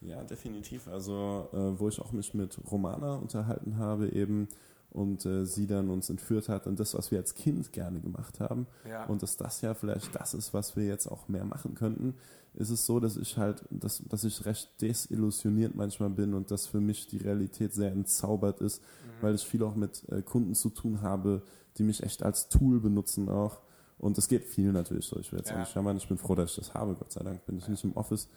Ja, 0.00 0.22
definitiv. 0.22 0.86
Also, 0.88 1.48
äh, 1.52 1.78
wo 1.78 1.88
ich 1.88 2.00
auch 2.00 2.12
mich 2.12 2.34
mit 2.34 2.58
Romana 2.70 3.16
unterhalten 3.16 3.78
habe, 3.78 4.10
eben 4.10 4.48
und 4.90 5.26
äh, 5.26 5.44
sie 5.44 5.66
dann 5.66 5.90
uns 5.90 6.08
entführt 6.08 6.48
hat 6.48 6.66
und 6.66 6.80
das, 6.80 6.94
was 6.94 7.10
wir 7.10 7.18
als 7.18 7.34
Kind 7.34 7.72
gerne 7.72 8.00
gemacht 8.00 8.40
haben 8.40 8.66
ja. 8.88 9.04
und 9.04 9.22
dass 9.22 9.36
das 9.36 9.60
ja 9.60 9.74
vielleicht 9.74 10.14
das 10.14 10.34
ist, 10.34 10.54
was 10.54 10.76
wir 10.76 10.84
jetzt 10.84 11.06
auch 11.06 11.28
mehr 11.28 11.44
machen 11.44 11.74
könnten, 11.74 12.14
ist 12.58 12.70
es 12.70 12.84
so, 12.86 12.98
dass 12.98 13.16
ich 13.16 13.36
halt, 13.36 13.64
dass, 13.70 14.02
dass 14.08 14.24
ich 14.24 14.44
recht 14.44 14.68
desillusioniert 14.82 15.76
manchmal 15.76 16.10
bin 16.10 16.34
und 16.34 16.50
dass 16.50 16.66
für 16.66 16.80
mich 16.80 17.06
die 17.06 17.18
Realität 17.18 17.72
sehr 17.72 17.92
entzaubert 17.92 18.60
ist, 18.60 18.82
mhm. 18.82 19.22
weil 19.22 19.34
ich 19.36 19.44
viel 19.44 19.62
auch 19.62 19.76
mit 19.76 20.02
äh, 20.08 20.22
Kunden 20.22 20.56
zu 20.56 20.70
tun 20.70 21.00
habe, 21.00 21.42
die 21.76 21.84
mich 21.84 22.02
echt 22.02 22.24
als 22.24 22.48
Tool 22.48 22.80
benutzen 22.80 23.28
auch. 23.28 23.60
Und 23.96 24.18
das 24.18 24.28
geht 24.28 24.44
viel 24.44 24.72
natürlich 24.72 25.06
so. 25.06 25.18
Ich 25.20 25.30
will 25.30 25.38
jetzt 25.38 25.50
ja. 25.50 25.60
nicht 25.60 25.72
jammern, 25.74 25.96
ich 25.96 26.08
bin 26.08 26.18
froh, 26.18 26.34
dass 26.34 26.50
ich 26.50 26.56
das 26.56 26.74
habe, 26.74 26.94
Gott 26.94 27.12
sei 27.12 27.22
Dank 27.22 27.46
bin 27.46 27.58
ich 27.58 27.64
ja. 27.64 27.70
nicht 27.70 27.84
im 27.84 27.96
Office. 27.96 28.28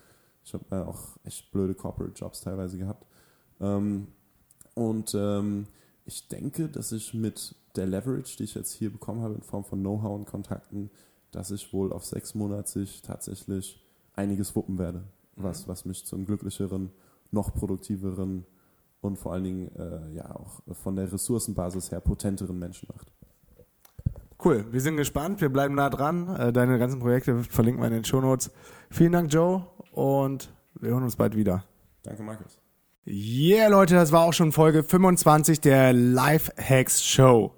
Ich 0.44 0.54
habe 0.54 0.66
äh, 0.70 0.82
auch 0.82 1.18
echt 1.24 1.52
blöde 1.52 1.74
Corporate 1.74 2.14
Jobs 2.14 2.42
teilweise 2.42 2.78
gehabt. 2.78 3.08
Ähm, 3.60 4.08
und 4.76 5.16
ähm, 5.16 5.66
ich 6.06 6.28
denke, 6.28 6.68
dass 6.68 6.92
ich 6.92 7.16
mit 7.16 7.56
der 7.76 7.88
Leverage, 7.88 8.38
die 8.38 8.44
ich 8.44 8.54
jetzt 8.54 8.72
hier 8.72 8.92
bekommen 8.92 9.22
habe 9.22 9.34
in 9.34 9.42
Form 9.42 9.64
von 9.64 9.80
Know-how 9.80 10.16
und 10.16 10.26
Kontakten, 10.26 10.92
dass 11.32 11.50
ich 11.50 11.74
wohl 11.74 11.92
auf 11.92 12.06
sechs 12.06 12.36
Monate 12.36 12.70
sich 12.70 13.02
tatsächlich 13.02 13.80
einiges 14.16 14.56
wuppen 14.56 14.78
werde, 14.78 15.00
mhm. 15.36 15.44
was, 15.44 15.68
was 15.68 15.86
mich 15.86 16.06
zum 16.06 16.26
glücklicheren, 16.26 16.92
noch 17.32 17.54
produktiveren 17.54 18.46
und 19.02 19.18
vor 19.18 19.34
allen 19.34 19.44
Dingen 19.44 19.76
äh, 19.76 20.14
ja 20.14 20.36
auch 20.36 20.62
von 20.76 20.96
der 20.96 21.12
Ressourcenbasis 21.12 21.92
her 21.92 22.02
potenteren 22.02 22.60
Menschen 22.60 22.88
macht. 22.94 23.12
Cool, 24.44 24.66
wir 24.72 24.82
sind 24.82 24.98
gespannt, 24.98 25.40
wir 25.40 25.50
bleiben 25.50 25.76
nah 25.76 25.90
dran. 25.90 26.36
Äh, 26.36 26.52
deine 26.52 26.80
ganzen 26.80 27.00
Projekte 27.00 27.44
verlinken 27.44 27.82
wir 27.82 27.88
in 27.88 27.94
den 27.94 28.06
Shownotes. 28.06 28.52
Vielen 28.90 29.12
Dank, 29.12 29.32
Joe, 29.32 29.68
und 29.92 30.52
wir 30.80 30.90
hören 30.90 31.04
uns 31.04 31.16
bald 31.16 31.36
wieder. 31.36 31.64
Danke, 32.04 32.24
Markus. 32.24 32.58
Yeah, 33.06 33.68
Leute, 33.68 33.96
das 33.96 34.12
war 34.12 34.22
auch 34.22 34.34
schon 34.34 34.52
Folge 34.52 34.84
25 34.84 35.60
der 35.62 35.94
Life 35.94 36.52
Hacks 36.58 37.04
Show. 37.04 37.54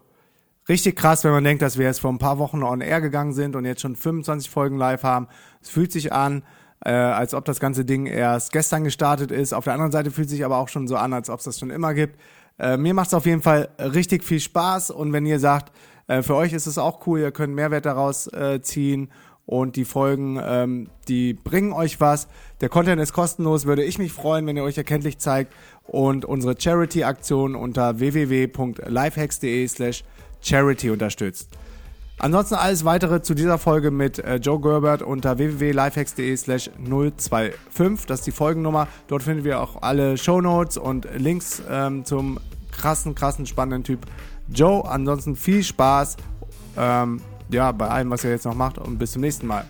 Richtig 0.70 0.95
krass, 0.95 1.24
wenn 1.24 1.32
man 1.32 1.43
denkt, 1.43 1.61
dass 1.61 1.78
wir 1.78 1.86
jetzt 1.86 1.99
vor 1.99 2.11
ein 2.11 2.20
paar 2.20 2.39
Wochen 2.39 2.64
on 2.64 2.82
air 2.82 3.01
gegangen 3.01 3.34
sind 3.34 3.55
und 3.55 3.66
jetzt 3.66 3.82
schon 3.82 3.95
25 3.95 4.49
Folgen 4.49 4.78
live 4.78 5.03
haben. 5.03 5.28
Es 5.61 5.70
fühlt 5.70 5.91
sich 5.91 6.14
an, 6.14 6.43
äh, 6.86 6.91
als 6.91 7.34
ob 7.34 7.43
das 7.45 7.59
ganze 7.59 7.84
Ding 7.84 8.05
erst 8.05 8.53
gestern 8.53 8.84
gestartet 8.84 9.32
ist. 9.32 9.53
Auf 9.53 9.66
der 9.66 9.74
anderen 9.74 9.91
Seite 9.91 10.11
fühlt 10.11 10.30
sich 10.30 10.45
aber 10.45 10.57
auch 10.57 10.70
schon 10.70 10.88
so 10.88 10.95
an, 10.95 11.14
als 11.14 11.30
ob 11.30 11.39
es 11.39 11.45
das 11.45 11.59
schon 11.59 11.70
immer 11.70 11.93
gibt. 11.93 12.18
Äh, 12.59 12.78
mir 12.78 12.93
macht 12.93 13.07
es 13.07 13.14
auf 13.14 13.26
jeden 13.26 13.41
Fall 13.41 13.70
richtig 13.80 14.24
viel 14.24 14.39
Spaß 14.39 14.91
und 14.91 15.11
wenn 15.11 15.26
ihr 15.26 15.39
sagt, 15.39 15.74
äh, 16.07 16.22
für 16.22 16.36
euch 16.36 16.53
ist 16.53 16.68
es 16.68 16.78
auch 16.78 17.05
cool, 17.07 17.20
ihr 17.20 17.32
könnt 17.32 17.53
Mehrwert 17.53 17.86
daraus 17.86 18.28
äh, 18.28 18.61
ziehen 18.61 19.09
und 19.45 19.76
die 19.76 19.86
Folgen, 19.86 20.39
ähm, 20.41 20.88
die 21.07 21.34
bringen 21.34 21.74
euch 21.74 21.99
was. 21.99 22.28
Der 22.61 22.70
Content 22.70 23.01
ist 23.01 23.11
kostenlos, 23.11 23.66
würde 23.66 23.84
ich 23.84 23.97
mich 23.97 24.14
freuen, 24.14 24.45
wenn 24.47 24.55
ihr 24.55 24.64
euch 24.64 24.78
erkenntlich 24.78 25.18
zeigt 25.18 25.53
und 25.84 26.24
unsere 26.24 26.55
Charity-Aktion 26.57 27.55
unter 27.55 27.99
www.lifehacks.de 27.99 29.68
slash 29.68 30.03
charity 30.44 30.89
unterstützt. 30.89 31.50
Ansonsten 32.20 32.56
alles 32.56 32.86
weitere 32.86 33.22
zu 33.22 33.34
dieser 33.34 33.58
Folge 33.58 33.91
mit 33.91 34.20
äh, 34.20 34.36
Joe 34.36 34.60
Gerbert 34.60 35.02
unter 35.02 35.38
www.lifehacks.de 35.38 36.38
slash 36.38 36.70
025. 36.78 38.06
Das 38.06 38.20
ist 38.20 38.28
die 38.28 38.32
Folgennummer. 38.32 38.88
Dort 39.08 39.24
finden 39.24 39.44
wir 39.44 39.60
auch 39.60 39.82
alle 39.82 40.18
Shownotes 40.18 40.78
und 40.78 41.08
Links 41.18 41.62
ähm, 41.70 42.06
zum 42.06 42.39
krassen, 42.72 43.16
krassen, 43.16 43.46
spannenden 43.46 43.84
Typ 43.84 44.06
Joe. 44.50 44.86
Ansonsten 44.86 45.36
viel 45.36 45.64
Spaß 45.64 46.18
ähm, 46.78 47.22
ja, 47.50 47.72
bei 47.72 47.88
allem, 47.88 48.10
was 48.10 48.24
er 48.24 48.32
jetzt 48.32 48.46
noch 48.46 48.56
macht 48.56 48.78
und 48.78 48.98
bis 48.98 49.12
zum 49.12 49.22
nächsten 49.22 49.48
Mal. 49.48 49.66